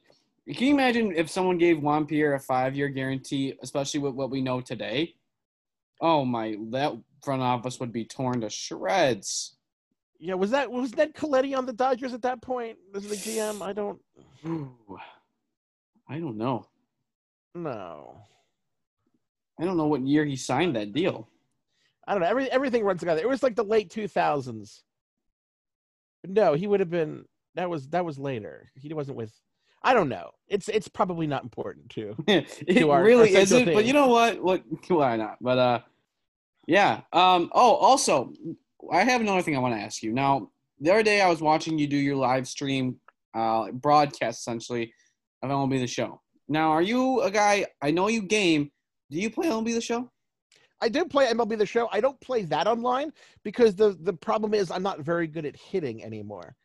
[0.55, 4.41] can you imagine if someone gave Juan Pierre a five-year guarantee, especially with what we
[4.41, 5.15] know today?
[6.03, 6.93] Oh my, that
[7.23, 9.57] front office would be torn to shreds.
[10.19, 13.63] Yeah, was that was Ned Colletti on the Dodgers at that point as the GM?
[13.63, 14.01] I don't
[14.47, 14.77] Ooh,
[16.09, 16.67] I don't know.
[17.55, 18.17] No.
[19.61, 21.29] I don't know what year he signed that deal.
[22.07, 22.29] I don't know.
[22.29, 23.21] Every, everything runs together.
[23.21, 24.83] It was like the late two thousands.
[26.27, 27.25] No, he would have been.
[27.55, 28.71] That was that was later.
[28.75, 29.33] He wasn't with.
[29.85, 30.31] I don't know.
[30.49, 32.15] It's it's probably not important too.
[32.27, 33.73] it To our- really our isn't.
[33.73, 34.43] But you know what?
[34.43, 34.63] What?
[34.89, 35.37] Why not?
[35.41, 35.81] But uh,
[36.67, 37.01] yeah.
[37.13, 37.51] Um.
[37.53, 38.33] Oh, also,
[38.91, 40.13] I have another thing I want to ask you.
[40.13, 42.97] Now, the other day I was watching you do your live stream,
[43.35, 44.93] uh, broadcast essentially
[45.43, 46.21] of MLB the Show.
[46.49, 47.67] Now, are you a guy?
[47.81, 48.71] I know you game.
[49.11, 50.11] Do you play MLB the Show?
[50.81, 51.89] I do play MLB the Show.
[51.93, 53.13] I don't play that online
[53.45, 56.57] because the the problem is I'm not very good at hitting anymore.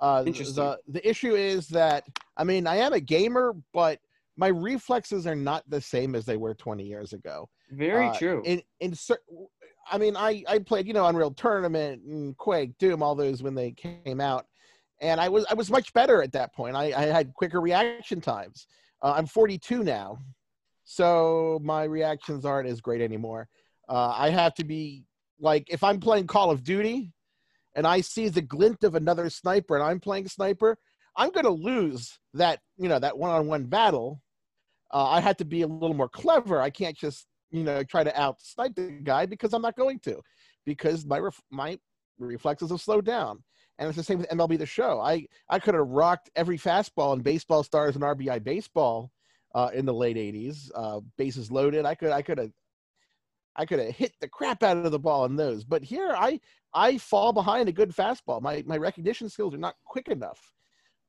[0.00, 0.56] Uh, Interesting.
[0.56, 2.04] The the issue is that
[2.36, 3.98] I mean I am a gamer, but
[4.36, 7.48] my reflexes are not the same as they were 20 years ago.
[7.76, 8.42] Very Uh, true.
[8.44, 8.94] In in
[9.90, 13.54] I mean I I played you know Unreal Tournament and Quake, Doom, all those when
[13.54, 14.46] they came out,
[15.00, 16.76] and I was I was much better at that point.
[16.76, 18.66] I, I had quicker reaction times.
[19.02, 20.18] Uh, I'm 42 now,
[20.84, 23.48] so my reactions aren't as great anymore.
[23.88, 25.04] Uh, I have to be
[25.38, 27.12] like if I'm playing Call of Duty,
[27.74, 30.78] and I see the glint of another sniper, and I'm playing sniper,
[31.16, 34.22] I'm going to lose that you know that one-on-one battle.
[34.92, 36.60] Uh, I had to be a little more clever.
[36.60, 40.00] I can't just you know try to out snipe the guy because I'm not going
[40.00, 40.20] to,
[40.66, 41.78] because my ref- my
[42.18, 43.42] reflexes have slowed down.
[43.78, 45.00] And it's the same with MLB the Show.
[45.00, 49.10] I I could have rocked every fastball in Baseball Stars and RBI Baseball
[49.54, 50.70] uh, in the late '80s.
[50.74, 51.86] Uh, bases loaded.
[51.86, 52.50] I could I could have
[53.56, 55.64] I could have hit the crap out of the ball in those.
[55.64, 56.40] But here I
[56.72, 58.42] I fall behind a good fastball.
[58.42, 60.40] My my recognition skills are not quick enough.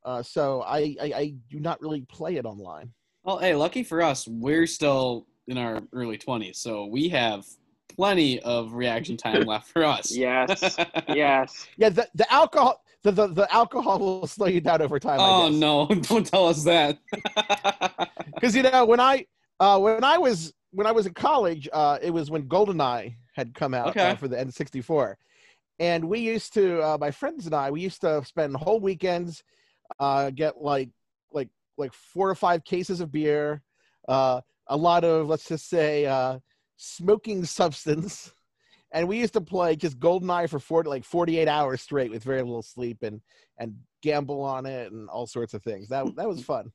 [0.03, 2.93] Uh, so I, I I do not really play it online.
[3.23, 7.45] Well, hey, lucky for us, we're still in our early 20s, so we have
[7.89, 10.15] plenty of reaction time left for us.
[10.15, 10.77] Yes.
[11.07, 11.67] yes.
[11.77, 15.21] Yeah, the, the alcohol the, the the alcohol will slow you down over time.
[15.21, 15.85] Oh no!
[16.01, 16.97] Don't tell us that.
[18.25, 19.27] because you know when I
[19.59, 23.53] uh, when I was when I was in college, uh, it was when GoldenEye had
[23.53, 24.09] come out Okay.
[24.09, 25.15] uh, for the N64,
[25.79, 29.43] and we used to uh, my friends and I we used to spend whole weekends,
[29.99, 30.89] uh, get like
[31.31, 33.61] like like four or five cases of beer,
[34.07, 36.39] uh, a lot of let's just say uh,
[36.77, 38.31] smoking substance.
[38.91, 42.41] And we used to play just GoldenEye for 40, like 48 hours straight with very
[42.41, 43.19] little sleep and,
[43.57, 45.89] and gamble on it and all sorts of things.
[45.89, 46.71] That, that was fun.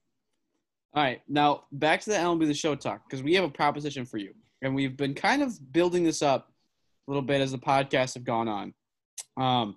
[0.93, 4.05] All right, now back to the MLB the Show talk because we have a proposition
[4.05, 6.53] for you, and we've been kind of building this up
[7.07, 8.75] a little bit as the podcasts have gone on.
[9.37, 9.77] Um,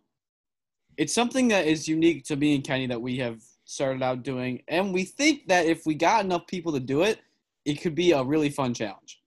[0.98, 4.64] it's something that is unique to me and Kenny that we have started out doing,
[4.68, 7.20] and we think that if we got enough people to do it,
[7.66, 9.22] it could be a really fun challenge.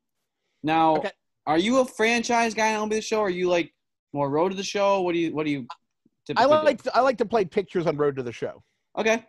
[0.62, 1.10] Now, Okay.
[1.46, 3.20] are you a franchise guy on the show?
[3.20, 3.72] Or are you like
[4.12, 5.00] more road to the show?
[5.02, 5.66] What do you What do you?
[6.26, 6.64] Typically I do?
[6.64, 8.62] like to, I like to play pictures on Road to the Show.
[8.98, 9.24] Okay.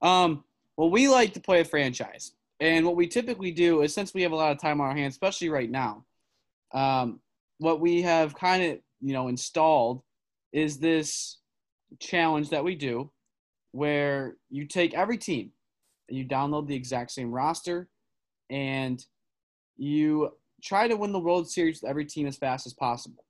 [0.00, 0.44] Um,
[0.78, 2.32] well, we like to play a franchise.
[2.60, 4.96] And what we typically do is since we have a lot of time on our
[4.96, 6.06] hands, especially right now,
[6.72, 7.20] um,
[7.58, 10.02] what we have kind of, you know, installed
[10.52, 11.38] is this
[12.00, 13.10] challenge that we do
[13.72, 15.52] where you take every team
[16.08, 17.88] and you download the exact same roster
[18.50, 19.04] and
[19.76, 20.30] you
[20.62, 23.24] try to win the World Series with every team as fast as possible.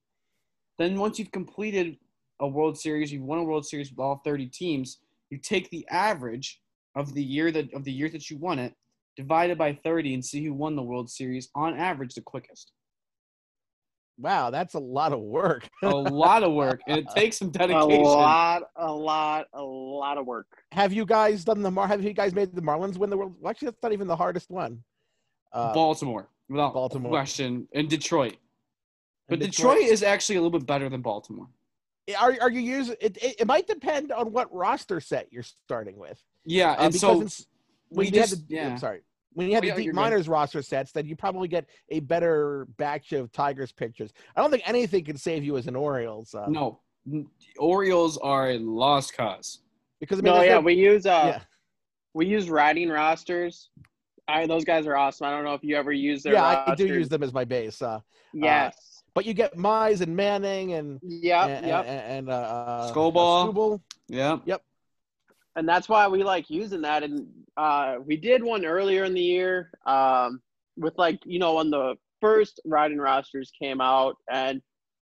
[0.77, 1.97] Then once you've completed
[2.39, 5.85] a World Series, you've won a World Series with all 30 teams, you take the
[5.89, 6.61] average
[6.95, 8.73] of the year that of the year that you won it,
[9.15, 12.71] divided by 30 and see who won the World Series on average the quickest.
[14.17, 15.69] Wow, that's a lot of work.
[15.81, 17.89] A lot of work and it takes some dedication.
[17.89, 20.47] A lot, a lot, a lot of work.
[20.73, 21.87] have you guys done the Mar?
[21.87, 23.35] Have you guys made the Marlins win the world?
[23.39, 24.83] Well, actually, that's not even the hardest one.
[25.51, 27.09] Uh, Baltimore, without Baltimore.
[27.09, 28.37] question, and Detroit.
[29.27, 31.47] But and Detroit is actually a little bit better than Baltimore.
[32.19, 33.41] Are are you using it, it?
[33.41, 36.21] It might depend on what roster set you're starting with.
[36.45, 37.45] Yeah, Uh, and because so it's-
[37.89, 38.67] when we you had just- the, yeah.
[38.69, 39.01] I'm sorry.
[39.33, 40.27] When you have Oh, the yeah, deep you're good.
[40.27, 44.11] roster sets, then you probably get a better batch of Tigers pictures.
[44.35, 46.33] I don't think anything can save you as an Orioles.
[46.33, 46.79] Uh, no,
[47.59, 49.59] Orioles are a lost cause.
[49.99, 51.41] because I mean, No, yeah, no- we use uh, yeah,
[52.13, 53.69] we use riding rosters.
[54.29, 55.27] I, those guys are awesome.
[55.27, 57.45] I don't know if you ever use their yeah, I do use them as my
[57.45, 57.81] base.
[57.81, 57.99] Uh,
[58.33, 59.03] Yes.
[59.15, 61.85] but you get Mize and Manning and yeah, and, yep.
[61.87, 63.53] and, and uh, uh, Skubal.
[63.53, 63.81] Skubal.
[64.07, 64.37] Yeah.
[65.55, 67.27] and that's why we like using that and
[67.57, 70.39] uh we did one earlier in the year um
[70.77, 74.61] with like you know when the first riding rosters came out and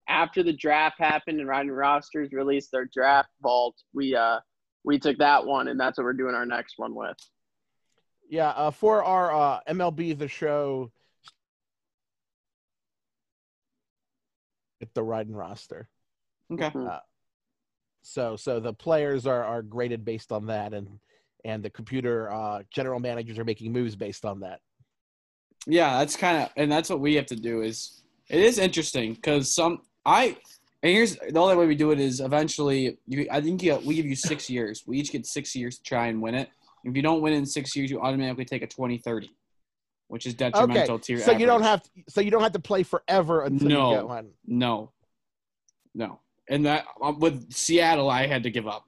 [0.07, 4.39] after the draft happened and riding rosters released their draft vault we uh
[4.83, 7.17] we took that one and that's what we're doing our next one with
[8.29, 10.91] Yeah, uh, for our uh, MLB the show,
[14.81, 15.87] it's the riding roster.
[16.51, 16.69] Okay.
[16.69, 16.99] Mhm.
[18.01, 20.99] So so the players are are graded based on that, and
[21.43, 24.59] and the computer uh, general managers are making moves based on that.
[25.67, 27.61] Yeah, that's kind of, and that's what we have to do.
[27.61, 30.37] Is it is interesting because some I
[30.83, 32.97] and here's the only way we do it is eventually.
[33.07, 34.83] You, I think you, we give you six years.
[34.85, 36.49] We each get six years to try and win it.
[36.85, 39.27] If you don't win in six years, you automatically take a 20-30,
[40.07, 41.21] which is detrimental to your.
[41.21, 43.89] so you don't have to, so you don't have to play forever until No.
[43.89, 44.29] you get one.
[44.45, 44.91] No,
[45.95, 48.85] no, and that um, with Seattle, I had to give up.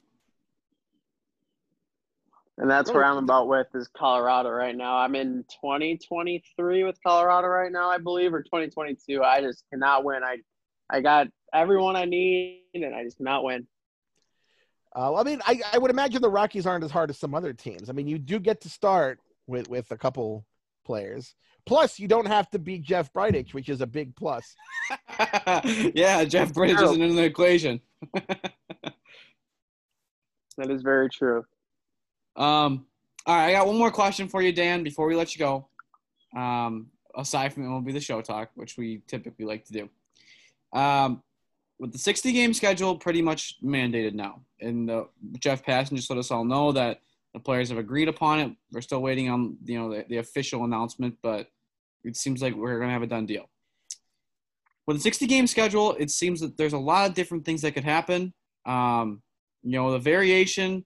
[2.59, 7.47] and that's where i'm about with is colorado right now i'm in 2023 with colorado
[7.47, 10.37] right now i believe or 2022 i just cannot win i
[10.89, 13.67] i got everyone i need and i just cannot win
[14.97, 17.53] Uh, I mean, I, I would imagine the Rockies aren't as hard as some other
[17.53, 17.87] teams.
[17.87, 20.43] I mean, you do get to start with with a couple
[20.85, 21.35] players.
[21.67, 24.55] Plus, you don't have to beat Jeff Bridich, which is a big plus.
[25.93, 27.79] yeah, Jeff Bridges isn't in the equation.
[28.13, 28.93] that
[30.59, 31.43] is very true
[32.35, 32.85] Um,
[33.25, 35.67] all right, I got one more question for you, Dan, before we let you go.
[36.35, 39.89] Um, aside from MLB the show talk, which we typically like to do.
[40.73, 41.21] Um,
[41.79, 45.05] with the 60 game schedule pretty much mandated now, and uh,
[45.39, 47.01] Jeff Passan just let us all know that
[47.33, 48.51] the players have agreed upon it.
[48.71, 51.47] We're still waiting on you know the, the official announcement, but
[52.03, 53.49] it seems like we're gonna have a done deal.
[54.87, 57.73] With the 60 game schedule, it seems that there's a lot of different things that
[57.73, 58.33] could happen.
[58.65, 59.21] Um,
[59.61, 60.85] you know, the variation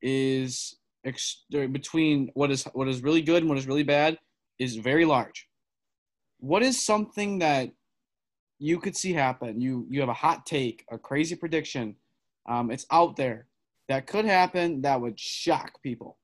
[0.00, 4.18] is ex- between what is what is really good and what is really bad
[4.58, 5.48] is very large.
[6.38, 7.70] What is something that
[8.62, 9.60] you could see happen?
[9.60, 11.96] You you have a hot take, a crazy prediction.
[12.48, 13.48] Um, it's out there
[13.88, 16.16] that could happen that would shock people.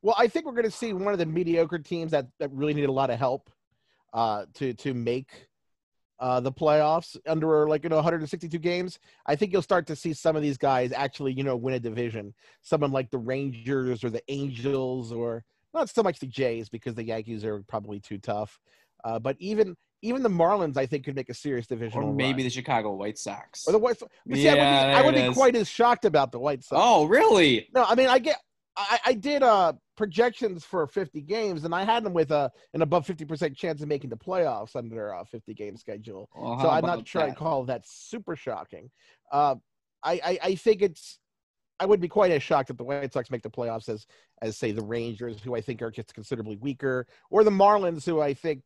[0.00, 2.74] Well, I think we're going to see one of the mediocre teams that, that really
[2.74, 3.50] need a lot of help
[4.12, 5.48] uh, to to make
[6.20, 9.00] uh, the playoffs under like you know 162 games.
[9.26, 11.80] I think you'll start to see some of these guys actually you know win a
[11.80, 12.32] division.
[12.62, 15.42] Someone like the Rangers or the Angels or
[15.74, 18.60] not so much the Jays because the Yankees are probably too tough.
[19.04, 22.38] Uh, but even even the Marlins, I think, could make a serious divisional Or maybe
[22.42, 22.44] run.
[22.44, 23.66] the Chicago White Sox.
[23.66, 23.98] or the White.
[23.98, 24.12] Sox.
[24.26, 26.62] But see, I Yeah, wouldn't, be, I wouldn't be quite as shocked about the White
[26.64, 26.80] Sox.
[26.84, 27.68] Oh, really?
[27.74, 28.36] No, I mean I get
[28.76, 32.82] I, I did uh projections for 50 games and I had them with a an
[32.82, 36.28] above 50% chance of making the playoffs under a 50 game schedule.
[36.36, 38.90] Well, so I'm not sure I'd call that super shocking.
[39.32, 39.54] Uh
[40.02, 41.18] I, I I think it's
[41.80, 44.06] I would be quite as shocked if the White Sox make the playoffs as
[44.42, 48.20] as say the Rangers who I think are just considerably weaker or the Marlins who
[48.20, 48.62] I think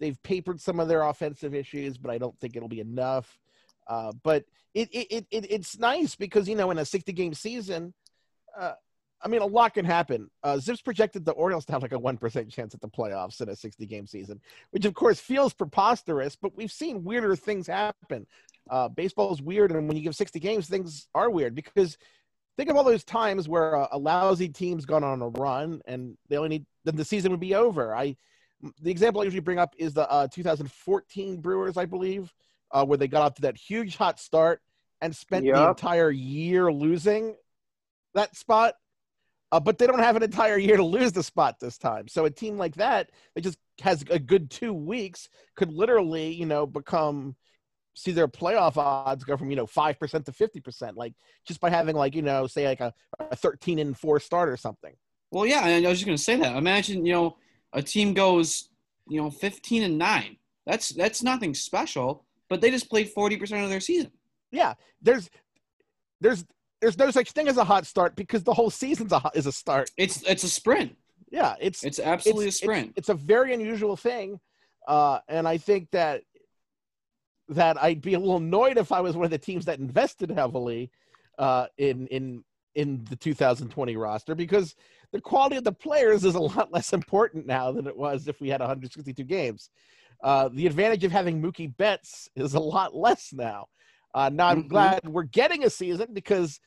[0.00, 3.38] they've papered some of their offensive issues but I don't think it'll be enough.
[3.88, 4.44] Uh, but
[4.74, 7.94] it, it, it, it it's nice because you know in a 60 game season
[8.58, 8.72] uh,
[9.22, 10.30] I mean, a lot can happen.
[10.42, 13.40] Uh, ZiPS projected the Orioles to have like a one percent chance at the playoffs
[13.40, 14.40] in a sixty-game season,
[14.70, 16.36] which of course feels preposterous.
[16.36, 18.26] But we've seen weirder things happen.
[18.70, 21.96] Uh, baseball is weird, and when you give sixty games, things are weird because
[22.56, 26.16] think of all those times where a, a lousy team's gone on a run and
[26.28, 27.96] they only need then the season would be over.
[27.96, 28.16] I
[28.80, 32.32] the example I usually bring up is the uh, 2014 Brewers, I believe,
[32.70, 34.60] uh, where they got off to that huge hot start
[35.00, 37.36] and spent the entire year losing
[38.14, 38.74] that spot.
[39.52, 42.08] Uh, but they don't have an entire year to lose the spot this time.
[42.08, 46.46] So a team like that that just has a good two weeks could literally, you
[46.46, 47.36] know, become
[47.94, 51.14] see their playoff odds go from you know five percent to fifty percent, like
[51.46, 54.56] just by having like you know say like a, a thirteen and four start or
[54.56, 54.92] something.
[55.30, 56.56] Well, yeah, I was just gonna say that.
[56.56, 57.36] Imagine, you know,
[57.76, 58.70] a team goes,
[59.06, 60.36] you know, fifteen and nine.
[60.66, 64.10] That's that's nothing special, but they just played forty percent of their season.
[64.50, 65.30] Yeah, there's
[66.20, 66.44] there's
[66.80, 69.46] there's no such thing as a hot start because the whole season's a hot, is
[69.46, 69.90] a start.
[69.96, 70.96] It's it's a sprint.
[71.30, 72.88] Yeah, it's It's absolutely it's, a sprint.
[72.90, 74.40] It's, it's a very unusual thing,
[74.88, 76.22] uh, and I think that
[77.48, 80.30] that I'd be a little annoyed if I was one of the teams that invested
[80.30, 80.90] heavily
[81.38, 82.44] uh, in in
[82.74, 84.74] in the 2020 roster because
[85.12, 88.40] the quality of the players is a lot less important now than it was if
[88.40, 89.70] we had 162 games.
[90.22, 93.66] Uh, the advantage of having Mookie Betts is a lot less now.
[94.14, 94.68] Uh, now I'm Mhm.
[94.68, 96.58] glad we're getting a season because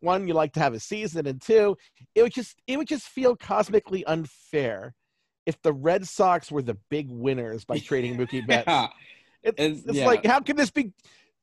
[0.00, 1.76] one, you like to have a season, and two,
[2.14, 4.94] it would just it would just feel cosmically unfair
[5.46, 8.66] if the Red Sox were the big winners by trading Mookie Betts.
[8.68, 8.88] Yeah.
[9.42, 10.06] It's, And- it's yeah.
[10.06, 10.92] like how can this be?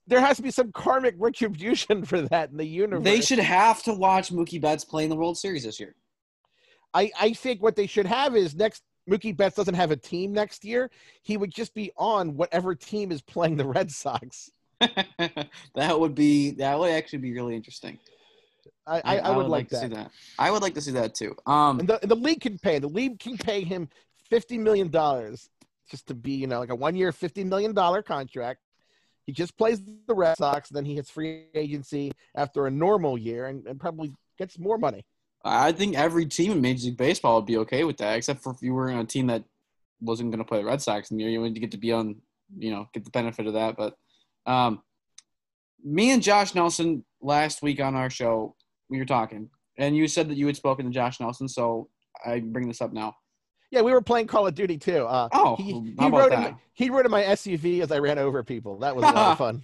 [0.08, 3.04] There has to be some karmic retribution for that in the universe.
[3.04, 5.94] They should have to watch Mookie Betts play in the World Series this year.
[6.94, 10.32] I, I think what they should have is next Mookie Betts doesn't have a team
[10.34, 10.90] next year.
[11.24, 14.52] He would just be on whatever team is playing the Red Sox.
[14.80, 17.98] that would be that would actually be really interesting.
[18.88, 19.82] I, I, I, would, like, to that.
[19.82, 20.12] see that.
[20.40, 21.36] I would like to see that too.
[21.46, 22.80] Um, And the, and the league can pay.
[22.80, 23.88] The league can pay him
[24.30, 25.50] fifty million dollars
[25.92, 28.62] just to be, you know, like a one year fifty million dollar contract.
[29.26, 33.46] He just plays the Red Sox, then he hits free agency after a normal year
[33.46, 35.06] and, and probably gets more money.
[35.44, 38.52] I think every team in Major League Baseball would be okay with that, except for
[38.54, 39.44] if you were on a team that
[40.02, 42.16] wasn't going to play the Red Sox, and you you would get to be on,
[42.58, 43.78] you know, get the benefit of that.
[43.78, 43.96] But
[44.46, 44.82] um,
[45.84, 48.56] me and Josh Nelson last week on our show,
[48.90, 51.90] we were talking, and you said that you had spoken to Josh Nelson, so
[52.26, 53.16] I bring this up now.
[53.72, 55.06] Yeah, we were playing Call of Duty too.
[55.06, 56.52] Uh, Oh, he, he about rode in that?
[56.54, 58.80] my, he rode in my SUV as I ran over people.
[58.80, 59.62] That was a lot of fun.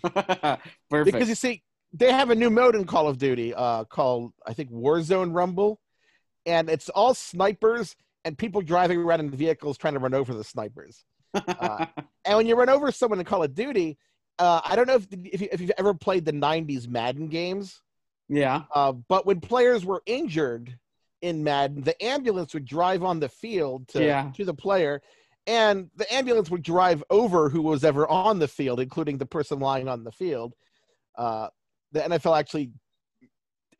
[0.91, 1.06] Perfect.
[1.15, 1.64] because you see,
[1.98, 5.80] they have a new mode in Call of Duty uh, called I think Warzone Rumble,
[6.46, 10.44] and it's all snipers and people driving around in vehicles trying to run over the
[10.44, 11.06] snipers.
[11.34, 11.86] uh,
[12.26, 13.98] And when you run over someone in Call of Duty,
[14.40, 17.82] uh, I don't know if if, you, if you've ever played the '90s Madden games,
[18.28, 18.64] yeah.
[18.74, 20.78] uh, but when players were injured
[21.22, 24.32] in Madden, the ambulance would drive on the field to Yeah.
[24.36, 25.02] to the player.
[25.48, 29.60] And the ambulance would drive over who was ever on the field, including the person
[29.60, 30.56] lying on the field.
[31.16, 31.50] Uh,
[31.96, 32.72] the NFL actually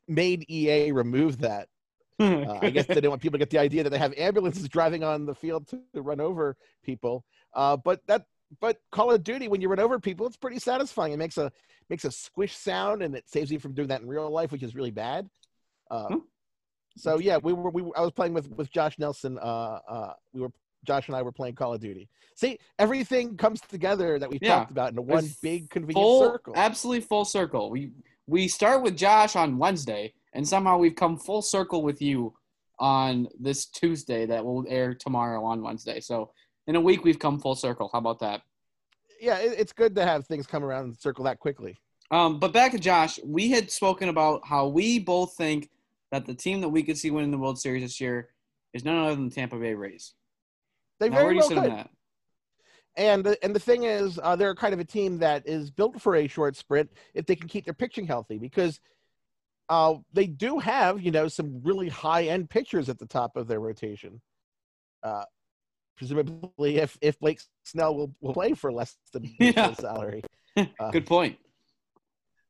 [0.08, 1.68] made EA remove that.
[2.18, 4.70] Uh, I guess they didn't want people to get the idea that they have ambulances
[4.70, 7.26] driving on the field to, to run over people.
[7.54, 8.24] Uh, but that,
[8.62, 11.12] but Call of Duty, when you run over people, it's pretty satisfying.
[11.12, 11.52] It makes a
[11.90, 14.64] makes a squish sound, and it saves you from doing that in real life, which
[14.64, 15.30] is really bad.
[15.92, 16.20] Uh, Hmm.
[16.96, 19.38] So yeah, we were we were, I was playing with with Josh Nelson.
[19.38, 20.52] Uh, uh, we were
[20.86, 22.08] Josh and I were playing Call of Duty.
[22.36, 24.60] See, everything comes together that we've Yeah.
[24.60, 26.54] talked about in a one It's big convenient full, circle.
[26.56, 27.70] absolutely full circle.
[27.70, 27.92] We
[28.28, 32.34] we start with Josh on Wednesday, and somehow we've come full circle with you
[32.80, 36.00] on this Tuesday that will air tomorrow on Wednesday.
[36.00, 36.32] So
[36.68, 37.90] in a week, we've come full circle.
[37.92, 38.42] How about that?
[39.22, 41.78] yeah, it, it's good to have things come around and circle that quickly.
[42.12, 45.70] Um, but back to Josh, we had spoken about how we both think
[46.12, 48.30] that the team that we could see winning the World Series this year
[48.74, 50.14] is none other than the Tampa Bay Rays.
[51.00, 51.64] They Now, where very well could.
[51.72, 51.90] that?
[52.98, 56.02] And the, and the thing is, uh, they're kind of a team that is built
[56.02, 58.80] for a short sprint if they can keep their pitching healthy because
[59.68, 63.48] uh, they do have you know some really high end pitchers at the top of
[63.48, 64.22] their rotation.
[65.04, 65.24] Uh,
[65.98, 69.74] presumably, if if Blake Snell will, will play for less than Yeah.
[69.74, 70.24] salary.
[70.80, 71.38] Uh, Good point.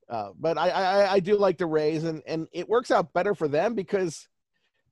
[0.07, 3.33] Uh, but I, I I do like the Rays, and and it works out better
[3.33, 4.27] for them because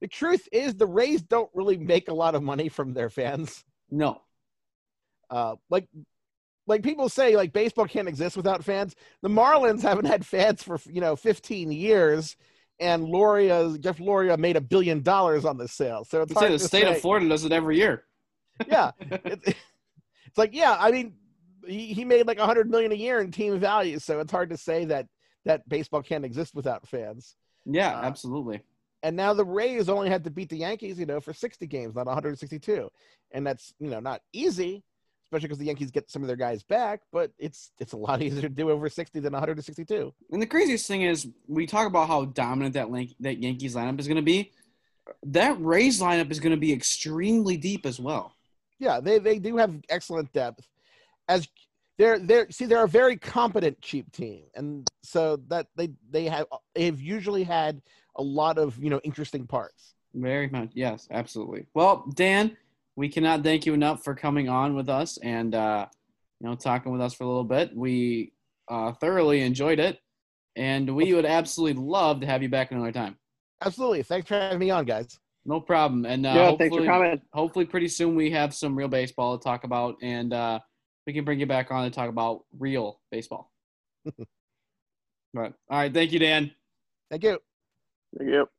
[0.03, 3.63] the truth is the Rays don't really make a lot of money from their fans.
[3.89, 4.21] No.
[5.29, 5.87] Uh, like
[6.67, 8.97] like people say, like baseball can't exist without fans.
[9.21, 12.35] The Marlins haven't had fans for you know 15 years,
[12.81, 16.03] and Loria Jeff Loria made a billion dollars on this sale.
[16.03, 16.95] So it's hard the state say.
[16.95, 18.03] of Florida does it every year.
[18.67, 21.13] yeah, it, it's like yeah, I mean,
[21.65, 24.57] he, he made like hundred million a year in team value, so it's hard to
[24.57, 25.07] say that
[25.45, 27.37] that baseball can't exist without fans.
[27.65, 28.63] Yeah, Uh, absolutely.
[29.03, 31.93] And now the Rays only had to beat the Yankees, you know, for 60 games,
[31.93, 32.89] not 162,
[33.31, 34.81] and that's you know not easy,
[35.25, 37.01] especially because the Yankees get some of their guys back.
[37.11, 40.13] But it's it's a lot easier to do over 60 than 162.
[40.31, 43.99] And the craziest thing is, we talk about how dominant that Lan- that Yankees lineup
[43.99, 44.51] is going to be.
[45.23, 48.33] That Rays lineup is going to be extremely deep as well.
[48.79, 50.65] Yeah, they they do have excellent depth.
[51.27, 51.47] As
[51.97, 56.47] they're they're see they're a very competent cheap team, and so that they they have
[56.73, 57.81] they've usually had
[58.15, 59.93] a lot of you know interesting parts.
[60.13, 61.65] Very much, yes, absolutely.
[61.73, 62.55] Well, Dan,
[62.95, 65.87] we cannot thank you enough for coming on with us and uh,
[66.39, 67.75] you know talking with us for a little bit.
[67.75, 68.33] We
[68.69, 69.99] uh, thoroughly enjoyed it,
[70.55, 73.17] and we would absolutely love to have you back another time.
[73.63, 75.19] Absolutely, thanks for having me on, guys.
[75.45, 76.05] No problem.
[76.05, 77.21] And uh, yeah, hopefully, thanks for coming.
[77.33, 80.59] hopefully, pretty soon we have some real baseball to talk about, and uh,
[81.05, 83.51] we can bring you back on to talk about real baseball.
[84.05, 84.23] but
[85.35, 86.51] all right, thank you, Dan.
[87.09, 87.39] Thank you.
[88.19, 88.49] Yep.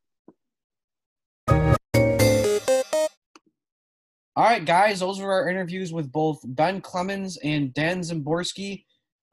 [4.37, 8.83] All right, guys, those were our interviews with both Ben Clemens and Dan Szymborski.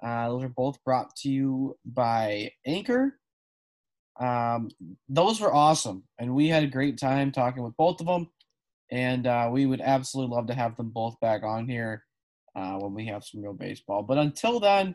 [0.01, 3.19] Uh, those are both brought to you by Anchor.
[4.21, 4.71] Um,
[5.09, 8.29] those were awesome, and we had a great time talking with both of them.
[8.93, 12.05] And uh, we would absolutely love to have them both back on here
[12.55, 14.03] uh, when we have some real baseball.
[14.03, 14.95] But until then,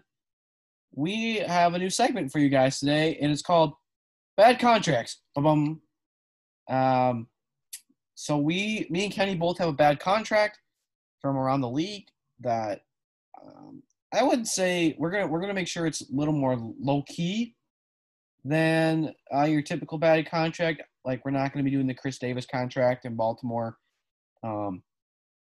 [0.93, 3.73] we have a new segment for you guys today, and it's called
[4.37, 5.17] Bad Contracts.
[5.35, 5.81] Ba-bum.
[6.69, 7.27] Um,
[8.15, 10.59] so we, me and Kenny both have a bad contract
[11.21, 12.05] from around the league
[12.41, 12.81] that
[13.43, 13.81] um,
[14.13, 17.55] I would say we're gonna we're gonna make sure it's a little more low key
[18.43, 20.81] than uh, your typical bad contract.
[21.05, 23.77] Like we're not gonna be doing the Chris Davis contract in Baltimore,
[24.43, 24.83] um,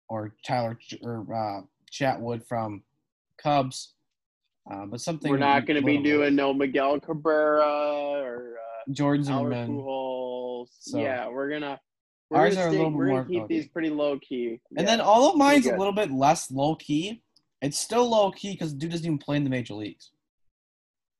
[0.09, 2.83] or Tyler or uh, Chatwood from
[3.37, 3.93] Cubs.
[4.69, 8.70] Uh, but something We're not going to be more- doing no Miguel Cabrera or uh,
[8.89, 9.69] Jordan Zimmermann.
[9.69, 10.67] Pujols.
[10.79, 11.79] So- yeah, we're gonna.
[12.29, 14.59] We're Ours gonna, are a stay, little we're gonna keep these pretty low key.
[14.77, 14.83] And Yeah.
[14.85, 17.21] then of mine's a little bit less low key,
[17.61, 20.11] it's still low key because dude doesn't even play in the major leagues.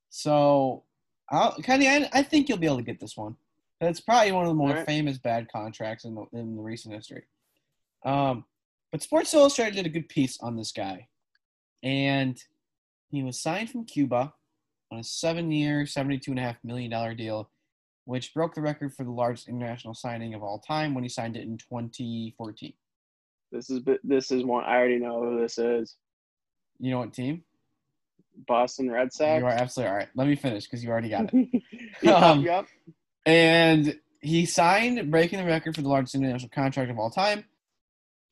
[0.10, 0.84] So,
[1.30, 3.36] I'll, Kenny, I, I think you'll be able to get this one.
[3.80, 4.86] It's probably one of the more Alright.
[4.86, 7.24] famous bad contracts in the, in the recent history.
[8.06, 8.46] Um,
[8.92, 11.08] but Sports Illustrated did a good piece on this guy,
[11.82, 12.42] and
[13.10, 14.34] he was signed from Cuba
[14.92, 15.04] on a
[16.32, 17.50] and a half million dollar deal,
[18.06, 21.38] which broke the record for the largest international signing of all time when he signed
[21.38, 22.74] it in 2014.
[23.52, 25.96] This is this is one I already know who this is.
[26.80, 27.44] You know what team?
[28.48, 29.40] Boston Red Sox.
[29.40, 30.10] You are absolutely all right.
[30.16, 31.64] Let me finish because you already got it.
[32.02, 32.66] yep, Um, yep.
[33.26, 37.44] And he signed, breaking the record for the largest international contract of all time.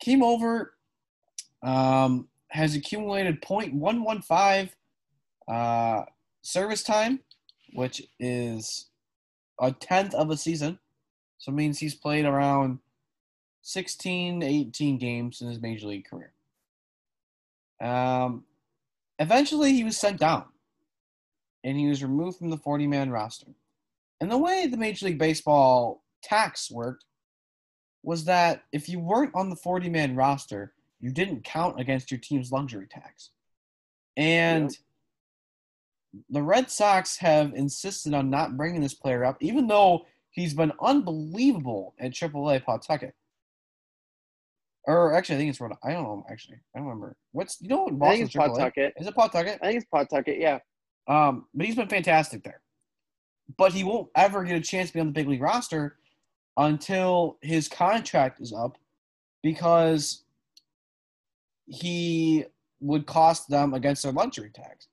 [0.01, 0.73] Came over,
[1.63, 4.69] um, has accumulated .115
[5.47, 6.03] uh,
[6.41, 7.19] service time,
[7.73, 8.87] which is
[9.59, 10.79] a tenth of a season.
[11.37, 12.79] So it means he's played around
[13.61, 16.33] 16, 18 games in his major league career.
[17.81, 18.43] Um,
[19.19, 20.45] eventually, he was sent down,
[21.63, 23.47] and he was removed from the 40-man roster.
[24.19, 27.05] And the way the Major League Baseball tax worked
[28.03, 32.51] was that if you weren't on the 40-man roster, you didn't count against your team's
[32.51, 33.29] luxury tax.
[34.17, 34.69] And
[36.29, 40.71] the Red Sox have insisted on not bringing this player up, even though he's been
[40.81, 43.13] unbelievable at AAA Pawtucket.
[44.85, 45.73] Or actually, I think it's Rhode.
[45.83, 46.25] I don't know.
[46.31, 47.15] Actually, I don't remember.
[47.31, 48.47] What's you know what I think it's AAA?
[48.47, 48.93] Pawtucket.
[48.97, 49.59] Is it Pawtucket?
[49.61, 50.39] I think it's Pawtucket.
[50.39, 50.59] Yeah.
[51.07, 52.61] Um, but he's been fantastic there.
[53.57, 55.97] But he won't ever get a chance to be on the big league roster
[56.57, 58.77] until his contract is up
[59.43, 60.23] because
[61.65, 62.45] he
[62.79, 64.87] would cost them against their luxury tax.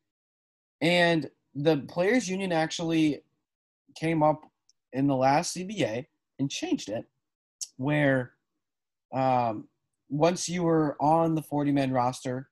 [0.80, 3.22] And the players union actually
[3.94, 4.42] came up
[4.92, 6.06] in the last CBA
[6.38, 7.06] and changed it
[7.76, 8.32] where
[9.12, 9.68] um,
[10.08, 12.48] once you were on the 40 man roster,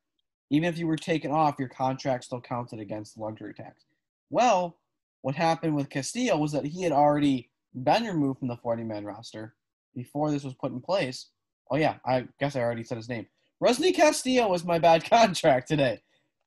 [0.51, 3.85] even if you were taken off, your contract still counted against the luxury tax.
[4.31, 4.77] Well,
[5.23, 9.05] what happened with Castillo was that he had already been removed from the 40 man
[9.05, 9.55] roster
[9.95, 11.29] before this was put in place.
[11.71, 13.27] Oh, yeah, I guess I already said his name.
[13.63, 16.03] Rusney Castillo was my bad contract today.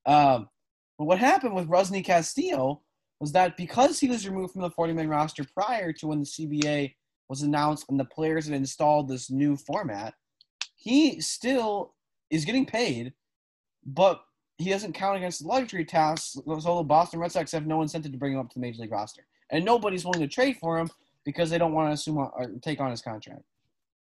[0.05, 0.49] Um,
[0.97, 2.81] but what happened with Rusney Castillo
[3.19, 6.25] was that because he was removed from the 40 man roster prior to when the
[6.25, 6.93] CBA
[7.29, 10.13] was announced and the players had installed this new format,
[10.75, 11.93] he still
[12.29, 13.13] is getting paid,
[13.85, 14.21] but
[14.57, 16.37] he doesn't count against the luxury tax.
[16.59, 18.81] So the Boston Red Sox have no incentive to bring him up to the major
[18.81, 20.89] league roster, and nobody's willing to trade for him
[21.25, 23.43] because they don't want to assume or take on his contract.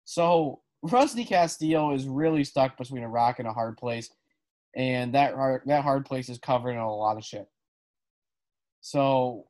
[0.05, 4.09] So Rusney Castillo is really stuck between a rock and a hard place,
[4.75, 7.47] and that hard, that hard place is covered in a lot of shit.
[8.81, 9.47] So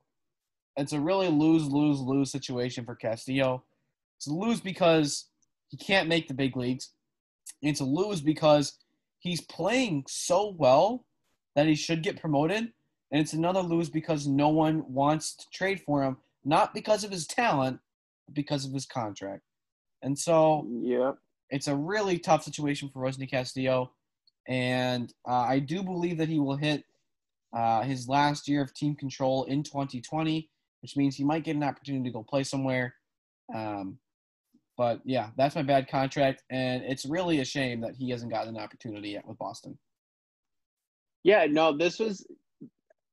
[0.75, 3.63] it's a really lose lose lose situation for Castillo.
[4.17, 5.25] It's a lose because
[5.69, 6.89] he can't make the big leagues.
[7.61, 8.77] It's a lose because
[9.19, 11.05] he's playing so well
[11.55, 12.71] that he should get promoted.
[13.11, 17.11] And it's another lose because no one wants to trade for him, not because of
[17.11, 17.79] his talent,
[18.27, 19.41] but because of his contract.
[20.01, 21.17] And so Yep.
[21.49, 23.91] it's a really tough situation for Rusney Castillo.
[24.49, 26.83] And uh, I do believe that he will hit
[27.55, 30.49] uh, his last year of team control in 2020,
[30.81, 32.95] which means he might get an opportunity to go play somewhere.
[33.55, 33.99] Um,
[34.75, 36.43] but yeah, that's my bad contract.
[36.49, 39.77] And it's really a shame that he hasn't gotten an opportunity yet with Boston.
[41.23, 42.25] Yeah, no, this was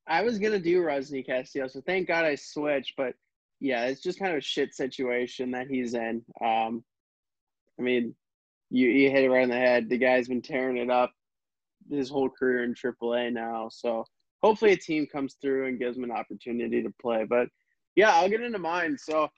[0.06, 2.94] I was gonna do Rusney Castillo, so thank God I switched.
[2.96, 3.14] But
[3.60, 6.22] yeah, it's just kind of a shit situation that he's in.
[6.40, 6.84] Um,
[7.78, 8.14] I mean,
[8.70, 9.88] you you hit it right on the head.
[9.88, 11.10] The guy's been tearing it up
[11.90, 13.68] his whole career in AAA now.
[13.70, 14.04] So
[14.42, 17.24] hopefully a team comes through and gives him an opportunity to play.
[17.28, 17.48] But
[17.94, 18.96] yeah, I'll get into mine.
[18.98, 19.28] So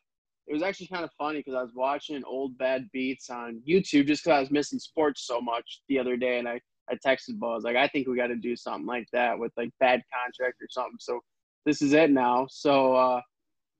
[0.46, 4.06] it was actually kind of funny because I was watching old bad beats on YouTube
[4.06, 6.60] just because I was missing sports so much the other day, and I
[6.90, 7.52] I texted Bo.
[7.52, 10.02] I was like, I think we got to do something like that with like bad
[10.12, 10.96] contract or something.
[10.98, 11.20] So
[11.66, 12.46] this is it now.
[12.50, 13.20] So uh,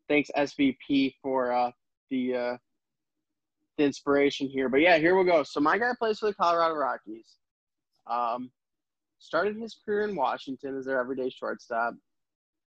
[0.08, 1.70] thanks SVP for uh,
[2.10, 2.56] the uh,
[3.78, 4.68] the inspiration here.
[4.68, 5.42] But yeah, here we go.
[5.42, 7.36] So my guy plays for the Colorado Rockies.
[8.06, 8.50] Um,
[9.18, 11.94] started his career in Washington as their everyday shortstop.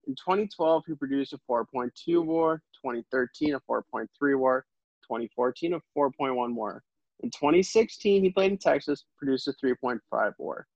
[0.08, 2.62] In 2012, he produced a 4.2 WAR.
[2.84, 4.08] 2013, a 4.3
[4.40, 4.66] WAR.
[5.04, 6.84] 2014, a 4.1 WAR.
[7.22, 10.68] In 2016, he played in Texas, produced a 3.5 WAR.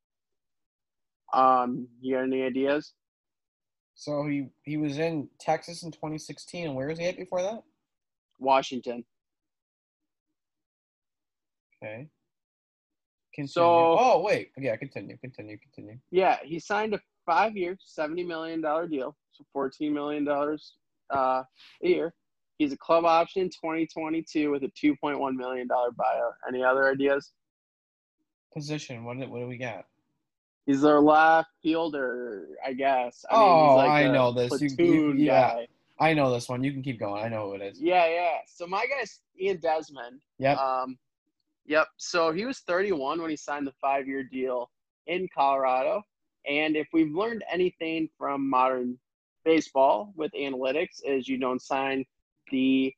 [1.33, 2.93] Um, you got any ideas?
[3.95, 6.65] So he, he was in Texas in 2016.
[6.65, 7.63] And where was he at before that?
[8.39, 9.05] Washington.
[11.81, 12.09] Okay.
[13.33, 13.47] Continue.
[13.51, 14.51] So- oh, wait.
[14.57, 15.97] Yeah, continue, continue, continue.
[16.11, 20.73] Yeah, he signed a five-year, seventy million dollar deal, so fourteen million dollars
[21.13, 21.43] uh,
[21.83, 22.13] a year.
[22.59, 26.33] He's a club option in 2022 with a 2.1 million dollar buyout.
[26.47, 27.31] Any other ideas?
[28.53, 29.03] Position.
[29.03, 29.85] What, do- what do we got?
[30.65, 33.25] He's their left fielder, I guess.
[33.29, 34.61] I Oh, he's like I know this.
[34.61, 35.53] You- you- yeah.
[35.55, 35.67] guy.
[35.99, 36.63] I know this one.
[36.63, 37.23] You can keep going.
[37.23, 37.81] I know who it is.
[37.81, 38.37] Yeah, yeah.
[38.47, 40.21] So my guy's Ian Desmond.
[40.39, 40.57] Yep.
[40.57, 40.97] Um,
[41.65, 41.87] yep.
[41.97, 44.69] So he was 31 when he signed the five-year deal
[45.07, 46.01] in Colorado.
[46.47, 48.97] And if we've learned anything from modern
[49.45, 52.05] baseball with analytics, is you don't sign
[52.51, 52.93] the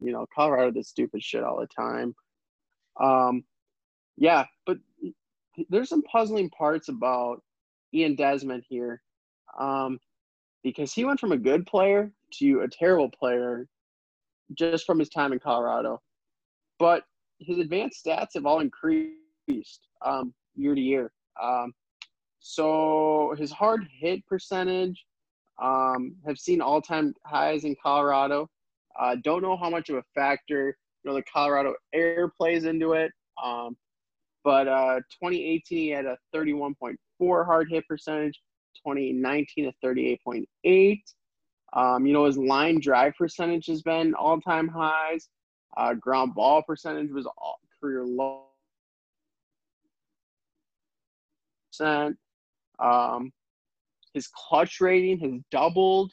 [0.00, 2.14] you know Colorado does stupid shit all the time.
[3.00, 3.44] Um,
[4.16, 4.78] yeah, but
[5.68, 7.42] there's some puzzling parts about
[7.94, 9.02] Ian Desmond here,
[9.58, 9.98] um,
[10.62, 13.66] because he went from a good player to a terrible player
[14.54, 16.00] just from his time in Colorado.
[16.78, 17.04] But
[17.38, 21.12] his advanced stats have all increased um, year to year.
[21.42, 21.72] Um,
[22.40, 25.04] so his hard hit percentage
[25.62, 28.48] um, have seen all time highs in Colorado.
[28.98, 32.92] Uh, don't know how much of a factor you know the Colorado air plays into
[32.92, 33.12] it.
[33.42, 33.76] Um,
[34.44, 36.96] but uh, 2018 he had a 31.4
[37.46, 38.40] hard hit percentage.
[38.86, 41.00] 2019 a 38.8.
[41.74, 45.28] Um, you know his line drive percentage has been all time highs.
[45.76, 48.44] Uh, ground ball percentage was all career low.
[52.78, 53.32] Um,
[54.14, 56.12] his clutch rating has doubled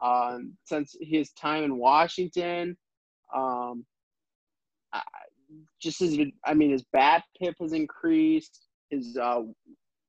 [0.00, 2.76] um, since his time in Washington.
[3.34, 3.84] Um,
[4.92, 5.02] I,
[5.80, 8.66] just his, I mean, his bat pip has increased.
[8.90, 9.42] His uh,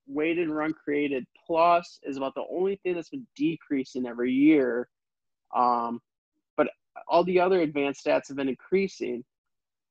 [0.07, 4.87] weighted run created plus is about the only thing that's been decreasing every year.
[5.55, 5.99] Um,
[6.55, 6.67] but
[7.07, 9.23] all the other advanced stats have been increasing.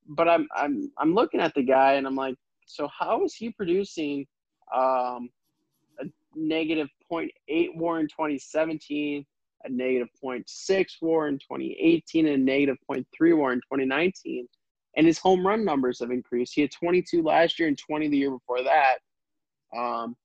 [0.06, 2.36] But I'm I'm I'm looking at the guy and I'm like,
[2.66, 4.24] so how is he producing
[4.74, 5.30] um,
[5.98, 6.04] a
[6.36, 9.26] negative 0.8 WAR in 2017,
[9.64, 14.46] a negative 0.6 WAR in 2018, and a negative 0.3 WAR in 2019?
[14.96, 16.54] And his home run numbers have increased.
[16.54, 18.98] He had 22 last year and 20 the year before that.
[19.76, 20.16] Um,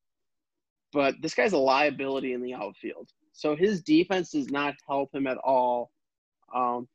[0.93, 3.09] but this guy's a liability in the outfield.
[3.31, 5.91] So his defense does not help him at all.
[6.53, 6.87] Um,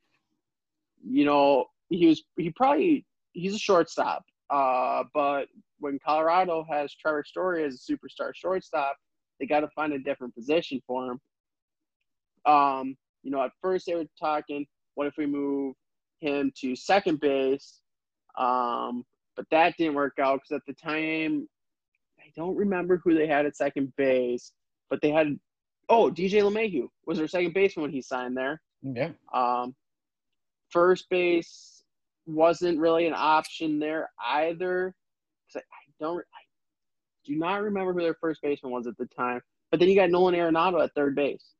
[1.03, 4.23] you know, he was he probably he's a shortstop.
[4.49, 5.47] Uh, but
[5.79, 8.95] when Colorado has Trevor Story as a superstar shortstop,
[9.39, 11.19] they got to find a different position for him.
[12.45, 14.65] Um, you know, at first they were talking,
[14.95, 15.75] what if we move
[16.19, 17.81] him to second base?
[18.37, 19.03] Um,
[19.35, 21.47] but that didn't work out because at the time,
[22.29, 24.51] I don't remember who they had at second base,
[24.89, 25.39] but they had,
[25.89, 28.61] oh, DJ LeMahieu was their second baseman when he signed there.
[28.83, 29.11] Yeah.
[29.33, 29.75] Um,
[30.69, 31.83] first base
[32.27, 34.93] wasn't really an option there either.
[35.55, 35.61] I
[35.99, 36.19] don't.
[36.19, 36.41] I
[37.25, 39.41] do not remember who their first baseman was at the time.
[39.71, 41.53] But then you got Nolan Arenado at third base.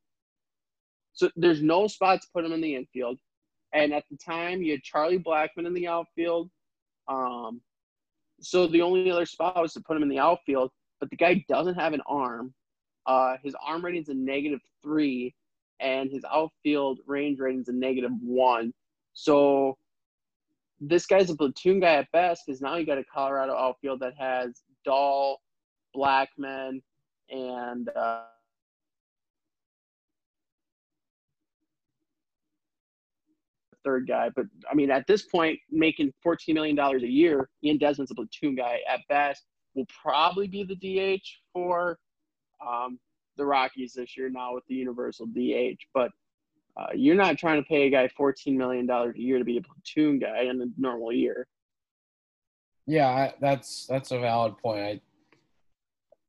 [1.14, 3.20] So there's no spot to put him in the infield.
[3.74, 6.50] And at the time, you had Charlie Blackmon in the outfield.
[7.08, 7.62] Um,
[8.42, 10.72] so the only other spot was to put him in the outfield.
[11.00, 12.54] But the guy doesn't have an arm.
[13.06, 15.34] Uh, his arm rating is a negative three,
[15.80, 18.74] and his outfield range rating is a negative one.
[19.14, 19.78] So
[20.80, 24.14] this guy's a platoon guy at best because now you got a Colorado outfield that
[24.18, 25.42] has Dahl,
[25.96, 26.82] Blackmon,
[27.30, 28.24] and uh,
[33.84, 34.30] third guy.
[34.36, 38.56] But I mean, at this point, making $14 million a year, Ian Desmond's a platoon
[38.56, 39.44] guy at best.
[39.76, 41.24] Will probably be the DH
[41.54, 42.00] for
[42.66, 43.00] um,
[43.38, 45.80] the Rockies this year now with the universal DH.
[45.94, 46.12] But
[46.78, 49.62] uh, you're not trying to pay a guy $14 million a year to be a
[49.62, 51.48] platoon guy in a normal year.
[52.88, 54.80] Yeah, that's that's a valid point.
[54.80, 55.02] I,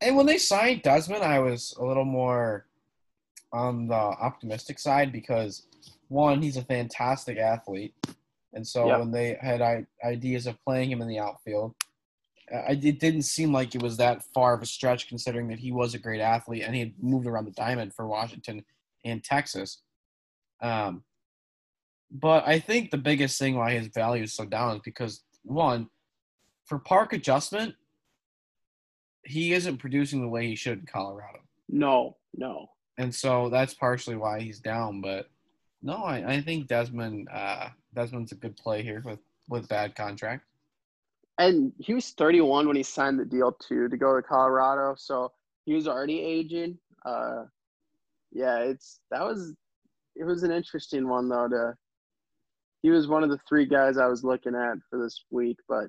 [0.02, 2.66] and when they signed Desmond, I was a little more
[3.52, 5.66] on the optimistic side because
[6.10, 7.94] one, he's a fantastic athlete,
[8.52, 8.98] and so Yep.
[8.98, 11.74] when they had ideas of playing him in the outfield,
[12.50, 15.94] it didn't seem like it was that far of a stretch considering that he was
[15.94, 18.64] a great athlete and he had moved around the diamond for Washington
[19.04, 19.82] and Texas.
[20.60, 21.04] Um,
[22.10, 25.88] but I think the biggest thing why his value is so down is because one,
[26.64, 27.76] for park adjustment,
[29.24, 31.38] he isn't producing the way he should in Colorado.
[31.68, 32.70] No, no.
[32.98, 35.00] And so that's partially why he's down.
[35.00, 35.30] But
[35.82, 40.44] no, I, I think Desmond uh, Desmond's a good play here with, with bad contract.
[41.38, 45.32] And he was 31 when he signed the deal too to go to Colorado, so
[45.64, 46.78] he was already aging.
[47.04, 47.44] Uh,
[48.30, 49.54] yeah, it's that was
[50.16, 51.48] it was an interesting one though.
[51.48, 51.74] To
[52.82, 55.88] he was one of the three guys I was looking at for this week, but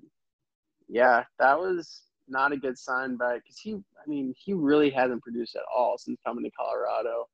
[0.87, 5.21] yeah, that was not a good sign by because he, I mean, he really hasn't
[5.21, 7.27] produced at all since coming to Colorado.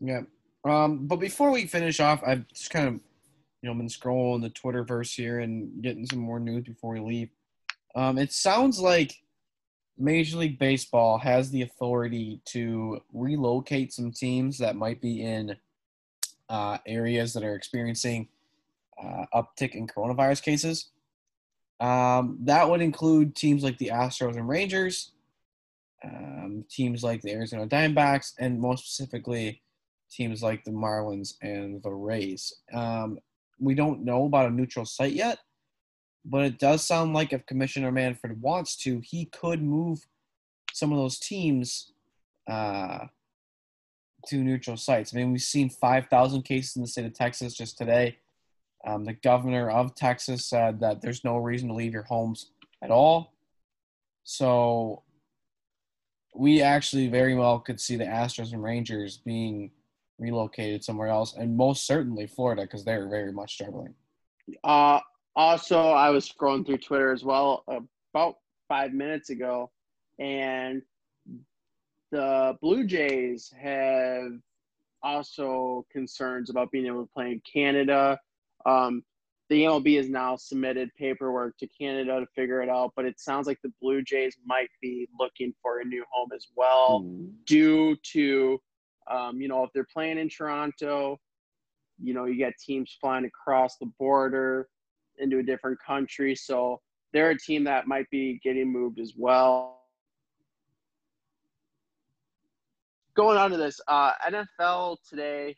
[0.00, 0.22] Yeah.
[0.64, 4.50] Um, but before we finish off, I've just kind of, you know, been scrolling the
[4.50, 7.30] Twitterverse here and getting some more news before we leave.
[7.94, 9.14] Um, it sounds like
[9.98, 15.56] Major League Baseball has the authority to relocate some teams that might be in
[16.48, 18.28] uh, areas that are experiencing
[19.02, 20.90] uh, uptick in coronavirus cases.
[21.80, 25.12] Um, that would include teams like the Astros and Rangers,
[26.04, 29.61] um, teams like the Arizona Diamondbacks, and most specifically,
[30.12, 32.52] teams like the Marlins and the Rays.
[32.72, 33.18] Um,
[33.58, 35.38] we don't know about a neutral site yet,
[36.24, 40.06] but it does sound like if Commissioner Manfred wants to, he could move
[40.72, 41.92] some of those teams
[42.50, 43.06] uh,
[44.26, 45.14] to neutral sites.
[45.14, 48.18] I mean, we've seen 5,000 cases in the state of Texas just today.
[48.84, 52.50] Um, the governor of Texas said that there's no reason to leave your homes
[52.82, 53.32] at all.
[54.24, 55.02] So
[56.34, 59.70] we actually very well could see the Astros and Rangers being
[60.18, 63.94] relocated somewhere else, and most certainly Florida because they're very much struggling.
[64.64, 65.00] Uh,
[65.34, 68.36] also, I was scrolling through Twitter as well about
[68.68, 69.70] five minutes ago,
[70.18, 70.82] and
[72.10, 74.32] the Blue Jays have
[75.02, 78.18] also concerns about being able to play in Canada.
[78.66, 79.02] Um,
[79.48, 83.46] the MLB has now submitted paperwork to Canada to figure it out, but it sounds
[83.46, 87.00] like the Blue Jays might be looking for a new home as well,
[87.44, 88.60] due to,
[89.10, 91.18] um, you know, if they're playing in Toronto,
[92.02, 94.68] you know, you got teams flying across the border
[95.18, 96.34] into a different country.
[96.34, 96.80] So
[97.12, 99.80] they're a team that might be getting moved as well.
[103.14, 105.54] Going on to this, uh, NFL today,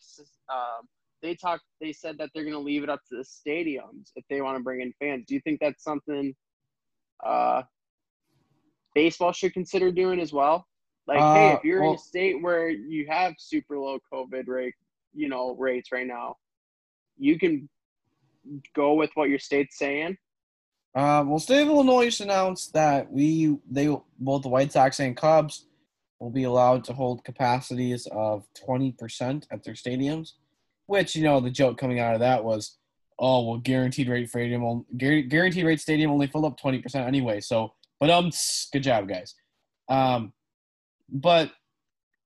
[0.53, 0.89] um,
[1.23, 1.62] they talked.
[1.81, 4.59] They said that they're going to leave it up to the stadiums if they want
[4.59, 5.25] to bring in fans.
[5.29, 6.35] Do you think that's something
[7.25, 7.62] uh,
[8.95, 10.66] baseball should consider doing as well?
[11.06, 14.74] Like, hey, Uh, if you're in a state where you have super low COVID rate,
[15.14, 16.36] you know, rates right now,
[17.18, 17.68] you can
[18.74, 20.16] go with what your state's saying.
[20.94, 25.16] Uh, well, state of Illinois just announced that we they both the White Sox and
[25.16, 25.66] Cubs
[26.20, 30.32] will be allowed to hold capacities of twenty percent at their stadiums.
[30.86, 32.78] Which you know the joke coming out of that was,
[33.18, 37.40] oh well, guaranteed rate stadium, guaranteed rate stadium only filled up twenty percent anyway.
[37.40, 38.31] So, but um,
[38.72, 39.35] good job, guys.
[39.89, 40.32] Um,
[41.09, 41.51] but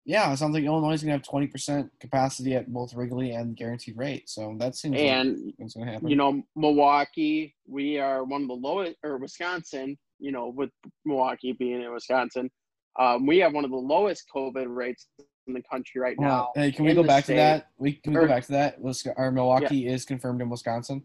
[0.04, 3.54] yeah, it sounds like Illinois is gonna have twenty percent capacity at both Wrigley and
[3.56, 4.28] guaranteed rate.
[4.28, 6.08] So that seems like And it's gonna happen.
[6.08, 10.70] you know, Milwaukee, we are one of the lowest, or Wisconsin, you know, with
[11.04, 12.50] Milwaukee being in Wisconsin,
[12.98, 15.08] um, we have one of the lowest COVID rates
[15.46, 16.52] in the country right now.
[16.54, 17.34] Hey, can we go back state.
[17.34, 17.68] to that?
[17.76, 18.78] We can we go back to that.
[19.16, 21.04] Our Milwaukee is confirmed in Wisconsin.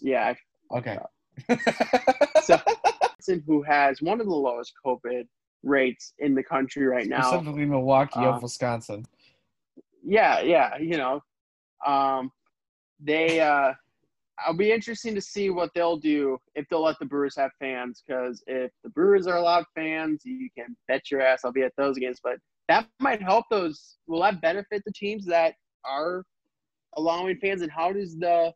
[0.00, 0.34] Yeah.
[0.72, 0.98] Okay.
[2.42, 2.58] So-
[3.46, 5.28] who has one of the lowest COVID
[5.62, 7.22] rates in the country right now.
[7.22, 9.06] Specifically, Milwaukee uh, of Wisconsin.
[10.04, 11.20] Yeah, yeah, you know,
[11.84, 12.30] um,
[13.00, 13.40] they.
[13.40, 13.72] Uh,
[14.46, 18.02] I'll be interesting to see what they'll do if they'll let the Brewers have fans.
[18.06, 21.72] Because if the Brewers are allowed fans, you can bet your ass I'll be at
[21.76, 22.20] those games.
[22.22, 22.38] But
[22.68, 23.98] that might help those.
[24.06, 25.54] Will that benefit the teams that
[25.84, 26.24] are
[26.96, 27.62] allowing fans?
[27.62, 28.52] And how does the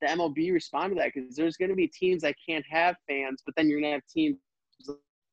[0.00, 1.12] the MLB respond to that?
[1.14, 3.96] Because there's going to be teams that can't have fans, but then you're going to
[3.96, 4.38] have teams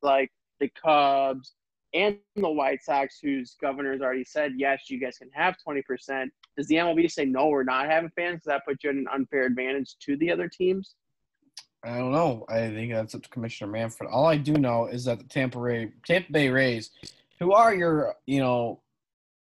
[0.02, 0.30] like
[0.60, 1.54] the Cubs
[1.94, 6.28] and the White Sox, whose governor's already said, yes, you guys can have 20%.
[6.56, 8.42] Does the MLB say, no, we're not having fans?
[8.42, 10.94] Does that put you at an unfair advantage to the other teams?
[11.84, 12.44] I don't know.
[12.48, 14.10] I think that's up to Commissioner Manfred.
[14.10, 16.90] All I do know is that the Tampa Ray, Tampa Bay Rays,
[17.38, 18.82] who are your, you know,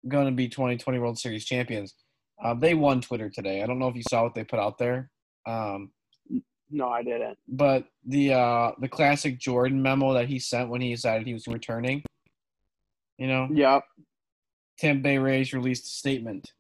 [0.08, 1.96] going to be 2020 World Series champions,
[2.44, 3.64] uh, they won Twitter today.
[3.64, 5.10] I don't know if you saw what they put out there.
[5.48, 5.92] Um,
[6.70, 7.38] No, I didn't.
[7.48, 11.48] but the uh, the classic Jordan memo that he sent when he decided he was
[11.48, 12.04] returning,
[13.18, 13.84] you know, Yep.
[14.78, 16.52] Tampa Bay Rays released a statement.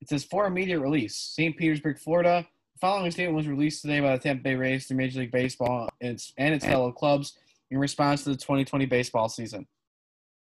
[0.00, 1.56] It says for immediate release, St.
[1.56, 2.46] Petersburg, Florida.
[2.74, 5.88] The following statement was released today by the Tampa Bay Rays to Major League Baseball
[6.00, 7.36] and its, and its fellow clubs
[7.72, 9.66] in response to the 2020 baseball season.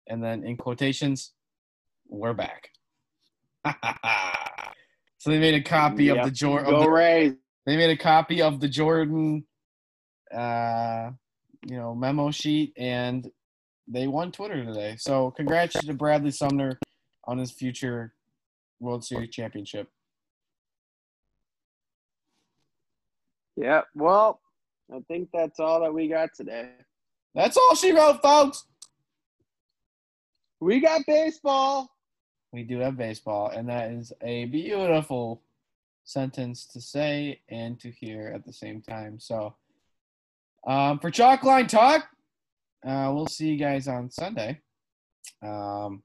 [0.08, 1.32] And then in quotations,
[2.10, 2.72] we're back.
[5.18, 6.72] so they made a copy of the Jordan.
[6.72, 7.34] Go Rays.
[7.70, 9.46] They made a copy of the Jordan,
[10.34, 11.12] uh,
[11.68, 13.30] you know, memo sheet, and
[13.88, 14.96] they won Twitter today.
[14.98, 16.80] So congrats to Bradley Sumner
[17.26, 18.16] on his future
[18.80, 19.88] World Series championship.
[23.56, 24.42] Yeah, Well,
[24.92, 26.72] I think that's all that we got today.
[27.36, 28.66] That's all she wrote, folks.
[30.60, 31.88] We got baseball.
[32.52, 35.44] We do have baseball, and that is a beautiful
[36.10, 39.20] sentence to say and to hear at the same time.
[39.20, 39.56] So,
[40.68, 42.08] um, for Chalkline Talk,
[42.86, 44.60] uh, we'll see you guys on Sunday
[45.44, 46.02] um,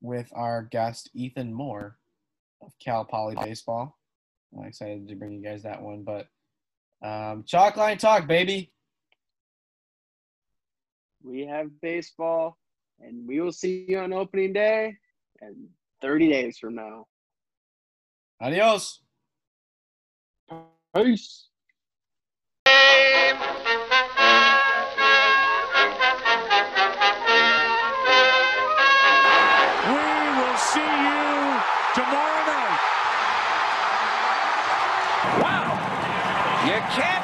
[0.00, 1.98] with our guest Ethan Moore
[2.62, 3.98] of Cal Poly Baseball.
[4.56, 6.28] I'm excited to bring you guys that one, but
[7.02, 8.72] um, Chalkline Talk, baby.
[11.22, 12.56] We have baseball,
[13.00, 14.96] and we will see you on opening day
[15.40, 15.56] and
[16.02, 17.06] 30 days from now.
[18.40, 19.00] Adios.
[20.92, 21.46] Peace.
[29.86, 31.60] We will see you
[31.94, 32.80] tomorrow night.
[35.40, 35.70] Wow.
[36.66, 37.19] You can't